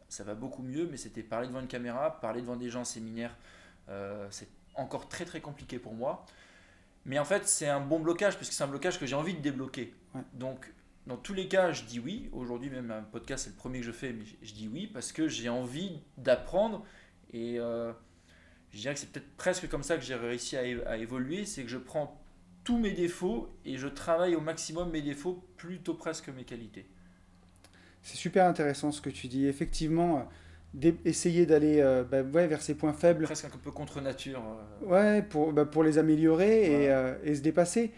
ça 0.07 0.23
va 0.23 0.35
beaucoup 0.35 0.61
mieux, 0.63 0.87
mais 0.89 0.97
c'était 0.97 1.23
parler 1.23 1.47
devant 1.47 1.59
une 1.59 1.67
caméra, 1.67 2.21
parler 2.21 2.41
devant 2.41 2.55
des 2.55 2.69
gens 2.69 2.81
en 2.81 2.85
séminaire, 2.85 3.35
euh, 3.89 4.27
c'est 4.29 4.47
encore 4.75 5.09
très 5.09 5.25
très 5.25 5.41
compliqué 5.41 5.79
pour 5.79 5.93
moi. 5.93 6.25
Mais 7.05 7.17
en 7.17 7.25
fait, 7.25 7.47
c'est 7.47 7.67
un 7.67 7.81
bon 7.81 7.99
blocage, 7.99 8.37
puisque 8.37 8.53
c'est 8.53 8.63
un 8.63 8.67
blocage 8.67 8.99
que 8.99 9.07
j'ai 9.07 9.15
envie 9.15 9.33
de 9.33 9.41
débloquer. 9.41 9.93
Ouais. 10.13 10.21
Donc, 10.33 10.71
dans 11.07 11.17
tous 11.17 11.33
les 11.33 11.47
cas, 11.47 11.71
je 11.71 11.83
dis 11.85 11.99
oui. 11.99 12.29
Aujourd'hui, 12.31 12.69
même 12.69 12.91
un 12.91 13.01
podcast, 13.01 13.45
c'est 13.45 13.49
le 13.49 13.55
premier 13.55 13.79
que 13.79 13.85
je 13.87 13.91
fais, 13.91 14.13
mais 14.13 14.23
je- 14.43 14.53
dis 14.53 14.69
oui 14.71 14.85
parce 14.85 15.11
que 15.11 15.27
j'ai 15.27 15.49
envie 15.49 15.99
d'apprendre. 16.17 16.85
Et 17.33 17.57
je 18.71 18.79
dirais 18.79 18.93
que 18.93 18.99
c'est 18.99 19.11
peut-être 19.11 19.35
presque 19.37 19.67
comme 19.67 19.83
ça 19.83 19.97
que 19.97 20.03
j'ai 20.03 20.15
réussi 20.15 20.55
à, 20.57 20.97
évoluer. 20.97 21.45
C'est 21.45 21.63
que 21.63 21.69
je 21.69 21.77
prends 21.77 22.21
tous 22.63 22.77
mes 22.77 22.91
défauts 22.91 23.49
et 23.65 23.77
je 23.77 23.87
travaille 23.87 24.35
au 24.35 24.41
maximum 24.41 24.91
mes 24.91 25.01
défauts, 25.01 25.43
plutôt 25.57 25.93
presque 25.93 26.29
mes 26.29 26.43
qualités. 26.43 26.85
C'est 28.01 28.17
super 28.17 28.45
intéressant 28.45 28.91
ce 28.91 29.01
que 29.01 29.09
tu 29.09 29.27
dis. 29.27 29.45
Effectivement, 29.45 30.19
euh, 30.19 30.91
essayer 31.05 31.45
d'aller 31.45 31.81
euh, 31.81 32.03
bah, 32.03 32.21
ouais, 32.21 32.47
vers 32.47 32.61
ses 32.61 32.75
points 32.75 32.93
faibles, 32.93 33.25
Presque 33.25 33.45
un 33.45 33.49
peu 33.49 33.71
contre 33.71 33.99
nature. 34.01 34.41
euh, 34.83 34.85
ouais, 34.85 35.21
pour, 35.21 35.51
bah, 35.51 35.65
pour 35.65 35.83
les 35.83 35.97
améliorer 35.97 36.83
et, 36.83 36.89
euh, 36.89 37.35
se 37.35 37.41
dépasser. 37.41 37.91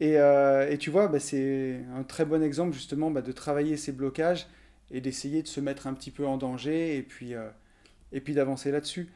Et, 0.00 0.18
euh, 0.18 0.70
et 0.70 0.78
tu 0.78 0.90
vois, 0.90 1.08
bah, 1.08 1.20
c'est 1.20 1.80
un 1.94 2.02
très 2.02 2.24
bon 2.24 2.42
exemple 2.42 2.72
justement 2.72 3.10
de 3.10 3.32
travailler 3.32 3.76
ces 3.76 3.92
blocages 3.92 4.46
et 4.90 5.00
d'essayer 5.00 5.42
de 5.42 5.48
se 5.48 5.60
mettre 5.60 5.86
un 5.86 5.94
petit 5.94 6.10
peu 6.10 6.26
en 6.26 6.38
danger 6.38 6.96
et 6.96 7.02
puis, 7.02 7.34
et 8.12 8.20
puis 8.20 8.32
d'avancer 8.32 8.70
là-dessus. 8.70 9.08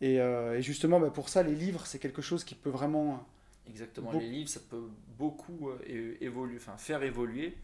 Et, 0.00 0.20
euh, 0.20 0.58
et 0.58 0.62
justement, 0.62 0.98
bah, 1.00 1.10
pour 1.10 1.28
ça, 1.28 1.42
les 1.42 1.54
livres, 1.54 1.86
c'est 1.86 1.98
quelque 1.98 2.22
chose 2.22 2.44
qui 2.44 2.54
peut 2.54 2.70
vraiment... 2.70 3.26
Exactement, 3.68 4.10
Beaucoup. 4.10 4.24
les 4.24 4.30
livres, 4.30 4.48
ça 4.48 4.60
peut 4.68 4.82
beaucoup 5.18 5.68
euh, 5.70 5.78
é- 5.86 6.24
évoluer, 6.24 6.56
enfin 6.56 6.76
faire 6.76 7.02
évoluer. 7.02 7.56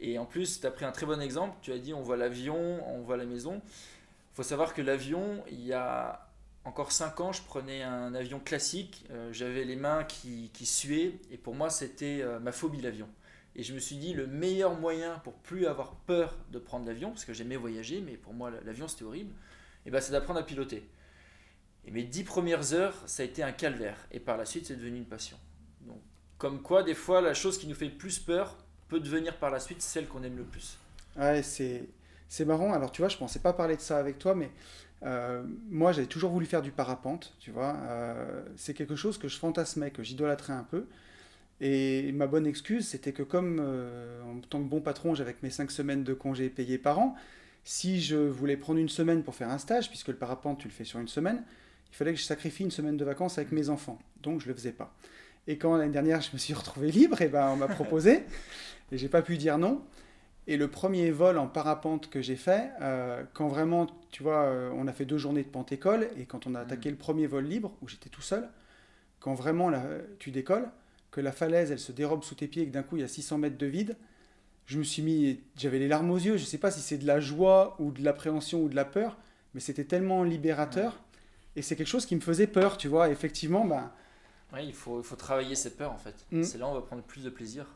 Et 0.00 0.18
en 0.18 0.26
plus, 0.26 0.60
tu 0.60 0.66
as 0.66 0.70
pris 0.70 0.84
un 0.84 0.92
très 0.92 1.06
bon 1.06 1.20
exemple. 1.20 1.56
Tu 1.62 1.72
as 1.72 1.78
dit 1.78 1.94
on 1.94 2.02
voit 2.02 2.16
l'avion, 2.16 2.56
on 2.88 3.02
voit 3.02 3.16
la 3.16 3.26
maison. 3.26 3.62
Il 3.64 4.36
faut 4.36 4.42
savoir 4.42 4.74
que 4.74 4.82
l'avion, 4.82 5.44
il 5.50 5.64
y 5.64 5.72
a 5.72 6.28
encore 6.64 6.92
5 6.92 7.20
ans, 7.20 7.32
je 7.32 7.42
prenais 7.42 7.82
un 7.82 8.14
avion 8.14 8.40
classique. 8.40 9.06
euh, 9.10 9.32
J'avais 9.32 9.64
les 9.64 9.76
mains 9.76 10.04
qui, 10.04 10.50
qui 10.54 10.66
suaient. 10.66 11.14
Et 11.32 11.36
pour 11.38 11.54
moi, 11.54 11.70
c'était 11.70 12.20
euh, 12.22 12.38
ma 12.40 12.52
phobie 12.52 12.80
l'avion. 12.80 13.08
Et 13.56 13.62
je 13.64 13.74
me 13.74 13.80
suis 13.80 13.96
dit, 13.96 14.14
le 14.14 14.26
meilleur 14.26 14.74
moyen 14.78 15.18
pour 15.24 15.34
plus 15.34 15.66
avoir 15.66 15.94
peur 16.06 16.36
de 16.52 16.58
prendre 16.58 16.86
l'avion, 16.86 17.10
parce 17.10 17.24
que 17.24 17.32
j'aimais 17.32 17.56
voyager, 17.56 18.00
mais 18.00 18.16
pour 18.16 18.32
moi, 18.34 18.50
l'avion, 18.64 18.86
c'était 18.88 19.04
horrible, 19.04 19.32
et 19.86 19.90
ben, 19.90 20.00
c'est 20.00 20.12
d'apprendre 20.12 20.40
à 20.40 20.44
piloter. 20.44 20.86
Et 21.88 21.90
mes 21.90 22.04
dix 22.04 22.22
premières 22.22 22.74
heures, 22.74 23.02
ça 23.06 23.22
a 23.22 23.26
été 23.26 23.42
un 23.42 23.50
calvaire. 23.50 23.96
Et 24.12 24.20
par 24.20 24.36
la 24.36 24.44
suite, 24.44 24.66
c'est 24.66 24.76
devenu 24.76 24.98
une 24.98 25.06
passion. 25.06 25.38
Donc, 25.86 25.96
comme 26.36 26.60
quoi, 26.60 26.82
des 26.82 26.94
fois, 26.94 27.22
la 27.22 27.32
chose 27.32 27.56
qui 27.56 27.66
nous 27.66 27.74
fait 27.74 27.86
le 27.86 27.96
plus 27.96 28.18
peur 28.18 28.58
peut 28.88 29.00
devenir 29.00 29.38
par 29.38 29.50
la 29.50 29.58
suite 29.58 29.80
celle 29.80 30.06
qu'on 30.06 30.22
aime 30.22 30.36
le 30.36 30.44
plus. 30.44 30.76
Ouais, 31.16 31.42
c'est, 31.42 31.88
c'est 32.28 32.44
marrant. 32.44 32.74
Alors, 32.74 32.92
tu 32.92 33.00
vois, 33.00 33.08
je 33.08 33.16
pensais 33.16 33.38
pas 33.38 33.54
parler 33.54 33.74
de 33.74 33.80
ça 33.80 33.96
avec 33.96 34.18
toi, 34.18 34.34
mais 34.34 34.50
euh, 35.02 35.42
moi, 35.70 35.92
j'avais 35.92 36.06
toujours 36.06 36.30
voulu 36.30 36.44
faire 36.44 36.60
du 36.60 36.72
parapente, 36.72 37.34
tu 37.40 37.52
vois. 37.52 37.74
Euh, 37.88 38.42
c'est 38.56 38.74
quelque 38.74 38.94
chose 38.94 39.16
que 39.16 39.28
je 39.28 39.38
fantasmais, 39.38 39.90
que 39.90 40.02
j'idolâtrais 40.02 40.52
un 40.52 40.64
peu. 40.64 40.84
Et 41.62 42.12
ma 42.12 42.26
bonne 42.26 42.46
excuse, 42.46 42.86
c'était 42.86 43.14
que 43.14 43.22
comme 43.22 43.60
euh, 43.62 44.22
en 44.24 44.40
tant 44.40 44.62
que 44.62 44.68
bon 44.68 44.82
patron, 44.82 45.14
j'avais 45.14 45.34
mes 45.42 45.48
5 45.48 45.70
semaines 45.70 46.04
de 46.04 46.12
congés 46.12 46.50
payés 46.50 46.76
par 46.76 46.98
an, 46.98 47.16
si 47.64 48.02
je 48.02 48.16
voulais 48.16 48.58
prendre 48.58 48.78
une 48.78 48.90
semaine 48.90 49.22
pour 49.22 49.34
faire 49.34 49.48
un 49.48 49.58
stage, 49.58 49.88
puisque 49.88 50.08
le 50.08 50.16
parapente, 50.16 50.58
tu 50.58 50.68
le 50.68 50.74
fais 50.74 50.84
sur 50.84 51.00
une 51.00 51.08
semaine, 51.08 51.42
il 51.90 51.96
fallait 51.96 52.12
que 52.12 52.18
je 52.18 52.24
sacrifie 52.24 52.64
une 52.64 52.70
semaine 52.70 52.96
de 52.96 53.04
vacances 53.04 53.38
avec 53.38 53.52
mes 53.52 53.70
enfants. 53.70 53.98
Donc, 54.22 54.40
je 54.40 54.48
le 54.48 54.54
faisais 54.54 54.72
pas. 54.72 54.94
Et 55.46 55.56
quand 55.56 55.76
l'année 55.76 55.92
dernière, 55.92 56.20
je 56.20 56.30
me 56.32 56.38
suis 56.38 56.54
retrouvé 56.54 56.90
libre, 56.90 57.22
et 57.22 57.28
ben, 57.28 57.48
on 57.48 57.56
m'a 57.56 57.68
proposé, 57.68 58.24
et 58.92 58.98
j'ai 58.98 59.08
pas 59.08 59.22
pu 59.22 59.36
dire 59.36 59.58
non. 59.58 59.82
Et 60.46 60.56
le 60.56 60.68
premier 60.68 61.10
vol 61.10 61.36
en 61.36 61.46
parapente 61.46 62.08
que 62.08 62.22
j'ai 62.22 62.36
fait, 62.36 62.70
euh, 62.80 63.22
quand 63.34 63.48
vraiment, 63.48 63.86
tu 64.10 64.22
vois, 64.22 64.44
euh, 64.44 64.70
on 64.74 64.86
a 64.86 64.92
fait 64.92 65.04
deux 65.04 65.18
journées 65.18 65.42
de 65.42 65.48
pente-école, 65.48 66.08
et 66.16 66.24
quand 66.24 66.46
on 66.46 66.54
a 66.54 66.60
attaqué 66.60 66.90
le 66.90 66.96
premier 66.96 67.26
vol 67.26 67.44
libre, 67.44 67.76
où 67.82 67.88
j'étais 67.88 68.08
tout 68.08 68.22
seul, 68.22 68.48
quand 69.20 69.34
vraiment 69.34 69.68
là, 69.68 69.84
tu 70.18 70.30
décolles, 70.30 70.70
que 71.10 71.20
la 71.20 71.32
falaise, 71.32 71.70
elle 71.70 71.78
se 71.78 71.92
dérobe 71.92 72.22
sous 72.22 72.34
tes 72.34 72.46
pieds, 72.46 72.62
et 72.62 72.66
que 72.66 72.72
d'un 72.72 72.82
coup, 72.82 72.96
il 72.96 73.00
y 73.00 73.04
a 73.04 73.08
600 73.08 73.38
mètres 73.38 73.58
de 73.58 73.66
vide, 73.66 73.96
je 74.66 74.78
me 74.78 74.84
suis 74.84 75.02
mis, 75.02 75.40
j'avais 75.56 75.78
les 75.78 75.88
larmes 75.88 76.10
aux 76.10 76.18
yeux, 76.18 76.36
je 76.36 76.44
sais 76.44 76.58
pas 76.58 76.70
si 76.70 76.80
c'est 76.80 76.98
de 76.98 77.06
la 77.06 77.20
joie, 77.20 77.76
ou 77.78 77.90
de 77.90 78.02
l'appréhension, 78.02 78.62
ou 78.62 78.68
de 78.68 78.76
la 78.76 78.84
peur, 78.84 79.18
mais 79.54 79.60
c'était 79.60 79.84
tellement 79.84 80.22
libérateur, 80.22 80.98
et 81.58 81.62
c'est 81.62 81.76
quelque 81.76 81.86
chose 81.88 82.06
qui 82.06 82.14
me 82.16 82.20
faisait 82.20 82.46
peur, 82.46 82.76
tu 82.76 82.88
vois, 82.88 83.08
effectivement, 83.10 83.64
bah, 83.64 83.92
Ouais, 84.52 84.64
il 84.66 84.72
faut, 84.72 85.00
il 85.00 85.04
faut 85.04 85.16
travailler 85.16 85.54
ses 85.54 85.70
peurs 85.76 85.92
en 85.92 85.98
fait. 85.98 86.14
Mm. 86.32 86.42
C'est 86.42 86.56
là 86.58 86.66
où 86.66 86.70
on 86.70 86.74
va 86.74 86.80
prendre 86.82 87.02
plus 87.02 87.24
de 87.24 87.30
plaisir. 87.30 87.66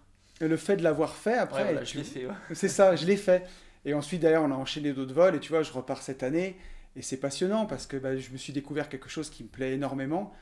et 0.40 0.48
le 0.48 0.56
fait 0.56 0.76
de 0.76 0.82
l'avoir 0.82 1.14
fait, 1.14 1.32
Ouais, 1.32 1.36
après, 1.38 1.64
voilà, 1.64 1.82
tu- 1.82 1.94
je 1.94 1.98
l'ai 1.98 2.04
fait. 2.04 2.26
ouais. 2.26 2.32
C'est 2.54 2.68
ça, 2.68 2.96
je 2.96 3.04
l'ai 3.06 3.16
fait. 3.16 3.46
Et 3.84 3.94
ensuite, 3.94 4.22
d'ailleurs, 4.22 4.42
on 4.44 4.50
a 4.50 4.54
enchaîné 4.54 4.92
d'autres 4.92 5.12
vols. 5.14 5.34
Et 5.36 5.40
tu 5.40 5.50
vois, 5.50 5.62
je 5.62 5.72
repars 5.72 6.00
cette 6.02 6.22
année. 6.22 6.56
Et 6.96 7.02
c'est 7.02 7.16
passionnant 7.18 7.66
parce 7.66 7.86
que 7.86 7.96
bah, 7.96 8.16
je 8.16 8.30
me 8.30 8.36
suis 8.36 8.52
découvert 8.52 8.88
quelque 8.88 9.08
chose 9.08 9.28
qui 9.30 9.42
me 9.44 9.48
plaît 9.48 9.72
énormément. 9.74 10.32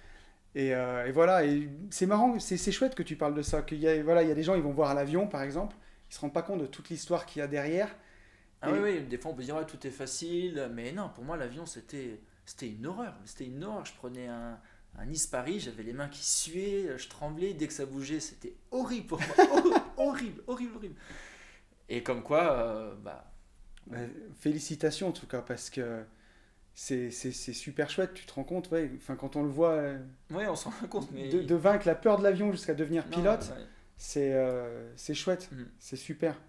Et, 0.55 0.75
euh, 0.75 1.07
et 1.07 1.13
voilà, 1.13 1.45
et 1.45 1.69
c'est 1.91 2.07
marrant, 2.07 2.39
c'est 2.41 2.57
c'est 2.57 2.73
chouette 2.73 2.95
que 2.95 3.03
tu 3.05 3.17
parles 3.17 3.35
de 3.35 3.43
ça. 3.43 3.63
Qu'il 3.63 3.79
y 3.79 3.89
a, 3.89 4.03
voilà, 4.03 4.23
il 4.23 4.29
y 4.29 4.33
a 4.33 4.35
des 4.35 4.43
gens, 4.43 4.55
ils 4.57 4.63
vont 4.63 4.73
voir 4.73 4.95
l'avion, 4.95 5.27
par 5.27 5.43
exemple. 5.43 5.77
Ils 6.11 6.15
se 6.15 6.21
rendent 6.21 6.33
pas 6.35 6.43
compte 6.43 6.61
de 6.61 6.67
toute 6.67 6.89
l'histoire 6.91 7.25
qu'il 7.25 7.41
y 7.41 7.43
a 7.43 7.47
derrière. 7.49 7.89
Ah 8.63 8.69
Et- 8.71 8.73
oui, 8.73 8.79
oui, 8.83 9.01
des 9.03 9.17
fois 9.17 9.31
on 9.31 9.35
peut 9.35 9.43
dire 9.45 9.57
ouais, 9.57 9.65
tout 9.65 9.85
est 9.87 9.91
facile, 9.91 10.69
mais 10.75 10.93
non, 10.93 11.09
pour 11.15 11.25
moi 11.25 11.37
l'avion 11.39 11.65
c'était 11.67 12.21
c'était 12.51 12.69
une 12.69 12.87
horreur. 12.87 13.15
C'était 13.25 13.47
une 13.47 13.63
horreur. 13.65 13.85
Je 13.87 13.93
prenais 13.95 14.27
un, 14.27 14.59
un 14.99 15.07
Nice-Paris, 15.07 15.61
j'avais 15.61 15.83
les 15.85 15.93
mains 15.93 16.09
qui 16.09 16.25
suaient, 16.25 16.99
je 16.99 17.09
tremblais, 17.09 17.55
dès 17.55 17.67
que 17.69 17.73
ça 17.73 17.87
bougeait, 17.87 18.21
c'était 18.21 18.55
horrible 18.71 19.07
pour 19.07 19.21
moi. 19.21 19.83
horrible, 19.97 20.43
horrible, 20.47 20.75
horrible. 20.77 20.95
Et 21.89 22.03
comme 22.03 22.23
quoi, 22.23 22.53
euh, 22.53 22.95
bah, 22.97 23.33
Bah, 23.87 23.99
félicitations 24.41 25.09
en 25.09 25.13
tout 25.13 25.27
cas, 25.27 25.43
parce 25.43 25.71
que 25.71 26.05
c'est 26.75 27.11
super 27.13 27.91
chouette. 27.91 28.15
Tu 28.15 28.27
te 28.27 28.33
rends 28.33 28.45
compte, 28.45 28.71
ouais, 28.71 28.91
enfin, 28.97 29.17
quand 29.17 29.37
on 29.37 29.43
le 29.43 29.49
voit, 29.49 29.73
euh, 29.73 29.99
ouais, 30.31 30.47
on 30.49 30.57
s'en 30.57 30.71
rend 30.71 30.87
compte, 30.89 31.11
mais. 31.13 31.29
de, 31.29 31.43
de 31.43 31.55
vaincre 31.55 31.87
la 31.87 31.95
peur 31.95 32.19
de 32.19 32.23
l'avion 32.23 32.51
jusqu'à 32.53 32.75
devenir 32.75 33.05
pilote. 33.07 33.53
ouais. 33.57 33.65
C'est 33.97 34.33
euh, 34.33 34.91
c'est 34.97 35.15
chouette, 35.15 35.49
Mhm. 35.53 35.69
c'est 35.79 35.97
super. 35.97 36.41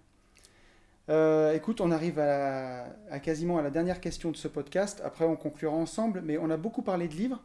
Euh, 1.08 1.52
écoute, 1.52 1.80
on 1.80 1.90
arrive 1.90 2.18
à, 2.18 2.86
à 3.10 3.18
quasiment 3.20 3.58
à 3.58 3.62
la 3.62 3.70
dernière 3.70 4.00
question 4.00 4.30
de 4.30 4.36
ce 4.36 4.48
podcast. 4.48 5.02
Après, 5.04 5.24
on 5.24 5.36
conclura 5.36 5.74
ensemble, 5.74 6.20
mais 6.22 6.38
on 6.38 6.50
a 6.50 6.56
beaucoup 6.56 6.82
parlé 6.82 7.08
de 7.08 7.14
livres. 7.14 7.42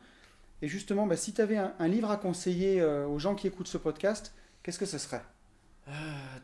Et 0.62 0.68
justement, 0.68 1.08
bah, 1.08 1.18
si 1.18 1.34
tu 1.34 1.42
avais 1.42 1.58
un, 1.58 1.74
un 1.80 1.88
livre 1.88 2.12
à 2.12 2.18
conseiller 2.18 2.82
euh, 2.82 3.08
aux 3.08 3.20
gens 3.20 3.36
qui 3.36 3.48
écoutent 3.48 3.68
ce 3.68 3.78
podcast, 3.78 4.34
qu'est-ce 4.64 4.80
que 4.80 4.86
ce 4.86 4.98
serait? 4.98 5.24
Euh, 5.88 5.92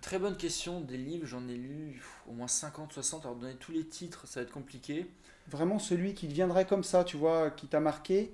très 0.02 0.20
bonne 0.20 0.38
question. 0.38 0.82
Des 0.82 0.98
livres, 0.98 1.26
j'en 1.28 1.48
ai 1.48 1.56
lu 1.56 1.94
pff, 1.94 2.24
au 2.28 2.34
moins 2.34 2.48
50, 2.48 2.94
60. 2.94 3.26
Alors, 3.26 3.38
donner 3.38 3.56
tous 3.56 3.72
les 3.72 3.86
titres, 3.88 4.28
ça 4.28 4.40
va 4.40 4.46
être 4.46 4.54
compliqué. 4.54 5.08
Vraiment 5.48 5.80
celui 5.80 6.14
qui 6.14 6.28
viendrait 6.28 6.66
comme 6.66 6.84
ça, 6.84 7.04
tu 7.04 7.18
vois, 7.18 7.52
qui 7.52 7.68
t'a 7.68 7.80
marqué. 7.80 8.34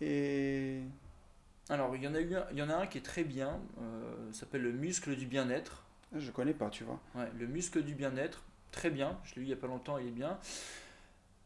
Et 0.00 0.82
Alors, 1.68 1.96
il 1.96 2.02
y 2.02 2.08
en 2.08 2.14
a, 2.14 2.20
eu 2.20 2.34
il 2.52 2.58
y 2.58 2.62
en 2.62 2.70
a 2.70 2.76
un 2.76 2.86
qui 2.86 2.98
est 2.98 3.02
très 3.02 3.24
bien. 3.24 3.60
s'appelle 4.32 4.62
Le 4.62 4.72
muscle 4.72 5.16
du 5.16 5.26
bien-être. 5.26 5.83
Je 6.20 6.30
connais 6.30 6.54
pas, 6.54 6.70
tu 6.70 6.84
vois. 6.84 7.00
Ouais, 7.14 7.28
le 7.38 7.46
muscle 7.46 7.82
du 7.82 7.94
bien-être, 7.94 8.44
très 8.70 8.90
bien. 8.90 9.18
Je 9.24 9.34
l'ai 9.34 9.40
lu 9.40 9.44
il 9.46 9.48
n'y 9.48 9.52
a 9.54 9.56
pas 9.56 9.66
longtemps, 9.66 9.98
il 9.98 10.08
est 10.08 10.10
bien. 10.12 10.38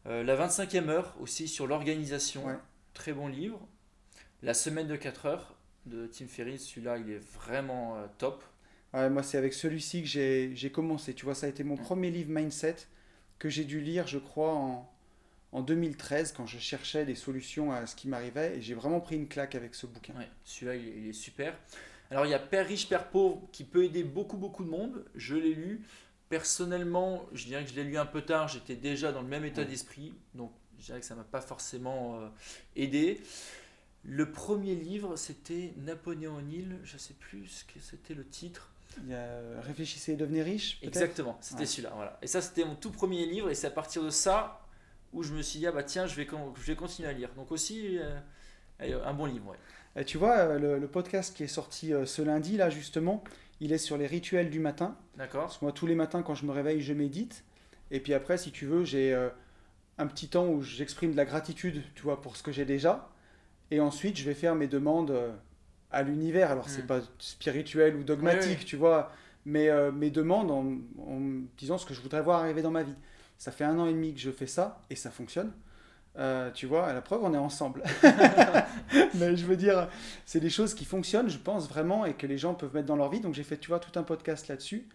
Euh, 0.07 0.23
la 0.23 0.35
25e 0.35 0.89
heure 0.89 1.15
aussi 1.19 1.47
sur 1.47 1.67
l'organisation, 1.67 2.45
Ouais. 2.45 2.57
très 2.93 3.13
bon 3.13 3.27
livre. 3.27 3.59
La 4.41 4.53
semaine 4.53 4.87
de 4.87 4.95
4 4.95 5.25
heures 5.25 5.55
de 5.85 6.07
Tim 6.07 6.27
Ferriss, 6.27 6.65
celui-là 6.67 6.97
il 6.97 7.09
est 7.11 7.21
vraiment 7.35 7.97
euh, 7.97 8.05
top. 8.17 8.43
Ouais, 8.93 9.09
moi, 9.09 9.21
c'est 9.21 9.37
avec 9.37 9.53
celui-ci 9.53 10.01
que 10.01 10.07
j'ai 10.07 10.71
commencé. 10.71 11.13
Tu 11.13 11.25
vois, 11.25 11.35
ça 11.35 11.45
a 11.45 11.49
été 11.49 11.63
mon 11.63 11.75
premier 11.75 12.09
livre 12.09 12.31
mindset 12.31 12.75
que 13.37 13.47
j'ai 13.49 13.63
dû 13.63 13.81
lire, 13.81 14.07
je 14.07 14.17
crois, 14.17 14.53
en, 14.53 14.91
en 15.51 15.61
2013, 15.61 16.31
quand 16.31 16.47
je 16.47 16.57
cherchais 16.57 17.05
des 17.05 17.13
solutions 17.15 17.71
à 17.71 17.85
ce 17.85 17.95
qui 17.95 18.07
m'arrivait. 18.07 18.57
Et 18.57 18.61
j'ai 18.61 18.73
vraiment 18.73 18.99
pris 18.99 19.15
une 19.15 19.27
claque 19.27 19.53
avec 19.55 19.75
ce 19.75 19.85
bouquin. 19.85 20.13
Ouais, 20.15 20.27
celui-là 20.43 20.75
il 20.75 21.07
est 21.07 21.13
super. 21.13 21.55
Alors 22.11 22.25
il 22.25 22.29
y 22.29 22.33
a 22.33 22.39
Père 22.39 22.67
riche, 22.67 22.87
Père 22.89 23.09
pauvre 23.09 23.47
qui 23.51 23.63
peut 23.63 23.83
aider 23.83 24.03
beaucoup 24.03 24.37
beaucoup 24.37 24.63
de 24.63 24.69
monde. 24.69 25.05
Je 25.15 25.35
l'ai 25.35 25.53
lu. 25.53 25.81
Personnellement, 26.29 27.25
je 27.33 27.45
dirais 27.45 27.63
que 27.63 27.69
je 27.71 27.75
l'ai 27.75 27.83
lu 27.83 27.97
un 27.97 28.05
peu 28.05 28.21
tard. 28.21 28.47
J'étais 28.47 28.75
déjà 28.75 29.11
dans 29.11 29.21
le 29.21 29.27
même 29.27 29.45
état 29.45 29.63
d'esprit. 29.63 30.13
Donc 30.35 30.51
je 30.79 30.85
dirais 30.85 30.99
que 30.99 31.05
ça 31.05 31.15
m'a 31.15 31.23
pas 31.23 31.41
forcément 31.41 32.19
euh, 32.19 32.27
aidé. 32.75 33.19
Le 34.03 34.31
premier 34.31 34.75
livre, 34.75 35.15
c'était 35.17 35.73
Napoléon 35.77 36.39
Hill, 36.49 36.79
je 36.83 36.97
sais 36.97 37.13
plus 37.15 37.47
ce 37.47 37.65
que 37.65 37.79
c'était 37.81 38.13
le 38.13 38.25
titre. 38.25 38.71
Il 39.03 39.09
y 39.09 39.13
a 39.13 39.41
Réfléchissez 39.61 40.13
et 40.13 40.15
devenez 40.15 40.41
riche, 40.41 40.79
Exactement, 40.81 41.37
c'était 41.41 41.59
Ouais. 41.61 41.65
celui-là. 41.65 41.91
Voilà. 41.95 42.17
Et 42.21 42.27
ça, 42.27 42.41
c'était 42.41 42.63
mon 42.63 42.75
tout 42.75 42.91
premier 42.91 43.25
livre, 43.25 43.49
et 43.49 43.55
c'est 43.55 43.67
à 43.67 43.71
partir 43.71 44.01
de 44.01 44.09
ça 44.09 44.65
où 45.11 45.21
je 45.21 45.33
me 45.33 45.41
suis 45.41 45.59
dit, 45.59 45.67
ah 45.67 45.71
bah 45.73 45.83
tiens, 45.83 46.07
je 46.07 46.15
vais, 46.15 46.25
je 46.25 46.61
vais 46.65 46.75
continuer 46.75 47.09
à 47.09 47.13
lire. 47.13 47.29
Donc 47.35 47.51
aussi, 47.51 47.97
euh, 47.97 48.17
euh, 48.81 49.05
un 49.05 49.13
bon 49.13 49.25
livre, 49.25 49.47
ouais. 49.47 49.57
Et 49.95 50.05
tu 50.05 50.17
vois, 50.17 50.37
euh, 50.37 50.59
le, 50.59 50.79
le 50.79 50.87
podcast 50.87 51.35
qui 51.35 51.43
est 51.43 51.47
sorti 51.47 51.93
euh, 51.93 52.05
ce 52.05 52.21
lundi, 52.21 52.57
là, 52.57 52.69
justement, 52.69 53.23
il 53.59 53.73
est 53.73 53.77
sur 53.77 53.97
les 53.97 54.07
rituels 54.07 54.49
du 54.49 54.59
matin. 54.59 54.95
D'accord 55.17 55.43
Parce 55.43 55.57
que 55.57 55.65
moi, 55.65 55.71
tous 55.71 55.87
les 55.87 55.95
matins, 55.95 56.21
quand 56.21 56.35
je 56.35 56.45
me 56.45 56.51
réveille, 56.51 56.81
je 56.81 56.93
médite. 56.93 57.43
Et 57.91 57.99
puis 57.99 58.13
après, 58.13 58.37
si 58.37 58.51
tu 58.51 58.65
veux, 58.65 58.85
j'ai 58.85 59.13
euh, 59.13 59.29
un 59.97 60.07
petit 60.07 60.29
temps 60.29 60.47
où 60.47 60.61
j'exprime 60.61 61.11
de 61.11 61.17
la 61.17 61.25
gratitude, 61.25 61.83
tu 61.95 62.03
vois, 62.03 62.21
pour 62.21 62.37
ce 62.37 62.43
que 62.43 62.51
j'ai 62.51 62.65
déjà. 62.65 63.09
Et 63.71 63.79
ensuite, 63.81 64.17
je 64.17 64.23
vais 64.25 64.33
faire 64.35 64.55
mes 64.55 64.67
demandes 64.67 65.13
à 65.91 66.03
l'univers. 66.03 66.51
Alors, 66.51 66.69
c'est 66.69 66.83
Mm. 66.83 66.87
pas 66.87 67.01
spirituel 67.19 67.95
ou 67.95 68.03
dogmatique, 68.03 68.49
Oui, 68.51 68.57
oui. 68.59 68.65
tu 68.65 68.75
vois, 68.77 69.11
mais 69.45 69.69
euh, 69.69 69.91
mes 69.91 70.09
demandes 70.11 70.49
en, 70.51 70.77
en 71.03 71.19
me 71.19 71.43
disant 71.57 71.77
ce 71.77 71.85
que 71.85 71.93
je 71.93 72.01
voudrais 72.01 72.21
voir 72.21 72.39
arriver 72.41 72.61
dans 72.61 72.71
ma 72.71 72.83
vie. 72.83 72.95
Ça 73.37 73.51
fait 73.51 73.63
un 73.63 73.77
an 73.79 73.85
et 73.87 73.93
demi 73.93 74.13
que 74.13 74.19
je 74.19 74.31
fais 74.31 74.47
ça 74.47 74.81
et 74.89 74.95
ça 74.95 75.11
fonctionne. 75.11 75.51
Euh, 76.17 76.51
tu 76.51 76.65
vois, 76.65 76.87
à 76.87 76.93
la 76.93 77.01
preuve, 77.01 77.23
on 77.23 77.33
est 77.33 77.37
ensemble. 77.37 77.83
Mais 79.15 79.35
je 79.35 79.45
veux 79.45 79.55
dire, 79.55 79.87
c'est 80.25 80.39
des 80.39 80.49
choses 80.49 80.73
qui 80.73 80.85
fonctionnent, 80.85 81.29
je 81.29 81.37
pense 81.37 81.69
vraiment, 81.69 82.05
et 82.05 82.13
que 82.13 82.27
les 82.27 82.37
gens 82.37 82.53
peuvent 82.53 82.73
mettre 82.73 82.87
dans 82.87 82.95
leur 82.95 83.09
vie. 83.09 83.19
Donc 83.21 83.35
j'ai 83.35 83.43
fait, 83.43 83.57
tu 83.57 83.69
vois, 83.69 83.79
tout 83.79 83.97
un 83.97 84.03
podcast 84.03 84.47
là-dessus. 84.47 84.87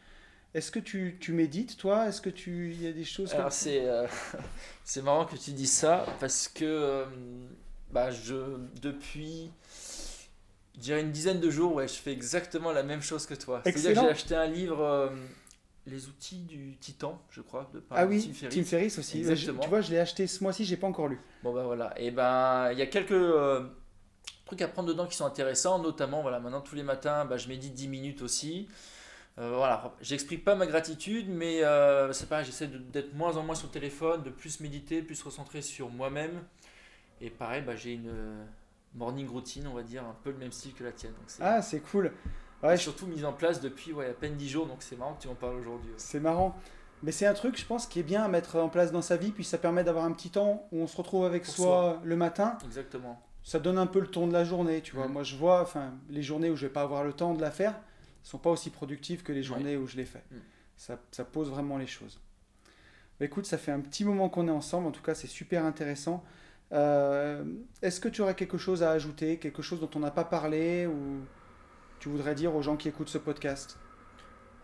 Est-ce 0.55 0.71
que 0.71 0.79
tu, 0.79 1.17
tu 1.21 1.33
médites, 1.33 1.77
toi? 1.77 2.09
Est-ce 2.09 2.21
que 2.21 2.31
tu 2.31 2.71
il 2.73 2.83
y 2.83 2.87
a 2.87 2.93
des 2.93 3.05
choses 3.05 3.33
Alors 3.35 3.53
c'est 3.53 3.87
euh, 3.87 4.07
c'est 4.85 5.03
marrant 5.03 5.25
que 5.25 5.35
tu 5.35 5.51
dis 5.51 5.67
ça 5.67 6.07
parce 6.21 6.47
que 6.47 6.65
euh, 6.65 7.05
bah, 7.91 8.13
je 8.13 8.37
depuis 8.81 9.51
je 10.77 10.81
dirais 10.81 11.01
une 11.01 11.11
dizaine 11.11 11.41
de 11.41 11.51
jours 11.51 11.75
ouais 11.75 11.89
je 11.89 11.95
fais 11.95 12.13
exactement 12.13 12.71
la 12.71 12.85
même 12.85 13.03
chose 13.03 13.27
que 13.27 13.35
toi. 13.35 13.63
C'est-à-dire 13.65 13.95
que 13.95 14.01
j'ai 14.01 14.13
acheté 14.13 14.37
un 14.37 14.47
livre 14.47 15.13
Les 15.87 16.09
outils 16.09 16.41
du 16.43 16.77
Titan 16.79 17.21
je 17.31 17.41
crois 17.43 17.71
de 17.75 17.81
par 17.81 17.99
Ah 17.99 18.07
oui, 18.07 18.25
Tim 18.27 18.33
Ferriss. 18.33 18.55
Tim 18.57 18.65
Ferriss 18.65 18.99
aussi. 18.99 19.19
Mais 19.19 19.25
je- 19.25 19.31
Exactement. 19.33 19.63
tu 19.63 19.69
vois, 19.69 19.81
je 19.83 19.91
l'ai 19.91 19.99
acheté 19.99 20.27
ce 20.27 20.43
mois-ci, 20.43 20.65
j'ai 20.65 20.77
pas 20.79 20.87
encore 20.87 21.09
lu. 21.09 21.19
Bon 21.43 21.53
bah 21.53 21.65
voilà 21.65 21.93
et 22.01 22.11
ben 22.11 22.71
il 22.73 22.79
y 22.79 22.83
a 22.83 22.87
quelques 22.87 23.13
euh, 23.13 23.67
trucs 24.47 24.63
à 24.63 24.69
prendre 24.69 24.89
dedans 24.89 25.07
qui 25.07 25.17
sont 25.17 25.27
intéressants 25.27 25.79
notamment 25.79 26.23
voilà 26.23 26.41
maintenant 26.41 26.61
tous 26.63 26.75
les 26.75 26.83
matins 26.83 27.25
bah, 27.27 27.37
je 27.37 27.49
médite 27.49 27.75
10 27.75 27.89
minutes 27.89 28.23
aussi. 28.23 28.69
Euh, 29.37 29.57
voilà, 29.57 29.93
j'explique 30.01 30.45
pas 30.45 30.55
ma 30.55 30.65
gratitude, 30.65 31.27
mais 31.29 31.65
euh, 31.65 32.13
c'est 32.13 32.29
pareil, 32.29 32.45
j'essaie 32.47 32.69
d'être 32.69 33.15
moins 33.15 33.37
en 33.37 33.43
moins 33.43 33.57
sur 33.57 33.67
le 33.67 33.73
téléphone, 33.73 34.23
de 34.23 34.31
plus 34.31 34.61
méditer, 34.61 35.03
plus 35.03 35.17
se 35.17 35.25
recentrer 35.25 35.61
sur 35.61 35.91
moi-même. 35.91 36.41
Et 37.21 37.31
pareil, 37.31 37.63
bah, 37.63 37.75
j'ai 37.75 37.95
une 37.95 38.11
euh, 38.11 38.45
morning 38.95 39.27
routine, 39.29 39.67
on 39.67 39.75
va 39.75 39.83
dire, 39.83 40.05
un 40.05 40.15
peu 40.23 40.31
le 40.31 40.37
même 40.37 40.53
style 40.53 40.73
que 40.73 40.85
la 40.85 40.93
tienne. 40.93 41.15
Donc 41.15 41.25
Ah, 41.41 41.63
c'est 41.63 41.81
cool. 41.81 42.13
Ouais, 42.65 42.77
surtout 42.77 43.07
mise 43.07 43.25
en 43.25 43.33
place 43.33 43.61
depuis 43.61 43.93
ouais, 43.93 44.07
à 44.07 44.13
peine 44.15 44.37
10 44.37 44.49
jours, 44.49 44.67
donc 44.67 44.79
c'est 44.81 44.97
marrant 44.97 45.15
que 45.15 45.23
tu 45.23 45.29
en 45.29 45.35
parles 45.35 45.57
aujourd'hui. 45.57 45.91
ouais. 45.91 45.97
c'est 45.99 46.21
marrant. 46.21 46.57
Mais 47.03 47.13
c'est 47.13 47.27
un 47.27 47.35
truc, 47.35 47.59
je 47.59 47.67
pense, 47.67 47.87
qui 47.87 48.01
est 48.01 48.05
bien 48.05 48.23
à 48.23 48.29
mettre 48.29 48.57
en 48.57 48.71
place 48.71 48.91
dans 48.91 49.03
sa 49.03 49.19
vie. 49.19 49.31
Puis 49.31 49.45
ça 49.45 49.59
permet 49.59 49.85
d'avoir 49.85 50.07
un 50.07 50.13
petit 50.13 50.31
temps 50.31 50.67
où 50.73 50.81
on 50.81 50.87
se 50.87 50.97
retrouve 50.97 51.27
avec 51.27 51.45
soi, 51.45 52.01
le 52.03 52.17
matin. 52.17 52.57
Exactement. 52.65 53.21
Ça 53.43 53.59
donne 53.59 53.77
un 53.77 53.87
peu 53.87 54.01
le 54.01 54.07
ton 54.07 54.27
de 54.27 54.33
la 54.33 54.43
journée, 54.45 54.81
tu 54.81 54.97
vois. 54.97 55.07
Mhm. 55.07 55.13
Moi, 55.13 55.23
je 55.23 55.37
vois, 55.37 55.61
enfin, 55.61 55.93
les 56.09 56.23
journées 56.23 56.49
où 56.49 56.57
je 56.57 56.67
vais 56.67 56.73
pas 56.73 56.81
avoir 56.81 57.05
le 57.05 57.13
temps 57.13 57.35
de 57.35 57.43
la 57.43 57.51
faire, 57.51 57.75
sont 58.23 58.39
pas 58.39 58.49
aussi 58.49 58.71
productives 58.71 59.23
que 59.23 59.33
les 59.33 59.43
journées 59.43 59.77
où 59.77 59.87
je 59.87 59.97
l'ai 59.99 60.07
fait. 60.07 60.25
Mhm. 60.31 60.41
Ça, 60.79 60.99
ça 61.11 61.25
pose 61.25 61.51
vraiment 61.51 61.77
les 61.77 61.87
choses. 61.87 62.19
Bah, 63.21 63.27
écoute, 63.27 63.45
ça 63.45 63.59
fait 63.59 63.73
un 63.73 63.81
petit 63.81 64.05
moment 64.07 64.31
qu'on 64.31 64.49
est 64.49 64.53
ensemble. 64.53 64.87
En 64.87 64.91
tout 64.93 65.03
cas, 65.03 65.15
c'est 65.15 65.27
super 65.27 65.67
intéressant. 65.67 66.25
Euh, 66.73 67.45
Est-ce 67.83 68.01
que 68.01 68.09
tu 68.09 68.23
aurais 68.23 68.35
quelque 68.35 68.57
chose 68.57 68.83
à 68.83 68.93
ajouter, 68.93 69.39
quelque 69.39 69.61
chose 69.61 69.79
dont 69.79 69.91
on 69.95 70.01
n'a 70.01 70.11
pas 70.11 70.25
parlé 70.25 70.87
ou 70.87 71.21
tu 72.01 72.09
voudrais 72.09 72.35
dire 72.35 72.55
aux 72.55 72.63
gens 72.63 72.77
qui 72.77 72.89
écoutent 72.89 73.09
ce 73.09 73.19
podcast? 73.19 73.79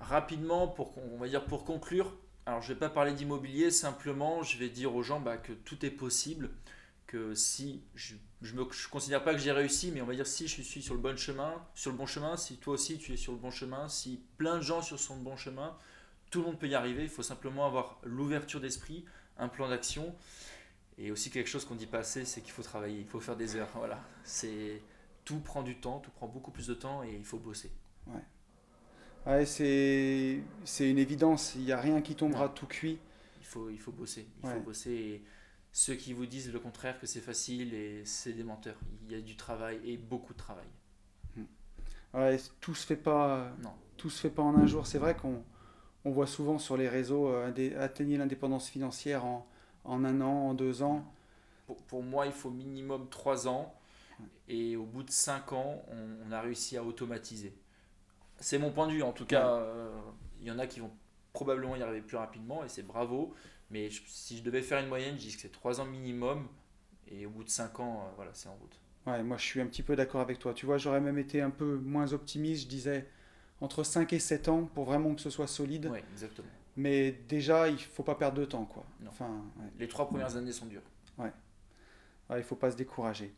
Rapidement, 0.01 0.69
pour, 0.69 0.97
on 1.13 1.19
va 1.19 1.29
dire 1.29 1.45
pour 1.45 1.65
conclure, 1.65 2.17
alors 2.47 2.63
je 2.63 2.73
vais 2.73 2.79
pas 2.79 2.89
parler 2.89 3.13
d'immobilier, 3.13 3.71
simplement 3.71 4.43
je 4.43 4.59
vais 4.59 4.69
dire 4.69 4.95
aux 4.95 5.03
gens 5.03 5.21
bah, 5.21 5.37
que 5.37 5.53
tout 5.53 5.85
est 5.85 5.91
possible, 5.91 6.51
que 7.07 7.35
si 7.35 7.83
je 7.95 8.15
je 8.43 8.55
je 8.71 8.89
considère 8.89 9.23
pas 9.23 9.35
que 9.35 9.41
j'ai 9.41 9.53
réussi, 9.53 9.91
mais 9.93 10.01
on 10.01 10.07
va 10.07 10.15
dire 10.15 10.27
si 10.27 10.49
je 10.49 10.63
suis 10.63 10.83
sur 10.83 10.95
le 10.95 11.01
bon 11.01 11.17
chemin, 11.17 11.55
sur 11.75 11.91
le 11.91 11.97
bon 11.97 12.07
chemin, 12.07 12.37
si 12.37 12.57
toi 12.57 12.75
aussi 12.75 12.99
tu 12.99 13.13
es 13.13 13.17
sur 13.17 13.33
le 13.33 13.39
bon 13.39 13.51
chemin, 13.51 13.89
si 13.89 14.23
plein 14.39 14.57
de 14.57 14.63
gens 14.63 14.81
sur 14.81 14.99
son 14.99 15.17
bon 15.17 15.37
chemin, 15.37 15.77
tout 16.31 16.41
le 16.41 16.47
monde 16.47 16.59
peut 16.59 16.69
y 16.69 16.75
arriver. 16.75 17.03
Il 17.03 17.11
faut 17.11 17.23
simplement 17.23 17.67
avoir 17.67 17.99
l'ouverture 18.03 18.61
d'esprit, 18.61 19.05
un 19.39 19.49
plan 19.49 19.69
d'action, 19.69 20.15
et 20.97 21.11
aussi 21.11 21.31
quelque 21.31 21.49
chose 21.49 21.65
qu'on 21.65 21.75
dit 21.75 21.87
pas 21.87 21.99
assez, 21.99 22.25
c'est 22.25 22.41
qu'il 22.41 22.53
faut 22.53 22.63
travailler, 22.63 23.01
il 23.01 23.07
faut 23.07 23.21
faire 23.21 23.37
des 23.37 23.57
heures. 23.57 23.71
Voilà, 23.75 24.01
c'est 24.25 24.83
tout 25.25 25.41
prend 25.41 25.63
du 25.63 25.77
temps, 25.81 26.01
tout 26.01 26.11
prend 26.11 26.29
beaucoup 26.29 26.51
plus 26.51 26.67
de 26.67 26.75
temps, 26.75 27.03
et 27.03 27.15
il 27.15 27.25
faut 27.25 27.39
bosser. 27.39 27.73
Ouais, 29.27 29.45
c'est 29.47 30.41
c'est 30.65 30.91
une 30.91 30.99
évidence. 30.99 31.55
Il 31.55 31.63
n'y 31.65 31.73
a 31.73 31.81
rien 31.81 32.01
qui 32.03 32.15
tombera 32.15 32.47
Non. 32.47 32.55
tout 32.55 32.67
cuit. 32.67 32.99
Il 33.41 33.45
faut, 33.47 33.71
il 33.71 33.79
faut 33.79 33.93
bosser. 33.93 34.27
Il 34.43 34.47
Ouais. 34.47 34.55
faut 34.55 34.61
bosser. 34.61 34.91
Et 34.93 35.25
ceux 35.73 35.95
qui 35.95 36.13
vous 36.13 36.27
disent 36.27 36.53
le 36.53 36.59
contraire, 36.61 36.99
que 37.01 37.07
c'est 37.07 37.21
facile, 37.21 37.75
et 37.75 38.05
c'est 38.05 38.33
des 38.33 38.45
menteurs. 38.45 38.79
Il 39.05 39.13
y 39.13 39.15
a 39.15 39.21
du 39.21 39.37
travail 39.37 39.81
et 39.85 39.97
beaucoup 39.97 40.33
de 40.33 40.39
travail. 40.39 40.67
Ouais, 42.15 42.39
tout 42.61 42.75
se 42.75 42.87
fait 42.87 42.97
pas. 42.97 43.53
Non. 43.63 43.73
Tout 43.97 44.11
se 44.11 44.21
fait 44.21 44.31
pas 44.31 44.43
en 44.43 44.57
un 44.57 44.67
jour. 44.67 44.87
C'est 44.87 44.99
vrai 44.99 45.15
qu'on 45.15 45.43
on 46.05 46.11
voit 46.11 46.27
souvent 46.27 46.59
sur 46.59 46.77
les 46.77 46.89
réseaux 46.89 47.29
euh, 47.29 47.53
atteignez 47.79 48.17
l'indépendance 48.17 48.69
financière 48.69 49.25
en, 49.25 49.47
en 49.85 50.05
un 50.05 50.21
an, 50.21 50.49
en 50.49 50.55
deux 50.55 50.83
ans. 50.83 51.05
Pour, 51.67 51.77
pour 51.85 52.03
moi, 52.03 52.27
il 52.27 52.33
faut 52.33 52.51
minimum 52.51 53.09
3 53.11 53.49
ans. 53.49 53.75
Et 54.49 54.77
au 54.77 54.85
bout 54.85 55.03
de 55.03 55.11
5 55.11 55.53
ans, 55.53 55.85
on, 55.89 56.29
on 56.29 56.33
a 56.33 56.41
réussi 56.41 56.77
à 56.77 56.85
automatiser. 56.85 57.55
C'est 58.39 58.59
mon 58.59 58.71
point 58.73 58.87
de 58.87 58.93
vue. 58.93 59.03
En 59.03 59.13
tout 59.13 59.27
cas, 59.27 59.49
euh, 59.55 59.91
il 60.41 60.47
y 60.47 60.51
en 60.51 60.59
a 60.59 60.67
qui 60.67 60.81
vont 60.81 60.91
probablement 61.33 61.77
y 61.77 61.83
arriver 61.83 62.01
plus 62.03 62.17
rapidement. 62.17 62.65
Et 62.65 62.69
c'est 62.69 62.83
bravo. 62.83 63.35
Mais 63.71 63.91
je- 63.91 64.03
si 64.07 64.39
je 64.39 64.43
devais 64.43 64.63
faire 64.63 64.81
une 64.81 64.89
moyenne, 64.89 65.15
je 65.17 65.27
dis 65.29 65.35
que 65.35 65.41
c'est 65.41 65.53
3 65.53 65.81
ans 65.81 65.85
minimum. 65.87 66.49
Et 67.09 67.27
au 67.27 67.31
bout 67.31 67.45
de 67.45 67.51
5 67.51 67.81
ans, 67.81 68.05
euh, 68.07 68.11
voilà, 68.17 68.31
c'est 68.35 68.49
en 68.49 68.55
route. 68.57 68.81
Ouais, 69.07 69.23
moi 69.23 69.37
je 69.39 69.45
suis 69.45 69.61
un 69.61 69.67
petit 69.67 69.83
peu 69.83 69.97
d'accord 69.97 70.21
avec 70.21 70.39
toi. 70.39 70.53
Tu 70.55 70.67
vois, 70.67 70.77
j'aurais 70.79 71.01
même 71.01 71.19
été 71.19 71.41
un 71.41 71.51
peu 71.51 71.77
moins 71.77 72.13
optimiste. 72.13 72.65
Je 72.65 72.69
disais 72.69 73.09
entre 73.61 73.83
5 73.85 74.13
et 74.13 74.19
7 74.19 74.49
ans 74.49 74.65
pour 74.65 74.85
vraiment 74.85 75.15
que 75.15 75.21
ce 75.21 75.31
soit 75.31 75.47
solide. 75.47 75.89
Oui, 75.93 75.99
exactement. 76.13 76.49
Mais 76.77 77.13
déjà, 77.29 77.69
il 77.69 77.79
faut 77.79 78.03
pas 78.03 78.15
perdre 78.15 78.39
de 78.41 78.45
temps, 78.45 78.65
quoi. 78.65 78.85
Non. 79.01 79.11
Enfin, 79.11 79.43
ouais. 79.59 79.67
Les 79.79 79.89
3 79.89 80.09
premières 80.09 80.37
années 80.37 80.53
sont 80.53 80.67
dures. 80.67 80.83
Ouais, 81.19 82.39
il 82.39 82.45
faut 82.45 82.57
pas 82.57 82.71
se 82.71 82.77
décourager. 82.77 83.35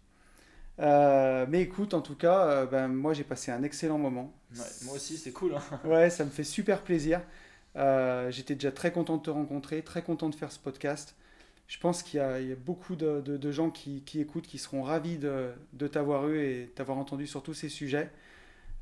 Euh, 0.79 1.47
mais 1.49 1.63
écoute, 1.63 1.95
en 1.95 2.01
tout 2.01 2.15
cas, 2.17 2.47
euh, 2.47 2.67
ben, 2.67 2.89
moi 2.89 3.13
j'ai 3.13 3.25
passé 3.25 3.51
un 3.53 3.63
excellent 3.63 3.99
moment. 3.99 4.33
Ouais, 4.57 4.65
moi 4.85 4.95
aussi, 4.95 5.17
c'est 5.19 5.33
cool. 5.33 5.55
hein. 5.55 5.63
Ouais, 5.85 6.11
ça 6.11 6.25
me 6.25 6.31
fait 6.31 6.45
super 6.45 6.83
plaisir. 6.83 7.21
Euh, 7.77 8.31
J'étais 8.31 8.55
déjà 8.55 8.73
très 8.73 8.91
content 8.93 9.17
de 9.17 9.23
te 9.23 9.31
rencontrer, 9.31 9.83
très 9.83 10.03
content 10.03 10.29
de 10.29 10.35
faire 10.35 10.51
ce 10.53 10.59
podcast. 10.59 11.15
Je 11.69 11.79
pense 11.79 12.03
qu'il 12.03 12.19
y, 12.19 12.23
a 12.23 12.41
il 12.41 12.49
y 12.49 12.53
a 12.53 12.57
beaucoup 12.57 12.97
de, 12.97 13.21
de- 13.23 13.37
de 13.39 13.53
gens 13.53 13.71
qui, 13.71 14.03
qui 14.03 14.21
écoutent, 14.21 14.47
qui 14.47 14.59
seront 14.59 14.83
ravis 14.83 15.17
de, 15.19 15.53
de 15.75 15.87
t'avoir 15.87 16.29
eu 16.29 16.39
et 16.45 16.73
t'avoir 16.75 16.99
entendu 16.99 17.27
sur 17.27 17.43
tous 17.43 17.55
ces 17.55 17.69
sujets. 17.69 18.11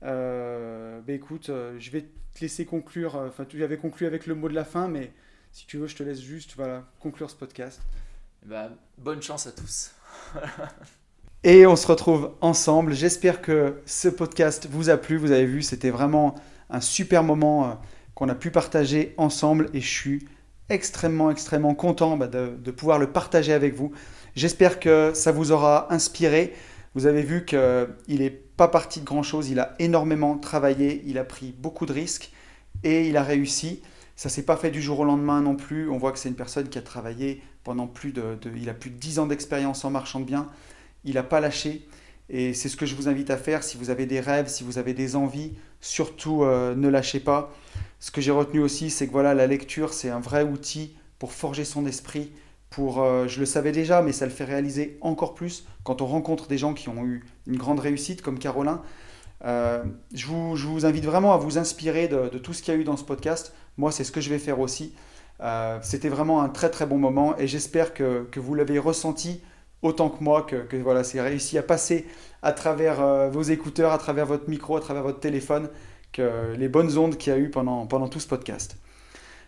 Ben 0.02 1.04
écoute, 1.08 1.46
je 1.78 1.90
vais 1.90 2.02
te 2.34 2.40
laisser 2.40 2.64
conclure. 2.66 3.16
Enfin, 3.16 3.44
tu 3.44 3.62
avais 3.62 3.76
conclu 3.78 4.06
avec 4.06 4.26
le 4.26 4.34
mot 4.34 4.48
de 4.48 4.54
la 4.54 4.64
fin, 4.64 4.88
mais 4.88 5.12
si 5.52 5.66
tu 5.66 5.76
veux, 5.78 5.86
je 5.86 5.96
te 5.96 6.02
laisse 6.02 6.20
juste 6.20 6.54
voilà, 6.56 6.84
conclure 7.00 7.30
ce 7.30 7.36
podcast. 7.36 7.80
Ben, 8.44 8.72
bonne 8.98 9.22
chance 9.22 9.46
à 9.46 9.52
tous. 9.52 9.92
Et 11.42 11.66
on 11.66 11.74
se 11.74 11.86
retrouve 11.86 12.32
ensemble. 12.42 12.92
J'espère 12.92 13.40
que 13.40 13.80
ce 13.86 14.08
podcast 14.08 14.68
vous 14.70 14.90
a 14.90 14.98
plu. 14.98 15.16
Vous 15.16 15.30
avez 15.30 15.46
vu, 15.46 15.62
c'était 15.62 15.88
vraiment 15.88 16.34
un 16.68 16.82
super 16.82 17.22
moment 17.22 17.64
euh, 17.64 17.72
qu'on 18.14 18.28
a 18.28 18.34
pu 18.34 18.50
partager 18.50 19.14
ensemble 19.16 19.70
et 19.72 19.80
je 19.80 19.88
suis 19.88 20.28
extrêmement, 20.68 21.30
extrêmement 21.30 21.74
content 21.74 22.18
bah, 22.18 22.26
de, 22.26 22.70
pouvoir 22.70 22.98
le 22.98 23.10
partager 23.10 23.54
avec 23.54 23.74
vous. 23.74 23.90
J'espère 24.36 24.80
que 24.80 25.12
ça 25.14 25.32
vous 25.32 25.50
aura 25.50 25.90
inspiré. 25.90 26.52
Vous 26.94 27.06
avez 27.06 27.22
vu 27.22 27.46
qu'il 27.46 27.58
n'est 28.08 28.28
pas 28.28 28.68
parti 28.68 29.00
de 29.00 29.06
grand-chose. 29.06 29.48
Il 29.48 29.60
a 29.60 29.76
énormément 29.78 30.36
travaillé, 30.36 31.02
il 31.06 31.16
a 31.16 31.24
pris 31.24 31.54
beaucoup 31.58 31.86
de 31.86 31.94
risques 31.94 32.32
et 32.84 33.08
il 33.08 33.16
a 33.16 33.22
réussi. 33.22 33.80
Ça 34.14 34.28
s'est 34.28 34.42
pas 34.42 34.58
fait 34.58 34.70
du 34.70 34.82
jour 34.82 35.00
au 35.00 35.04
lendemain 35.04 35.40
non 35.40 35.56
plus. 35.56 35.88
On 35.88 35.96
voit 35.96 36.12
que 36.12 36.18
c'est 36.18 36.28
une 36.28 36.34
personne 36.34 36.68
qui 36.68 36.76
a 36.76 36.82
travaillé 36.82 37.42
pendant 37.64 37.86
plus 37.86 38.12
de, 38.12 38.36
il 38.54 38.68
a 38.68 38.74
plus 38.74 38.90
de 38.90 38.96
10 38.96 39.20
ans 39.20 39.26
d'expérience 39.26 39.86
en 39.86 39.90
marchand 39.90 40.20
de 40.20 40.26
biens. 40.26 40.46
Il 41.04 41.14
n'a 41.14 41.22
pas 41.22 41.40
lâché. 41.40 41.86
Et 42.28 42.54
c'est 42.54 42.68
ce 42.68 42.76
que 42.76 42.86
je 42.86 42.94
vous 42.94 43.08
invite 43.08 43.30
à 43.30 43.36
faire. 43.36 43.62
Si 43.62 43.76
vous 43.76 43.90
avez 43.90 44.06
des 44.06 44.20
rêves, 44.20 44.48
si 44.48 44.62
vous 44.62 44.78
avez 44.78 44.94
des 44.94 45.16
envies, 45.16 45.52
surtout 45.80 46.44
euh, 46.44 46.74
ne 46.76 46.88
lâchez 46.88 47.20
pas. 47.20 47.52
Ce 47.98 48.10
que 48.10 48.20
j'ai 48.20 48.30
retenu 48.30 48.60
aussi, 48.60 48.88
c'est 48.88 49.06
que 49.06 49.12
voilà, 49.12 49.34
la 49.34 49.46
lecture, 49.46 49.92
c'est 49.92 50.10
un 50.10 50.20
vrai 50.20 50.44
outil 50.44 50.94
pour 51.18 51.32
forger 51.32 51.64
son 51.64 51.86
esprit. 51.86 52.30
Pour, 52.70 53.02
euh, 53.02 53.26
je 53.26 53.40
le 53.40 53.46
savais 53.46 53.72
déjà, 53.72 54.00
mais 54.00 54.12
ça 54.12 54.26
le 54.26 54.30
fait 54.30 54.44
réaliser 54.44 54.96
encore 55.00 55.34
plus 55.34 55.64
quand 55.82 56.02
on 56.02 56.06
rencontre 56.06 56.46
des 56.46 56.56
gens 56.56 56.72
qui 56.72 56.88
ont 56.88 57.04
eu 57.04 57.24
une 57.48 57.56
grande 57.56 57.80
réussite, 57.80 58.22
comme 58.22 58.38
Caroline. 58.38 58.78
Euh, 59.44 59.82
je, 60.14 60.26
vous, 60.26 60.54
je 60.54 60.66
vous 60.68 60.86
invite 60.86 61.04
vraiment 61.04 61.34
à 61.34 61.36
vous 61.36 61.58
inspirer 61.58 62.06
de, 62.06 62.28
de 62.28 62.38
tout 62.38 62.52
ce 62.52 62.62
qu'il 62.62 62.72
y 62.72 62.76
a 62.76 62.80
eu 62.80 62.84
dans 62.84 62.96
ce 62.96 63.04
podcast. 63.04 63.52
Moi, 63.76 63.90
c'est 63.90 64.04
ce 64.04 64.12
que 64.12 64.20
je 64.20 64.30
vais 64.30 64.38
faire 64.38 64.60
aussi. 64.60 64.94
C'était 65.80 66.10
vraiment 66.10 66.42
un 66.42 66.50
très 66.50 66.68
très 66.68 66.84
bon 66.84 66.98
moment 66.98 67.34
et 67.38 67.48
j'espère 67.48 67.94
que, 67.94 68.28
que 68.30 68.38
vous 68.40 68.54
l'avez 68.54 68.78
ressenti 68.78 69.40
autant 69.82 70.08
que 70.08 70.22
moi, 70.22 70.42
que, 70.42 70.76
voilà, 70.76 71.04
c'est 71.04 71.20
réussi 71.20 71.58
à 71.58 71.62
passer 71.62 72.06
à 72.42 72.52
travers 72.52 73.00
euh, 73.00 73.30
vos 73.30 73.42
écouteurs, 73.42 73.92
à 73.92 73.98
travers 73.98 74.26
votre 74.26 74.48
micro, 74.48 74.76
à 74.76 74.80
travers 74.80 75.02
votre 75.02 75.20
téléphone, 75.20 75.68
que 76.12 76.54
les 76.56 76.68
bonnes 76.68 76.98
ondes 76.98 77.16
qu'il 77.16 77.32
y 77.32 77.36
a 77.36 77.38
eu 77.38 77.50
pendant, 77.50 77.86
pendant 77.86 78.08
tout 78.08 78.20
ce 78.20 78.26
podcast. 78.26 78.76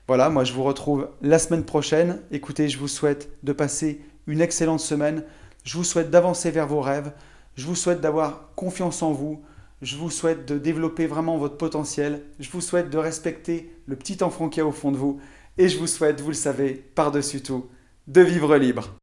Voilà, 0.09 0.31
moi 0.31 0.45
je 0.45 0.53
vous 0.53 0.65
retrouve 0.65 1.09
la 1.23 1.39
semaine 1.39 1.65
prochaine. 1.65 2.21
Écoutez, 2.31 2.69
je 2.69 2.79
vous 2.79 2.89
souhaite 2.89 3.31
de 3.43 3.53
passer 3.53 4.01
une 4.27 4.41
excellente 4.41 4.81
semaine. 4.81 5.25
Je 5.65 5.77
vous 5.77 5.85
souhaite 5.85 6.11
d'avancer 6.11 6.51
vers 6.51 6.67
vos 6.67 6.81
rêves. 6.81 7.13
Je 7.57 7.67
vous 7.67 7.77
souhaite 7.77 8.01
d'avoir 8.01 8.51
confiance 8.57 9.03
en 9.03 9.13
vous. 9.13 9.43
Je 9.81 9.97
vous 9.97 10.11
souhaite 10.11 10.47
de 10.47 10.59
développer 10.59 11.07
vraiment 11.07 11.39
votre 11.39 11.57
potentiel. 11.57 12.23
Je 12.41 12.51
vous 12.51 12.61
souhaite 12.61 12.91
de 12.91 12.99
respecter 12.99 13.73
le 13.87 13.97
petit 13.97 14.23
enfant 14.23 14.49
qui 14.49 14.61
est 14.61 14.65
au 14.65 14.73
fond 14.73 14.93
de 14.93 14.97
vous. 14.97 15.21
Et 15.59 15.69
je 15.69 15.79
vous 15.79 15.87
souhaite, 15.87 16.21
vous 16.21 16.29
le 16.29 16.35
savez, 16.35 16.75
par-dessus 16.95 17.43
tout, 17.43 17.67
de 18.07 18.21
vivre 18.23 18.57
libre. 18.57 19.02